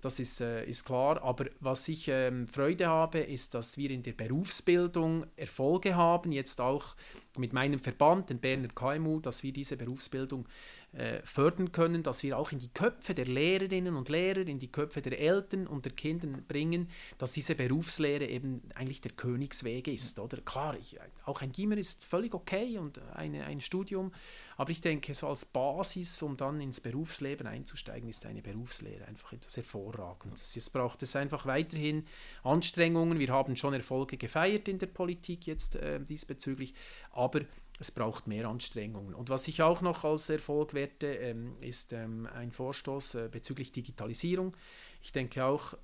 Das 0.00 0.20
ist, 0.20 0.40
äh, 0.40 0.64
ist 0.64 0.84
klar. 0.84 1.22
Aber 1.22 1.46
was 1.60 1.88
ich 1.88 2.06
ähm, 2.08 2.46
Freude 2.46 2.86
habe, 2.86 3.18
ist, 3.18 3.54
dass 3.54 3.76
wir 3.76 3.90
in 3.90 4.02
der 4.02 4.12
Berufsbildung 4.12 5.26
Erfolge 5.36 5.96
haben. 5.96 6.30
Jetzt 6.30 6.60
auch 6.60 6.94
mit 7.36 7.52
meinem 7.52 7.80
Verband, 7.80 8.30
den 8.30 8.38
Berner 8.38 8.68
KMU, 8.68 9.20
dass 9.20 9.42
wir 9.42 9.52
diese 9.52 9.76
Berufsbildung 9.76 10.46
äh, 10.92 11.20
fördern 11.22 11.70
können, 11.72 12.02
dass 12.02 12.22
wir 12.22 12.38
auch 12.38 12.50
in 12.52 12.58
die 12.58 12.68
Köpfe 12.68 13.14
der 13.14 13.26
Lehrerinnen 13.26 13.94
und 13.94 14.08
Lehrer, 14.08 14.46
in 14.46 14.58
die 14.58 14.72
Köpfe 14.72 15.02
der 15.02 15.18
Eltern 15.18 15.66
und 15.66 15.84
der 15.84 15.92
Kinder 15.92 16.28
bringen, 16.46 16.88
dass 17.18 17.32
diese 17.32 17.54
Berufslehre 17.54 18.26
eben 18.26 18.62
eigentlich 18.74 19.00
der 19.00 19.12
Königsweg 19.12 19.88
ist. 19.88 20.18
Oder 20.18 20.38
klar, 20.38 20.76
ich, 20.80 20.96
auch 21.24 21.42
ein 21.42 21.52
Gimmer 21.52 21.76
ist 21.76 22.04
völlig 22.04 22.34
okay 22.34 22.78
und 22.78 23.00
eine, 23.14 23.44
ein 23.44 23.60
Studium, 23.60 24.12
aber 24.58 24.70
ich 24.72 24.80
denke, 24.80 25.14
so 25.14 25.28
als 25.28 25.44
Basis, 25.44 26.20
um 26.20 26.36
dann 26.36 26.60
ins 26.60 26.80
Berufsleben 26.80 27.46
einzusteigen, 27.46 28.08
ist 28.08 28.26
eine 28.26 28.42
Berufslehre 28.42 29.04
einfach 29.06 29.32
etwas 29.32 29.56
Hervorragendes. 29.56 30.56
Jetzt 30.56 30.72
braucht 30.72 31.00
es 31.04 31.14
einfach 31.14 31.46
weiterhin 31.46 32.04
Anstrengungen. 32.42 33.20
Wir 33.20 33.28
haben 33.28 33.54
schon 33.54 33.72
Erfolge 33.72 34.16
gefeiert 34.16 34.66
in 34.66 34.80
der 34.80 34.88
Politik 34.88 35.46
jetzt 35.46 35.76
äh, 35.76 36.00
diesbezüglich, 36.00 36.74
aber 37.12 37.42
es 37.78 37.92
braucht 37.92 38.26
mehr 38.26 38.48
Anstrengungen. 38.48 39.14
Und 39.14 39.30
was 39.30 39.46
ich 39.46 39.62
auch 39.62 39.80
noch 39.80 40.02
als 40.02 40.28
Erfolg 40.28 40.74
werte, 40.74 41.06
ähm, 41.06 41.54
ist 41.60 41.92
ähm, 41.92 42.28
ein 42.34 42.50
Vorstoß 42.50 43.14
äh, 43.14 43.28
bezüglich 43.30 43.70
Digitalisierung. 43.70 44.56
Ich 45.00 45.12
denke 45.12 45.44
auch, 45.44 45.74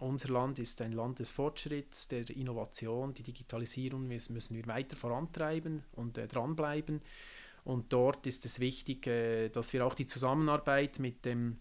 unser 0.00 0.28
Land 0.28 0.58
ist 0.58 0.82
ein 0.82 0.92
Land 0.92 1.18
des 1.18 1.30
Fortschritts, 1.30 2.08
der 2.08 2.28
Innovation, 2.28 3.14
die 3.14 3.22
Digitalisierung 3.22 4.06
müssen 4.06 4.54
wir 4.54 4.66
weiter 4.66 4.96
vorantreiben 4.96 5.82
und 5.92 6.18
äh, 6.18 6.28
dranbleiben. 6.28 7.00
Und 7.68 7.92
dort 7.92 8.26
ist 8.26 8.46
es 8.46 8.60
wichtig, 8.60 9.06
äh, 9.06 9.50
dass 9.50 9.74
wir 9.74 9.84
auch 9.84 9.92
die 9.92 10.06
Zusammenarbeit 10.06 11.00
mit, 11.00 11.26
dem, 11.26 11.58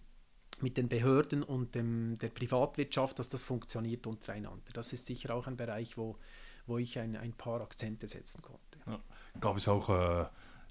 mit 0.61 0.77
den 0.77 0.87
Behörden 0.87 1.43
und 1.43 1.75
dem, 1.75 2.17
der 2.17 2.29
Privatwirtschaft, 2.29 3.19
dass 3.19 3.27
das 3.27 3.43
funktioniert 3.43 4.07
untereinander. 4.07 4.71
Das 4.71 4.93
ist 4.93 5.05
sicher 5.05 5.35
auch 5.35 5.47
ein 5.47 5.57
Bereich, 5.57 5.97
wo, 5.97 6.17
wo 6.65 6.77
ich 6.77 6.97
ein, 6.97 7.17
ein 7.17 7.33
paar 7.33 7.59
Akzente 7.59 8.07
setzen 8.07 8.41
konnte. 8.41 8.79
Ja. 8.85 9.01
Gab 9.41 9.57
es 9.57 9.67
auch 9.67 9.89
äh, 9.89 10.25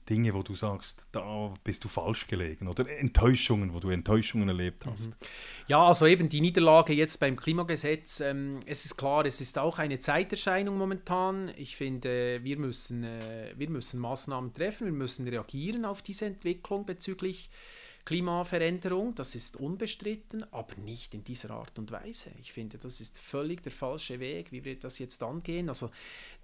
Dinge, 0.09 0.33
wo 0.35 0.43
du 0.43 0.55
sagst, 0.55 1.09
da 1.13 1.53
bist 1.65 1.85
du 1.85 1.89
falsch 1.89 2.27
gelegen 2.27 2.69
oder 2.69 2.89
Enttäuschungen, 2.89 3.75
wo 3.75 3.81
du 3.81 3.91
Enttäuschungen 3.91 4.49
erlebt 4.49 4.87
hast? 4.87 5.09
Mhm. 5.09 5.15
Ja, 5.69 5.85
also 5.85 6.07
eben 6.07 6.29
die 6.29 6.41
Niederlage 6.41 6.93
jetzt 6.93 7.19
beim 7.19 7.37
Klimagesetz, 7.37 8.21
ähm, 8.21 8.61
es 8.67 8.85
ist 8.85 8.97
klar, 8.97 9.25
es 9.27 9.41
ist 9.41 9.59
auch 9.59 9.79
eine 9.79 9.99
Zeiterscheinung 9.99 10.79
momentan. 10.79 11.53
Ich 11.57 11.77
finde, 11.77 12.41
wir 12.43 12.59
müssen, 12.59 13.05
äh, 13.05 13.53
wir 13.57 13.69
müssen 13.69 14.01
Maßnahmen 14.01 14.53
treffen, 14.53 14.87
wir 14.87 14.93
müssen 14.93 15.27
reagieren 15.27 15.85
auf 15.85 16.03
diese 16.03 16.27
Entwicklung 16.27 16.87
bezüglich 16.87 17.51
Klimaveränderung, 18.07 19.17
das 19.17 19.35
ist 19.35 19.57
unbestritten, 19.57 20.45
aber 20.53 20.77
nicht 20.77 21.13
in 21.13 21.25
dieser 21.25 21.51
Art 21.51 21.77
und 21.77 21.91
Weise. 21.91 22.31
Ich 22.41 22.53
finde, 22.53 22.79
das 22.79 23.01
ist 23.01 23.19
völlig 23.19 23.65
der 23.65 23.73
falsche 23.73 24.21
Weg, 24.21 24.53
wie 24.53 24.65
wir 24.65 24.79
das 24.79 25.01
jetzt 25.01 25.25
angehen. 25.25 25.69
Also 25.69 25.91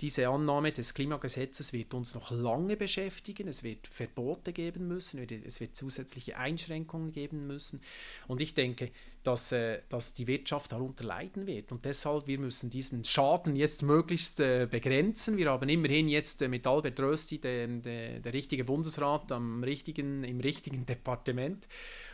diese 0.01 0.29
Annahme 0.29 0.73
des 0.73 0.93
Klimagesetzes 0.93 1.73
wird 1.73 1.95
uns 1.95 2.17
noch 2.17 2.33
lange 2.33 2.77
beschäftigen. 2.77 3.47
Es 3.47 3.63
wird 3.63 3.87
Verbote 3.87 4.53
geben 4.53 4.89
müssen, 4.89 5.25
es 5.47 5.61
wird 5.61 5.77
zusätzliche 5.77 6.37
Einschränkungen 6.37 7.13
geben 7.13 7.47
müssen. 7.47 7.81
Und 8.27 8.41
ich 8.41 8.55
denke, 8.55 8.91
dass, 9.23 9.53
äh, 9.53 9.81
dass 9.89 10.15
die 10.15 10.27
Wirtschaft 10.27 10.73
darunter 10.73 11.05
leiden 11.05 11.47
wird. 11.47 11.73
Und 11.73 11.85
deshalb, 11.85 12.27
wir 12.27 12.39
müssen 12.39 12.71
diesen 12.71 13.05
Schaden 13.05 13.57
jetzt 13.57 13.83
möglichst 13.83 14.41
äh, 14.41 14.67
begrenzen. 14.71 15.37
Wir 15.37 15.51
haben 15.51 15.69
immerhin 15.69 16.09
jetzt 16.09 16.43
äh, 16.43 16.49
mit 16.49 16.67
Albert 16.67 16.99
Rösti 17.01 17.39
den, 17.39 17.83
der, 17.83 18.21
der 18.21 18.33
richtige 18.33 18.65
Bundesrat 18.65 19.31
am 19.33 19.63
richtigen, 19.63 20.23
im 20.23 20.41
richtigen 20.41 20.87
Departement. 20.87 21.67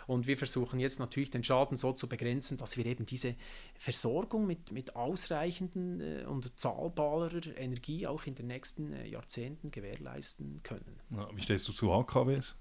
Und 0.09 0.27
wir 0.27 0.39
versuchen 0.39 0.81
jetzt 0.81 1.01
natürlich 1.01 1.31
den 1.31 1.45
Schaden 1.45 1.77
so 1.77 1.93
zu 1.93 2.09
begrenzen, 2.09 2.57
dass 2.57 2.79
wir 2.79 2.87
eben 2.87 3.05
diese 3.05 3.35
Versorgung 3.79 4.47
mit, 4.47 4.73
mit 4.73 4.97
ausreichenden 4.97 6.01
äh, 6.01 6.25
und 6.25 6.59
zahlbarer 6.59 7.47
Energie 7.59 8.07
auch 8.07 8.25
in 8.25 8.35
den 8.35 8.47
nächsten 8.47 8.95
äh, 8.95 9.07
Jahrzehnten 9.07 9.71
gewährleisten 9.71 10.63
können. 10.63 10.99
Ja, 11.11 11.29
wie 11.35 11.43
stehst 11.43 11.69
du 11.69 11.73
zu 11.73 11.93
AKWs? 11.93 12.57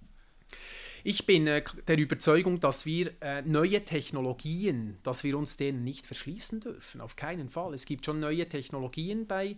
Ich 1.10 1.26
bin 1.26 1.48
äh, 1.48 1.64
der 1.88 1.98
Überzeugung, 1.98 2.60
dass 2.60 2.86
wir 2.86 3.14
äh, 3.22 3.42
neue 3.44 3.86
Technologien, 3.86 4.98
dass 5.04 5.24
wir 5.24 5.38
uns 5.38 5.56
denen 5.56 5.86
nicht 5.86 6.06
verschließen 6.06 6.60
dürfen. 6.60 7.00
Auf 7.00 7.16
keinen 7.16 7.48
Fall. 7.48 7.74
Es 7.74 7.86
gibt 7.86 8.06
schon 8.06 8.20
neue 8.20 8.50
Technologien 8.50 9.26
bei 9.26 9.56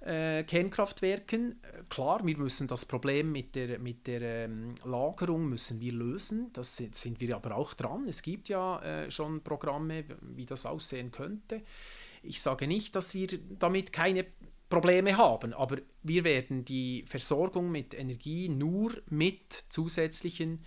äh, 0.00 0.44
Kernkraftwerken. 0.44 1.58
Klar, 1.88 2.26
wir 2.26 2.36
müssen 2.36 2.68
das 2.68 2.84
Problem 2.84 3.32
mit 3.32 3.54
der, 3.54 3.78
mit 3.78 4.06
der 4.06 4.20
ähm, 4.20 4.74
Lagerung 4.84 5.48
müssen 5.48 5.80
wir 5.80 5.94
lösen. 5.94 6.50
Das 6.52 6.76
sind, 6.76 6.94
sind, 6.94 7.18
wir 7.18 7.34
aber 7.34 7.56
auch 7.56 7.72
dran. 7.72 8.06
Es 8.06 8.20
gibt 8.20 8.50
ja 8.50 8.82
äh, 8.82 9.10
schon 9.10 9.42
Programme, 9.42 10.04
wie 10.20 10.44
das 10.44 10.66
aussehen 10.66 11.10
könnte. 11.10 11.62
Ich 12.22 12.42
sage 12.42 12.66
nicht, 12.66 12.94
dass 12.94 13.14
wir 13.14 13.26
damit 13.58 13.94
keine 13.94 14.26
Probleme 14.68 15.16
haben, 15.16 15.54
aber 15.54 15.78
wir 16.02 16.24
werden 16.24 16.66
die 16.66 17.04
Versorgung 17.06 17.72
mit 17.72 17.94
Energie 17.94 18.50
nur 18.50 18.92
mit 19.08 19.50
zusätzlichen 19.70 20.60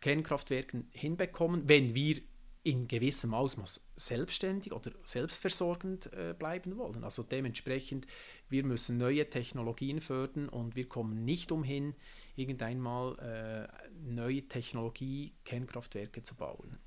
Kernkraftwerken 0.00 0.88
hinbekommen, 0.92 1.68
wenn 1.68 1.94
wir 1.94 2.20
in 2.64 2.86
gewissem 2.86 3.32
Ausmaß 3.32 3.88
selbstständig 3.96 4.72
oder 4.72 4.90
selbstversorgend 5.04 6.12
äh, 6.12 6.34
bleiben 6.38 6.76
wollen. 6.76 7.02
Also 7.04 7.22
dementsprechend, 7.22 8.06
wir 8.48 8.64
müssen 8.64 8.98
neue 8.98 9.28
Technologien 9.30 10.00
fördern 10.00 10.48
und 10.48 10.76
wir 10.76 10.86
kommen 10.86 11.24
nicht 11.24 11.50
umhin, 11.50 11.94
irgendeinmal 12.36 13.18
äh, 13.18 14.12
neue 14.12 14.46
Technologie, 14.48 15.32
Kernkraftwerke 15.44 16.22
zu 16.22 16.36
bauen. 16.36 16.78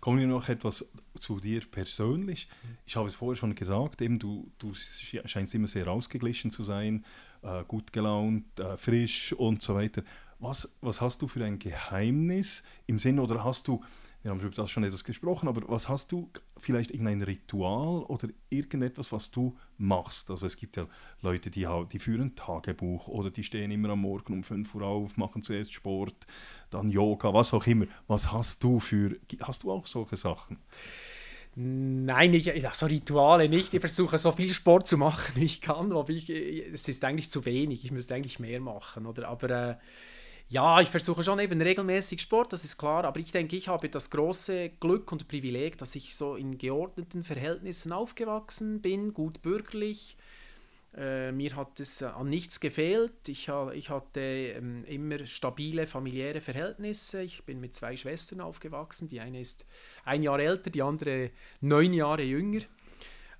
Kommen 0.00 0.18
wir 0.18 0.26
noch 0.26 0.48
etwas 0.48 0.90
zu 1.18 1.40
dir 1.40 1.60
persönlich. 1.70 2.48
Ich 2.86 2.96
habe 2.96 3.08
es 3.08 3.14
vorher 3.14 3.36
schon 3.36 3.54
gesagt, 3.54 4.02
eben 4.02 4.18
du, 4.18 4.50
du 4.58 4.72
scheinst 4.74 5.54
immer 5.54 5.68
sehr 5.68 5.88
ausgeglichen 5.88 6.50
zu 6.50 6.62
sein, 6.62 7.04
äh, 7.42 7.64
gut 7.64 7.92
gelaunt, 7.92 8.58
äh, 8.58 8.76
frisch 8.76 9.32
und 9.32 9.62
so 9.62 9.74
weiter. 9.74 10.02
Was, 10.40 10.74
was 10.80 11.00
hast 11.00 11.22
du 11.22 11.28
für 11.28 11.44
ein 11.44 11.58
Geheimnis 11.58 12.64
im 12.86 12.98
Sinne 12.98 13.22
oder 13.22 13.44
hast 13.44 13.68
du 13.68 13.82
wir 14.22 14.30
haben 14.30 14.40
über 14.40 14.50
das 14.50 14.70
schon 14.70 14.84
etwas 14.84 15.04
gesprochen, 15.04 15.48
aber 15.48 15.62
was 15.68 15.88
hast 15.88 16.12
du, 16.12 16.30
vielleicht 16.58 16.90
irgendein 16.90 17.22
Ritual 17.22 18.02
oder 18.02 18.28
irgendetwas, 18.50 19.12
was 19.12 19.30
du 19.30 19.56
machst? 19.78 20.30
Also 20.30 20.44
es 20.46 20.58
gibt 20.58 20.76
ja 20.76 20.86
Leute, 21.22 21.50
die, 21.50 21.66
die 21.90 21.98
führen 21.98 22.36
Tagebuch 22.36 23.08
oder 23.08 23.30
die 23.30 23.44
stehen 23.44 23.70
immer 23.70 23.90
am 23.90 24.02
Morgen 24.02 24.34
um 24.34 24.44
5 24.44 24.74
Uhr 24.74 24.82
auf, 24.82 25.16
machen 25.16 25.42
zuerst 25.42 25.72
Sport, 25.72 26.26
dann 26.68 26.90
Yoga, 26.90 27.32
was 27.32 27.54
auch 27.54 27.66
immer. 27.66 27.86
Was 28.08 28.30
hast 28.30 28.62
du 28.62 28.78
für, 28.78 29.16
hast 29.40 29.62
du 29.62 29.72
auch 29.72 29.86
solche 29.86 30.16
Sachen? 30.16 30.58
Nein, 31.56 32.34
ich, 32.34 32.52
so 32.74 32.86
Rituale 32.86 33.48
nicht. 33.48 33.72
Ich 33.72 33.80
versuche 33.80 34.18
so 34.18 34.32
viel 34.32 34.50
Sport 34.50 34.86
zu 34.86 34.98
machen, 34.98 35.34
wie 35.34 35.44
ich 35.44 35.62
kann, 35.62 35.92
aber 35.92 36.10
ich, 36.10 36.28
es 36.28 36.86
ist 36.88 37.02
eigentlich 37.04 37.30
zu 37.30 37.46
wenig. 37.46 37.86
Ich 37.86 37.90
müsste 37.90 38.14
eigentlich 38.14 38.38
mehr 38.38 38.60
machen. 38.60 39.06
Oder? 39.06 39.28
Aber 39.28 39.50
äh, 39.50 39.76
ja, 40.50 40.80
ich 40.80 40.88
versuche 40.88 41.22
schon 41.22 41.38
eben 41.38 41.62
regelmäßig 41.62 42.20
Sport, 42.20 42.52
das 42.52 42.64
ist 42.64 42.76
klar, 42.76 43.04
aber 43.04 43.20
ich 43.20 43.30
denke, 43.30 43.54
ich 43.54 43.68
habe 43.68 43.88
das 43.88 44.10
große 44.10 44.70
Glück 44.80 45.12
und 45.12 45.28
Privileg, 45.28 45.78
dass 45.78 45.94
ich 45.94 46.16
so 46.16 46.34
in 46.34 46.58
geordneten 46.58 47.22
Verhältnissen 47.22 47.92
aufgewachsen 47.92 48.82
bin, 48.82 49.14
gut 49.14 49.42
bürgerlich. 49.42 50.16
Äh, 50.96 51.30
mir 51.30 51.54
hat 51.54 51.78
es 51.78 52.02
an 52.02 52.28
nichts 52.28 52.58
gefehlt. 52.58 53.28
Ich, 53.28 53.48
ha, 53.48 53.70
ich 53.70 53.90
hatte 53.90 54.20
ähm, 54.20 54.84
immer 54.86 55.24
stabile 55.24 55.86
familiäre 55.86 56.40
Verhältnisse. 56.40 57.22
Ich 57.22 57.44
bin 57.44 57.60
mit 57.60 57.76
zwei 57.76 57.94
Schwestern 57.94 58.40
aufgewachsen. 58.40 59.06
Die 59.06 59.20
eine 59.20 59.40
ist 59.40 59.66
ein 60.04 60.24
Jahr 60.24 60.40
älter, 60.40 60.70
die 60.70 60.82
andere 60.82 61.30
neun 61.60 61.92
Jahre 61.92 62.24
jünger. 62.24 62.62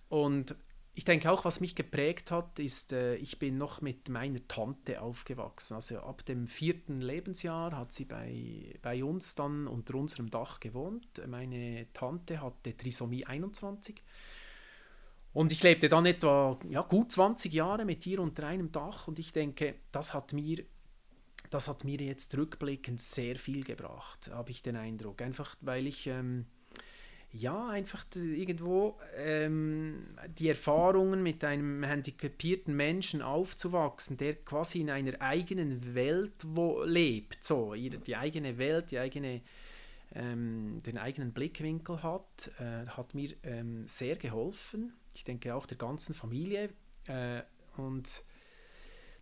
Und 0.08 0.54
ich 1.00 1.04
denke 1.06 1.30
auch, 1.32 1.46
was 1.46 1.62
mich 1.62 1.74
geprägt 1.74 2.30
hat, 2.30 2.58
ist, 2.58 2.92
äh, 2.92 3.14
ich 3.14 3.38
bin 3.38 3.56
noch 3.56 3.80
mit 3.80 4.10
meiner 4.10 4.46
Tante 4.48 5.00
aufgewachsen. 5.00 5.72
Also 5.72 6.00
ab 6.00 6.26
dem 6.26 6.46
vierten 6.46 7.00
Lebensjahr 7.00 7.74
hat 7.74 7.94
sie 7.94 8.04
bei, 8.04 8.78
bei 8.82 9.02
uns 9.02 9.34
dann 9.34 9.66
unter 9.66 9.94
unserem 9.94 10.28
Dach 10.28 10.60
gewohnt. 10.60 11.26
Meine 11.26 11.86
Tante 11.94 12.42
hatte 12.42 12.76
Trisomie 12.76 13.24
21. 13.24 14.02
Und 15.32 15.52
ich 15.52 15.62
lebte 15.62 15.88
dann 15.88 16.04
etwa 16.04 16.58
ja, 16.68 16.82
gut 16.82 17.12
20 17.12 17.50
Jahre 17.50 17.86
mit 17.86 18.06
ihr 18.06 18.20
unter 18.20 18.46
einem 18.46 18.70
Dach 18.70 19.08
und 19.08 19.18
ich 19.18 19.32
denke, 19.32 19.76
das 19.92 20.12
hat 20.12 20.34
mir, 20.34 20.62
das 21.48 21.66
hat 21.66 21.82
mir 21.82 21.98
jetzt 21.98 22.36
rückblickend 22.36 23.00
sehr 23.00 23.36
viel 23.36 23.64
gebracht, 23.64 24.30
habe 24.34 24.50
ich 24.50 24.60
den 24.60 24.76
Eindruck. 24.76 25.22
Einfach 25.22 25.56
weil 25.62 25.86
ich... 25.86 26.08
Ähm, 26.08 26.44
ja, 27.32 27.68
einfach 27.68 28.06
irgendwo 28.14 28.98
ähm, 29.16 30.06
die 30.38 30.48
Erfahrungen 30.48 31.22
mit 31.22 31.44
einem 31.44 31.84
handicapierten 31.84 32.74
Menschen 32.74 33.22
aufzuwachsen, 33.22 34.16
der 34.16 34.34
quasi 34.34 34.80
in 34.80 34.90
einer 34.90 35.20
eigenen 35.20 35.94
Welt 35.94 36.32
wo 36.44 36.82
lebt, 36.82 37.44
so 37.44 37.74
die 37.74 38.16
eigene 38.16 38.58
Welt, 38.58 38.90
die 38.90 38.98
eigene, 38.98 39.42
ähm, 40.12 40.82
den 40.84 40.98
eigenen 40.98 41.32
Blickwinkel 41.32 42.02
hat, 42.02 42.50
äh, 42.58 42.86
hat 42.88 43.14
mir 43.14 43.30
ähm, 43.44 43.86
sehr 43.86 44.16
geholfen. 44.16 44.94
Ich 45.14 45.22
denke 45.22 45.54
auch 45.54 45.66
der 45.66 45.78
ganzen 45.78 46.14
Familie 46.14 46.70
äh, 47.06 47.42
und 47.76 48.24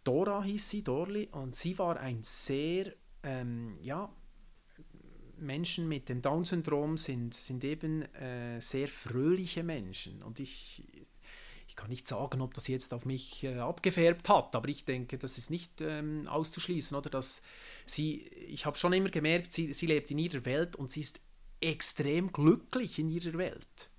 Dora 0.04 0.42
hieß 0.42 0.70
sie, 0.70 0.82
Dorli, 0.82 1.28
und 1.32 1.54
sie 1.54 1.78
war 1.78 2.00
ein 2.00 2.22
sehr, 2.22 2.94
ähm, 3.22 3.74
ja, 3.82 4.10
Menschen 5.40 5.88
mit 5.88 6.08
dem 6.08 6.22
Down-Syndrom 6.22 6.96
sind, 6.96 7.34
sind 7.34 7.64
eben 7.64 8.02
äh, 8.14 8.60
sehr 8.60 8.88
fröhliche 8.88 9.62
Menschen. 9.62 10.22
Und 10.22 10.40
ich, 10.40 10.82
ich 11.66 11.76
kann 11.76 11.88
nicht 11.88 12.06
sagen, 12.06 12.40
ob 12.40 12.54
das 12.54 12.68
jetzt 12.68 12.94
auf 12.94 13.04
mich 13.04 13.44
äh, 13.44 13.58
abgefärbt 13.58 14.28
hat, 14.28 14.54
aber 14.54 14.68
ich 14.68 14.84
denke, 14.84 15.18
das 15.18 15.38
ist 15.38 15.50
nicht 15.50 15.80
ähm, 15.80 16.26
auszuschließen, 16.26 16.96
oder 16.96 17.10
dass 17.10 17.42
sie, 17.84 18.22
ich 18.26 18.66
habe 18.66 18.78
schon 18.78 18.92
immer 18.92 19.10
gemerkt, 19.10 19.52
sie, 19.52 19.72
sie 19.72 19.86
lebt 19.86 20.10
in 20.10 20.18
ihrer 20.18 20.44
Welt 20.44 20.76
und 20.76 20.90
sie 20.90 21.00
ist 21.00 21.20
extrem 21.60 22.32
glücklich 22.32 22.98
in 22.98 23.08
ihrer 23.08 23.36
Welt. 23.38 23.90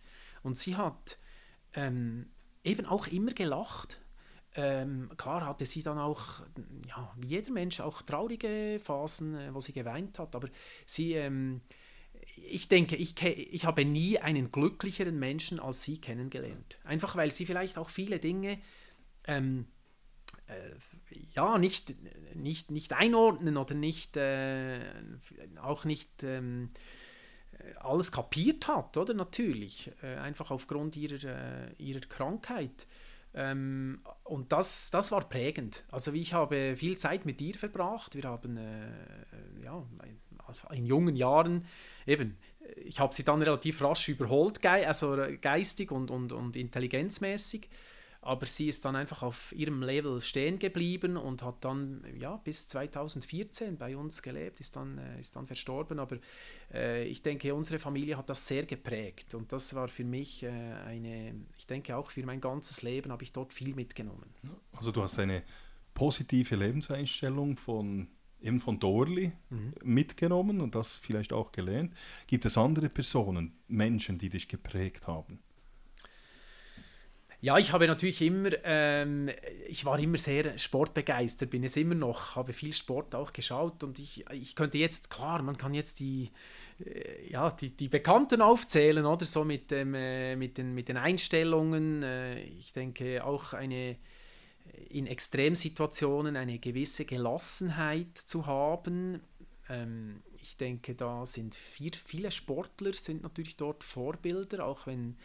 Und 0.44 0.58
sie 0.58 0.76
hat 0.76 1.18
ähm, 1.74 2.30
eben 2.64 2.86
auch 2.86 3.08
immer 3.08 3.32
gelacht. 3.32 4.02
Ähm, 4.56 5.12
klar 5.16 5.46
hatte 5.46 5.66
sie 5.66 5.84
dann 5.84 6.00
auch, 6.00 6.42
ja, 6.88 7.14
wie 7.18 7.28
jeder 7.28 7.52
Mensch, 7.52 7.80
auch 7.82 8.02
traurige 8.02 8.80
Phasen, 8.82 9.36
äh, 9.36 9.54
wo 9.54 9.62
sie 9.62 9.74
geweint 9.74 10.18
hat, 10.18 10.36
aber 10.36 10.50
sie, 10.86 11.14
ähm, 11.14 11.62
ich 12.36 12.68
denke, 12.68 12.96
ich, 12.96 13.22
ich 13.24 13.66
habe 13.66 13.86
nie 13.86 14.18
einen 14.20 14.52
glücklicheren 14.52 15.20
Menschen 15.20 15.60
als 15.60 15.84
sie 15.84 16.02
kennengelernt. 16.02 16.80
Einfach 16.84 17.16
weil 17.16 17.32
sie 17.32 17.46
vielleicht 17.46 17.78
auch 17.78 17.90
viele 17.90 18.20
Dinge 18.20 18.60
ähm, 19.28 19.68
äh, 20.48 20.72
ja, 21.34 21.58
nicht, 21.58 21.96
nicht, 22.36 22.72
nicht 22.72 22.94
einordnen 22.94 23.58
oder 23.58 23.76
nicht, 23.76 24.18
äh, 24.18 24.80
auch 25.62 25.86
nicht 25.86 26.24
ähm, 26.24 26.70
alles 27.80 28.12
kapiert 28.12 28.68
hat, 28.68 28.98
oder 28.98 29.14
natürlich, 29.14 29.92
äh, 30.02 30.16
einfach 30.16 30.52
aufgrund 30.52 30.96
ihrer, 30.96 31.24
äh, 31.24 31.74
ihrer 31.78 32.02
Krankheit. 32.02 32.88
Ähm, 33.34 34.02
und 34.24 34.52
das, 34.52 34.92
das 34.92 35.12
war 35.12 35.28
prägend. 35.28 35.86
Also 35.92 36.14
ich 36.14 36.34
habe 36.34 36.76
viel 36.76 36.98
Zeit 36.98 37.26
mit 37.26 37.40
dir 37.40 37.54
verbracht. 37.54 38.16
Wir 38.16 38.24
haben 38.24 38.58
äh, 38.58 38.88
äh 38.88 39.64
ja, 39.64 39.84
in 40.72 40.86
jungen 40.86 41.16
Jahren 41.16 41.66
eben, 42.08 42.38
ich 42.76 43.00
habe 43.00 43.14
sie 43.14 43.24
dann 43.24 43.42
relativ 43.42 43.82
rasch 43.82 44.10
überholt, 44.10 44.66
also 44.66 45.18
geistig 45.42 45.92
und, 45.92 46.10
und, 46.10 46.32
und 46.32 46.56
intelligenzmäßig 46.56 47.70
aber 48.22 48.46
sie 48.46 48.68
ist 48.68 48.84
dann 48.84 48.96
einfach 48.96 49.24
auf 49.24 49.54
ihrem 49.54 49.82
Level 49.82 50.20
stehen 50.20 50.60
geblieben 50.60 51.16
und 51.16 51.42
hat 51.42 51.64
dann 51.64 52.04
ja, 52.18 52.36
bis 52.38 52.68
2014 52.68 53.78
bei 53.78 53.96
uns 53.96 54.22
gelebt, 54.22 54.60
ist 54.60 54.76
dann, 54.76 54.98
äh, 54.98 55.20
ist 55.20 55.36
dann 55.36 55.48
verstorben. 55.48 56.00
Aber 56.00 56.18
äh, 56.74 57.06
ich 57.06 57.22
denke, 57.22 57.56
unsere 57.56 57.80
Familie 57.80 58.18
hat 58.18 58.30
das 58.30 58.46
sehr 58.46 58.66
geprägt 58.66 59.36
und 59.36 59.54
das 59.54 59.74
war 59.74 59.88
für 59.88 60.04
mich 60.04 60.44
äh, 60.44 60.50
eine, 60.50 61.34
ich 61.58 61.66
denke 61.66 61.96
auch 61.96 62.12
für 62.12 62.26
mein 62.26 62.42
ganzes 62.42 62.82
Leben 62.82 63.12
habe 63.12 63.24
ich 63.24 63.32
dort 63.32 63.54
viel 63.54 63.74
mitgenommen. 63.74 64.34
Also 64.74 64.92
du 64.92 65.02
hast 65.02 65.18
eine 65.18 65.44
positive 65.94 66.56
Lebenseinstellung 66.56 67.56
von 67.56 68.08
eben 68.42 68.60
von 68.60 68.80
Dorli 68.80 69.32
mhm. 69.50 69.74
mitgenommen 69.84 70.62
und 70.62 70.76
das 70.76 70.98
vielleicht 70.98 71.34
auch 71.34 71.52
gelernt. 71.52 71.94
Gibt 72.28 72.46
es 72.46 72.58
andere 72.58 72.90
Personen, 72.90 73.54
Menschen, 73.68 74.18
die 74.18 74.30
dich 74.30 74.48
geprägt 74.48 75.08
haben? 75.08 75.40
Ja, 77.42 77.58
ich 77.58 77.72
habe 77.72 77.88
natürlich 77.88 78.22
immer, 78.22 78.50
ähm, 78.66 79.30
ich 79.66 79.86
war 79.86 79.98
immer 79.98 80.18
sehr 80.18 80.58
sportbegeistert, 80.58 81.50
bin 81.50 81.64
es 81.64 81.78
immer 81.78 81.96
noch, 81.96 82.36
habe 82.36 82.52
viel 82.52 82.74
Sport 82.74 83.16
auch 83.16 83.32
geschaut 83.32 83.82
und 83.82 83.98
ich, 83.98 84.26
ich 84.32 84.56
könnte 84.56 84.78
jetzt, 84.78 85.10
klar, 85.10 85.42
man 85.42 85.58
kann 85.58 85.74
jetzt 85.74 86.02
die, 86.02 86.32
äh, 86.84 87.32
ja, 87.32 87.50
die, 87.52 87.72
die 87.72 87.88
Bekannten 87.88 88.42
aufzählen, 88.42 89.06
oder 89.06 89.26
so 89.26 89.46
mit, 89.46 89.72
ähm, 89.72 89.94
äh, 89.94 90.36
mit, 90.36 90.58
den, 90.58 90.74
mit 90.74 90.90
den 90.90 90.98
Einstellungen. 90.98 92.04
Äh, 92.04 92.42
ich 92.42 92.74
denke 92.74 93.24
auch 93.24 93.54
eine, 93.54 93.96
in 94.90 95.08
Extremsituationen 95.08 96.36
eine 96.36 96.60
gewisse 96.60 97.06
Gelassenheit 97.06 98.18
zu 98.18 98.48
haben. 98.48 99.22
Ähm, 99.70 100.24
ich 100.42 100.58
denke, 100.58 100.94
da 100.94 101.26
sind 101.26 101.56
vier, 101.56 101.92
viele 102.04 102.32
Sportler 102.32 102.92
sind 102.92 103.24
natürlich 103.24 103.56
dort 103.56 103.86
Vorbilder, 103.86 104.66
auch 104.66 104.88
wenn 104.88 105.16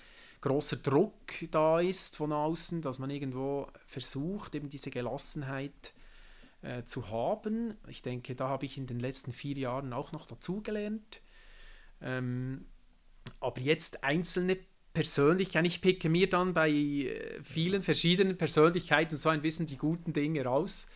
großer 0.45 0.77
Druck 0.77 1.33
da 1.51 1.81
ist 1.81 2.17
von 2.17 2.31
außen, 2.31 2.83
dass 2.83 2.99
man 2.99 3.09
irgendwo 3.09 3.67
versucht, 3.87 4.55
eben 4.55 4.69
diese 4.69 4.91
Gelassenheit 4.91 5.95
äh, 6.61 6.85
zu 6.85 7.09
haben. 7.09 7.79
Ich 7.89 8.03
denke, 8.03 8.35
da 8.35 8.49
habe 8.49 8.67
ich 8.67 8.77
in 8.77 8.87
den 8.87 9.01
letzten 9.01 9.33
vier 9.33 9.57
Jahren 9.57 9.95
auch 9.95 10.13
noch 10.13 10.27
dazugelernt. 10.27 11.23
Ähm, 12.03 12.67
aber 13.41 13.59
jetzt 13.63 14.05
einzelne 14.05 14.59
Persönlichkeit. 14.93 15.65
Ich 15.65 15.81
picke 15.81 16.11
mir 16.11 16.29
dann 16.29 16.53
bei 16.53 16.71
äh, 16.71 17.43
vielen 17.43 17.81
verschiedenen 17.81 18.37
Persönlichkeiten 18.37 19.17
so 19.17 19.31
ein 19.31 19.41
bisschen 19.41 19.65
die 19.65 19.79
guten 19.79 20.13
Dinge 20.13 20.45
raus 20.45 20.89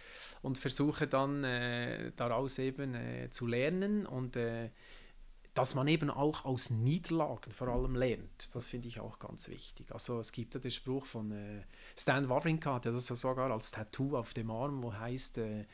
und 0.43 0.59
versuche 0.59 1.07
dann 1.07 1.43
äh, 1.43 2.13
daraus 2.17 2.59
eben 2.59 2.95
äh, 2.95 3.31
zu 3.31 3.47
lernen 3.47 4.05
und 4.05 4.37
äh, 4.37 4.69
dass 5.59 5.75
man 5.75 5.89
eben 5.89 6.11
auch 6.11 6.45
aus 6.45 6.71
Niederlagen 6.71 7.51
vor 7.51 7.69
allem 7.69 7.97
lernt. 7.97 8.55
Das 8.55 8.67
finde 8.67 8.89
ich 8.89 9.01
auch 9.01 9.19
ganz 9.19 9.49
wichtig. 9.49 9.93
Also 9.93 10.21
es 10.21 10.33
gibt 10.33 10.55
ja 10.55 10.61
den 10.61 10.71
Spruch 10.71 11.05
von 11.05 11.33
äh, 11.33 11.63
Stan 11.97 12.29
Wawrinka, 12.29 12.79
der 12.79 12.93
das 12.93 13.09
ja 13.09 13.17
sogar 13.17 13.51
als 13.51 13.73
Tattoo 13.73 14.17
auf 14.17 14.35
dem 14.35 14.51
Arm, 14.51 14.83
wo 14.83 14.93
heißt, 14.93 15.39
äh, 15.39 15.65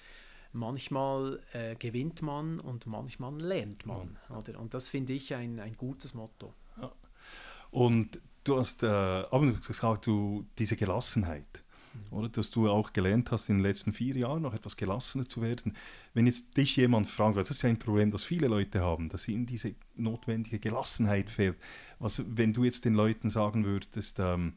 manchmal 0.52 1.42
äh, 1.52 1.74
gewinnt 1.74 2.22
man 2.22 2.60
und 2.60 2.86
manchmal 2.86 3.36
lernt 3.40 3.84
man. 3.84 4.18
Oder? 4.30 4.58
Und 4.58 4.72
das 4.72 4.88
finde 4.88 5.12
ich 5.12 5.34
ein, 5.34 5.60
ein 5.60 5.76
gutes 5.76 6.14
Motto. 6.14 6.54
Ja. 6.80 6.92
Und 7.70 8.20
du 8.44 8.58
hast 8.58 8.82
äh, 8.82 8.86
aber 8.86 9.52
gesagt, 9.52 10.06
du, 10.06 10.46
diese 10.58 10.76
Gelassenheit. 10.76 11.63
Oder, 12.10 12.28
dass 12.28 12.50
du 12.50 12.68
auch 12.68 12.92
gelernt 12.92 13.30
hast, 13.30 13.48
in 13.48 13.56
den 13.56 13.62
letzten 13.62 13.92
vier 13.92 14.16
Jahren 14.16 14.42
noch 14.42 14.54
etwas 14.54 14.76
gelassener 14.76 15.28
zu 15.28 15.42
werden. 15.42 15.76
Wenn 16.12 16.26
jetzt 16.26 16.56
dich 16.56 16.76
jemand 16.76 17.06
fragt, 17.06 17.36
das 17.36 17.50
ist 17.50 17.62
ja 17.62 17.68
ein 17.68 17.78
Problem, 17.78 18.10
das 18.10 18.24
viele 18.24 18.48
Leute 18.48 18.80
haben, 18.80 19.08
dass 19.08 19.28
ihnen 19.28 19.46
diese 19.46 19.74
notwendige 19.96 20.58
Gelassenheit 20.58 21.30
fehlt. 21.30 21.56
Was, 21.98 22.22
wenn 22.26 22.52
du 22.52 22.64
jetzt 22.64 22.84
den 22.84 22.94
Leuten 22.94 23.30
sagen 23.30 23.64
würdest, 23.64 24.18
ähm, 24.20 24.54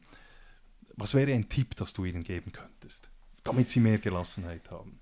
was 0.96 1.14
wäre 1.14 1.32
ein 1.32 1.48
Tipp, 1.48 1.76
das 1.76 1.92
du 1.92 2.04
ihnen 2.04 2.24
geben 2.24 2.52
könntest, 2.52 3.10
damit 3.44 3.68
sie 3.68 3.80
mehr 3.80 3.98
Gelassenheit 3.98 4.70
haben? 4.70 5.00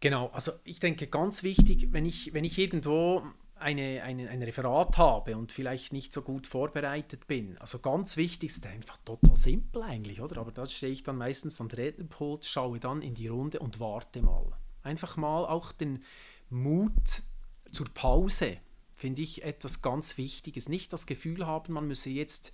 Genau, 0.00 0.28
also 0.28 0.52
ich 0.64 0.80
denke 0.80 1.06
ganz 1.06 1.42
wichtig, 1.42 1.88
wenn 1.92 2.06
ich, 2.06 2.32
wenn 2.32 2.44
ich 2.44 2.58
irgendwo 2.58 3.22
eine, 3.60 4.02
eine, 4.02 4.28
ein 4.30 4.42
Referat 4.42 4.96
habe 4.96 5.36
und 5.36 5.52
vielleicht 5.52 5.92
nicht 5.92 6.12
so 6.12 6.22
gut 6.22 6.46
vorbereitet 6.46 7.26
bin, 7.26 7.58
also 7.58 7.78
ganz 7.78 8.16
wichtig 8.16 8.50
ist 8.50 8.66
einfach 8.66 8.96
total 9.04 9.36
simpel 9.36 9.82
eigentlich, 9.82 10.20
oder? 10.20 10.40
Aber 10.40 10.50
da 10.50 10.66
stehe 10.66 10.92
ich 10.92 11.02
dann 11.02 11.18
meistens 11.18 11.60
am 11.60 11.68
Rednerpult, 11.68 12.44
schaue 12.46 12.80
dann 12.80 13.02
in 13.02 13.14
die 13.14 13.28
Runde 13.28 13.58
und 13.58 13.78
warte 13.78 14.22
mal. 14.22 14.46
Einfach 14.82 15.16
mal 15.16 15.44
auch 15.44 15.72
den 15.72 16.02
Mut 16.48 17.22
zur 17.70 17.88
Pause, 17.92 18.56
finde 18.92 19.22
ich 19.22 19.44
etwas 19.44 19.82
ganz 19.82 20.16
Wichtiges. 20.16 20.68
Nicht 20.68 20.92
das 20.92 21.06
Gefühl 21.06 21.46
haben, 21.46 21.74
man 21.74 21.86
müsse 21.86 22.10
jetzt 22.10 22.52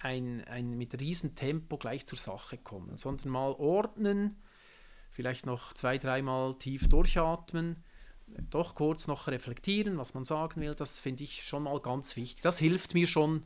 ein, 0.00 0.44
ein, 0.44 0.76
mit 0.76 1.00
Riesentempo 1.00 1.78
gleich 1.78 2.06
zur 2.06 2.18
Sache 2.18 2.58
kommen, 2.58 2.96
sondern 2.96 3.30
mal 3.30 3.52
ordnen, 3.52 4.36
vielleicht 5.10 5.46
noch 5.46 5.72
zwei, 5.72 5.96
dreimal 5.96 6.54
tief 6.58 6.88
durchatmen, 6.88 7.82
doch 8.50 8.74
kurz 8.74 9.06
noch 9.06 9.26
reflektieren, 9.26 9.98
was 9.98 10.14
man 10.14 10.24
sagen 10.24 10.60
will, 10.60 10.74
das 10.74 10.98
finde 10.98 11.24
ich 11.24 11.44
schon 11.44 11.64
mal 11.64 11.80
ganz 11.80 12.16
wichtig. 12.16 12.42
Das 12.42 12.58
hilft 12.58 12.94
mir 12.94 13.06
schon 13.06 13.44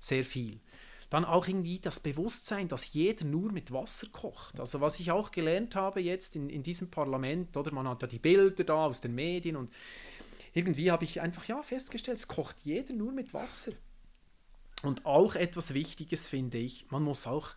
sehr 0.00 0.24
viel. 0.24 0.60
Dann 1.10 1.24
auch 1.24 1.46
irgendwie 1.46 1.78
das 1.78 2.00
Bewusstsein, 2.00 2.68
dass 2.68 2.92
jeder 2.92 3.24
nur 3.24 3.52
mit 3.52 3.72
Wasser 3.72 4.08
kocht. 4.10 4.58
Also 4.58 4.80
was 4.80 4.98
ich 4.98 5.10
auch 5.10 5.30
gelernt 5.30 5.76
habe 5.76 6.00
jetzt 6.00 6.34
in, 6.34 6.50
in 6.50 6.62
diesem 6.62 6.90
Parlament, 6.90 7.56
oder 7.56 7.72
man 7.72 7.88
hat 7.88 8.02
ja 8.02 8.08
die 8.08 8.18
Bilder 8.18 8.64
da 8.64 8.86
aus 8.86 9.00
den 9.00 9.14
Medien 9.14 9.56
und 9.56 9.72
irgendwie 10.54 10.90
habe 10.90 11.04
ich 11.04 11.20
einfach 11.20 11.44
ja 11.46 11.62
festgestellt, 11.62 12.18
es 12.18 12.28
kocht 12.28 12.56
jeder 12.64 12.94
nur 12.94 13.12
mit 13.12 13.34
Wasser. 13.34 13.72
Und 14.82 15.06
auch 15.06 15.34
etwas 15.34 15.74
Wichtiges 15.74 16.26
finde 16.26 16.58
ich, 16.58 16.90
man 16.90 17.02
muss 17.02 17.26
auch 17.26 17.50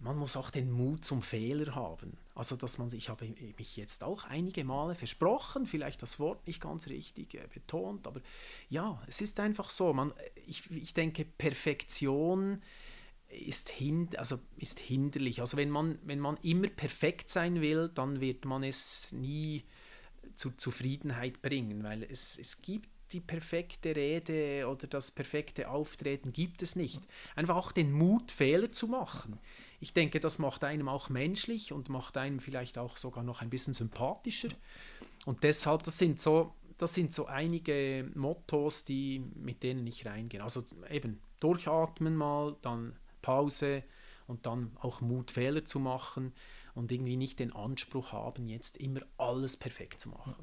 man 0.00 0.16
muss 0.16 0.36
auch 0.36 0.50
den 0.50 0.70
Mut 0.70 1.04
zum 1.04 1.20
Fehler 1.20 1.74
haben. 1.74 2.16
Also, 2.34 2.56
dass 2.56 2.78
man, 2.78 2.92
ich 2.92 3.10
habe 3.10 3.32
mich 3.58 3.76
jetzt 3.76 4.02
auch 4.02 4.24
einige 4.24 4.64
Male 4.64 4.94
versprochen, 4.94 5.66
vielleicht 5.66 6.02
das 6.02 6.18
Wort 6.18 6.46
nicht 6.46 6.60
ganz 6.60 6.88
richtig 6.88 7.34
äh, 7.34 7.46
betont, 7.52 8.06
aber 8.06 8.20
ja, 8.70 9.00
es 9.06 9.20
ist 9.20 9.38
einfach 9.40 9.68
so. 9.68 9.92
Man, 9.92 10.12
ich, 10.46 10.70
ich 10.70 10.94
denke, 10.94 11.24
Perfektion 11.24 12.62
ist, 13.28 13.68
hind, 13.68 14.18
also 14.18 14.38
ist 14.56 14.78
hinderlich. 14.78 15.40
Also, 15.40 15.58
wenn 15.58 15.70
man, 15.70 15.98
wenn 16.02 16.18
man 16.18 16.38
immer 16.38 16.68
perfekt 16.68 17.28
sein 17.28 17.60
will, 17.60 17.90
dann 17.94 18.20
wird 18.20 18.46
man 18.46 18.64
es 18.64 19.12
nie 19.12 19.64
zur 20.34 20.56
Zufriedenheit 20.56 21.42
bringen, 21.42 21.82
weil 21.82 22.04
es, 22.04 22.38
es 22.38 22.62
gibt 22.62 22.88
die 23.12 23.20
perfekte 23.20 23.94
Rede 23.94 24.66
oder 24.68 24.86
das 24.86 25.10
perfekte 25.10 25.68
Auftreten 25.68 26.32
gibt 26.32 26.62
es 26.62 26.76
nicht. 26.76 27.02
Einfach 27.34 27.56
auch 27.56 27.72
den 27.72 27.92
Mut, 27.92 28.30
Fehler 28.30 28.72
zu 28.72 28.86
machen 28.86 29.38
ich 29.80 29.94
denke, 29.94 30.20
das 30.20 30.38
macht 30.38 30.62
einem 30.62 30.88
auch 30.88 31.08
menschlich 31.08 31.72
und 31.72 31.88
macht 31.88 32.16
einem 32.18 32.38
vielleicht 32.38 32.76
auch 32.76 32.98
sogar 32.98 33.24
noch 33.24 33.40
ein 33.40 33.48
bisschen 33.48 33.72
sympathischer. 33.72 34.50
Und 35.24 35.42
deshalb, 35.42 35.82
das 35.84 35.96
sind 35.96 36.20
so, 36.20 36.54
das 36.76 36.94
sind 36.94 37.12
so 37.12 37.26
einige 37.26 38.08
Mottos, 38.14 38.84
die, 38.84 39.20
mit 39.34 39.62
denen 39.62 39.86
ich 39.86 40.06
reingehen. 40.06 40.42
Also 40.42 40.62
eben 40.90 41.20
durchatmen 41.40 42.14
mal, 42.14 42.56
dann 42.60 42.94
Pause 43.22 43.82
und 44.26 44.44
dann 44.46 44.76
auch 44.80 45.00
Mut, 45.00 45.30
Fehler 45.30 45.64
zu 45.64 45.80
machen 45.80 46.34
und 46.74 46.92
irgendwie 46.92 47.16
nicht 47.16 47.38
den 47.38 47.52
Anspruch 47.52 48.12
haben, 48.12 48.48
jetzt 48.48 48.76
immer 48.76 49.00
alles 49.16 49.56
perfekt 49.56 50.00
zu 50.00 50.10
machen. 50.10 50.34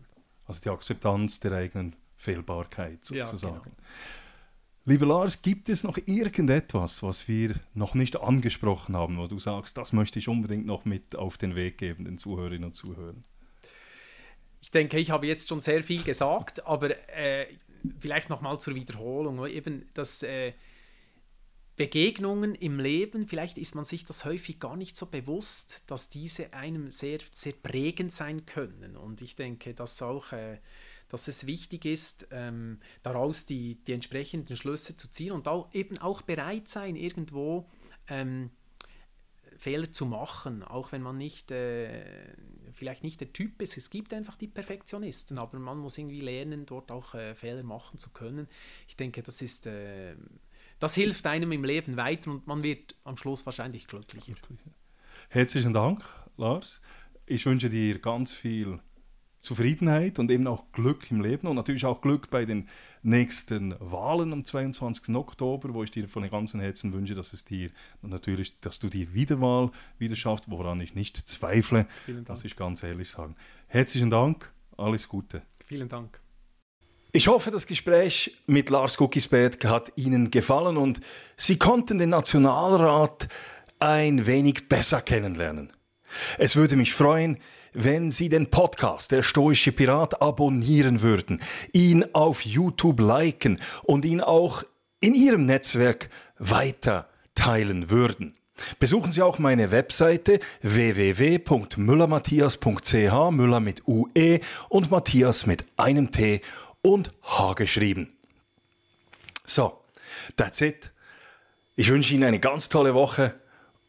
Also 0.46 0.62
die 0.62 0.70
Akzeptanz 0.70 1.40
der 1.40 1.52
eigenen 1.54 1.96
Fehlbarkeit 2.16 3.06
sozusagen. 3.06 3.56
Ja, 3.56 3.62
genau. 3.62 3.76
Lieber 4.90 5.06
Lars, 5.06 5.42
gibt 5.42 5.68
es 5.68 5.84
noch 5.84 5.98
irgendetwas, 6.06 7.04
was 7.04 7.28
wir 7.28 7.56
noch 7.74 7.94
nicht 7.94 8.16
angesprochen 8.16 8.96
haben, 8.96 9.18
wo 9.18 9.28
du 9.28 9.38
sagst, 9.38 9.76
das 9.76 9.92
möchte 9.92 10.18
ich 10.18 10.30
unbedingt 10.30 10.66
noch 10.66 10.86
mit 10.86 11.14
auf 11.14 11.38
den 11.38 11.56
Weg 11.56 11.78
geben, 11.78 12.06
den 12.06 12.18
Zuhörerinnen 12.18 12.64
und 12.64 12.74
Zuhörern? 12.74 13.26
Ich 14.62 14.72
denke, 14.72 14.98
ich 14.98 15.12
habe 15.12 15.28
jetzt 15.28 15.50
schon 15.50 15.60
sehr 15.60 15.84
viel 15.84 16.04
gesagt, 16.04 16.66
aber 16.66 16.92
äh, 17.10 17.48
vielleicht 18.00 18.30
nochmal 18.30 18.62
zur 18.62 18.76
Wiederholung. 18.76 19.46
Eben, 19.46 19.90
dass 19.94 20.24
äh, 20.24 20.54
Begegnungen 21.76 22.56
im 22.56 22.80
Leben, 22.80 23.28
vielleicht 23.28 23.58
ist 23.58 23.76
man 23.76 23.84
sich 23.84 24.06
das 24.06 24.24
häufig 24.24 24.58
gar 24.58 24.78
nicht 24.78 24.96
so 24.96 25.08
bewusst, 25.08 25.84
dass 25.88 26.08
diese 26.08 26.54
einem 26.54 26.92
sehr, 26.92 27.20
sehr 27.34 27.52
prägend 27.62 28.14
sein 28.14 28.46
können. 28.46 28.96
Und 28.96 29.22
ich 29.22 29.36
denke, 29.36 29.74
dass 29.74 30.02
auch 30.02 30.32
äh, 30.32 30.60
dass 31.10 31.28
es 31.28 31.48
wichtig 31.48 31.86
ist, 31.86 32.28
ähm, 32.32 32.80
daraus 33.04 33.46
die, 33.46 33.76
die 33.86 33.94
entsprechenden 33.94 34.58
Schlüsse 34.58 34.98
zu 34.98 35.10
ziehen 35.10 35.32
und 35.32 35.48
auch, 35.48 35.74
eben 35.74 35.98
auch 35.98 36.22
bereit 36.22 36.68
sein, 36.68 36.96
irgendwo 36.96 37.70
ähm, 38.08 38.50
Fehler 39.58 39.92
zu 39.92 40.06
machen, 40.06 40.64
auch 40.64 40.92
wenn 40.92 41.02
man 41.02 41.18
nicht, 41.18 41.52
äh, 41.52 42.36
vielleicht 42.74 43.04
nicht 43.04 43.20
der 43.20 43.34
Typ 43.34 43.62
ist. 43.62 43.78
Es 43.78 43.90
gibt 43.90 44.14
einfach 44.14 44.36
die 44.36 44.48
Perfektionisten, 44.48 45.38
aber 45.38 45.58
man 45.60 45.80
muss 45.80 45.98
irgendwie 45.98 46.22
lernen, 46.22 46.66
dort 46.66 46.92
auch 46.92 47.16
äh, 47.16 47.34
Fehler 47.36 47.64
machen 47.64 47.98
zu 47.98 48.12
können. 48.12 48.48
Ich 48.88 48.96
denke, 48.96 49.24
das 49.24 49.42
ist, 49.42 49.66
äh, 49.66 50.16
das 50.80 50.94
hilft 50.96 51.26
einem 51.26 51.52
im 51.52 51.64
Leben 51.64 51.98
weiter 51.98 52.32
und 52.32 52.46
man 52.46 52.62
wird 52.64 52.96
am 53.04 53.18
Schluss 53.18 53.46
wahrscheinlich 53.46 53.88
glücklicher. 53.88 54.36
Herzlichen 55.30 55.74
Dank, 55.74 56.04
Lars. 56.38 56.82
Ich 57.26 57.46
wünsche 57.46 57.70
dir 57.70 58.00
ganz 58.00 58.32
viel 58.32 58.80
Zufriedenheit 59.42 60.20
und 60.20 60.30
eben 60.32 60.48
auch 60.48 60.72
Glück 60.72 61.10
im 61.12 61.22
Leben 61.22 61.48
und 61.48 61.56
natürlich 61.56 61.86
auch 61.86 62.02
Glück 62.02 62.30
bei 62.30 62.46
den 62.46 62.68
nächsten 63.04 63.76
Wahlen 63.80 64.34
am 64.34 64.44
22. 64.44 65.16
Oktober, 65.16 65.74
wo 65.74 65.84
ich 65.84 65.92
dir 65.92 66.08
von 66.10 66.30
ganzem 66.30 66.60
Herzen 66.60 66.94
wünsche, 66.94 67.16
dass 67.16 67.34
es 67.34 67.46
dir 67.46 67.70
natürlich, 68.02 68.60
dass 68.60 68.80
du 68.80 68.90
die 68.90 69.14
Wiederwahl 69.14 69.72
wieder 69.98 70.16
schaffst, 70.16 70.50
woran 70.50 70.80
ich 70.82 70.96
nicht 70.96 71.18
zweifle, 71.18 71.88
muss 72.28 72.44
ich 72.44 72.56
ganz 72.56 72.84
ehrlich 72.84 73.10
sagen. 73.10 73.36
Herzlichen 73.68 74.10
Dank, 74.10 74.52
alles 74.76 75.08
Gute. 75.08 75.42
Vielen 75.66 75.90
Dank. 75.90 76.20
Ich 77.14 77.28
hoffe, 77.28 77.52
das 77.52 77.66
Gespräch 77.66 78.38
mit 78.48 78.70
Lars 78.70 78.98
Guckisberg 78.98 79.64
hat 79.66 79.94
Ihnen 79.96 80.30
gefallen 80.30 80.78
und 80.78 81.00
Sie 81.36 81.58
konnten 81.58 81.98
den 81.98 82.10
Nationalrat 82.10 83.28
ein 83.80 84.28
wenig 84.28 84.68
besser 84.68 85.02
kennenlernen. 85.02 85.72
Es 86.38 86.56
würde 86.56 86.76
mich 86.76 86.94
freuen, 86.94 87.38
wenn 87.74 88.12
Sie 88.12 88.30
den 88.30 88.50
Podcast 88.50 89.12
Der 89.12 89.24
Stoische 89.24 89.72
Pirat 89.72 90.22
abonnieren 90.22 91.02
würden, 91.02 91.42
ihn 91.74 92.06
auf 92.14 92.46
YouTube 92.46 93.00
liken 93.00 93.60
und 93.84 94.06
ihn 94.06 94.22
auch 94.22 94.64
in 95.00 95.14
Ihrem 95.14 95.46
Netzwerk 95.46 96.10
weiter 96.40 97.08
teilen 97.36 97.90
würden. 97.90 98.36
Besuchen 98.80 99.12
Sie 99.12 99.22
auch 99.22 99.38
meine 99.38 99.70
Webseite 99.72 100.40
www.müllermatthias.ch, 100.64 103.32
Müller 103.32 103.60
mit 103.60 103.88
UE 103.88 104.40
und 104.70 104.90
Matthias 104.90 105.46
mit 105.46 105.66
einem 105.78 106.10
T 106.12 106.42
und 106.82 107.14
H 107.22 107.54
geschrieben. 107.54 108.18
So, 109.46 109.80
that's 110.36 110.62
it. 110.62 110.92
Ich 111.76 111.90
wünsche 111.90 112.16
Ihnen 112.16 112.24
eine 112.24 112.40
ganz 112.40 112.70
tolle 112.70 112.96
Woche 112.96 113.36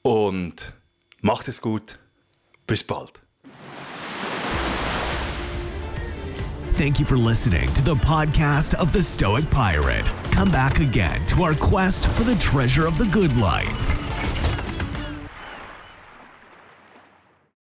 und 0.02 0.74
macht 1.22 1.48
es 1.48 1.62
gut. 1.62 1.98
Bis 2.68 2.82
bald. 2.82 3.20
Thank 6.76 7.00
you 7.00 7.06
for 7.06 7.16
listening 7.16 7.72
to 7.74 7.82
the 7.82 7.94
podcast 7.94 8.74
of 8.74 8.92
the 8.92 9.02
Stoic 9.02 9.50
Pirate. 9.50 10.04
Come 10.30 10.52
back 10.52 10.78
again 10.78 11.24
to 11.28 11.42
our 11.42 11.54
quest 11.54 12.06
for 12.08 12.22
the 12.24 12.36
treasure 12.36 12.86
of 12.86 12.98
the 12.98 13.06
good 13.06 13.36
life. 13.38 14.57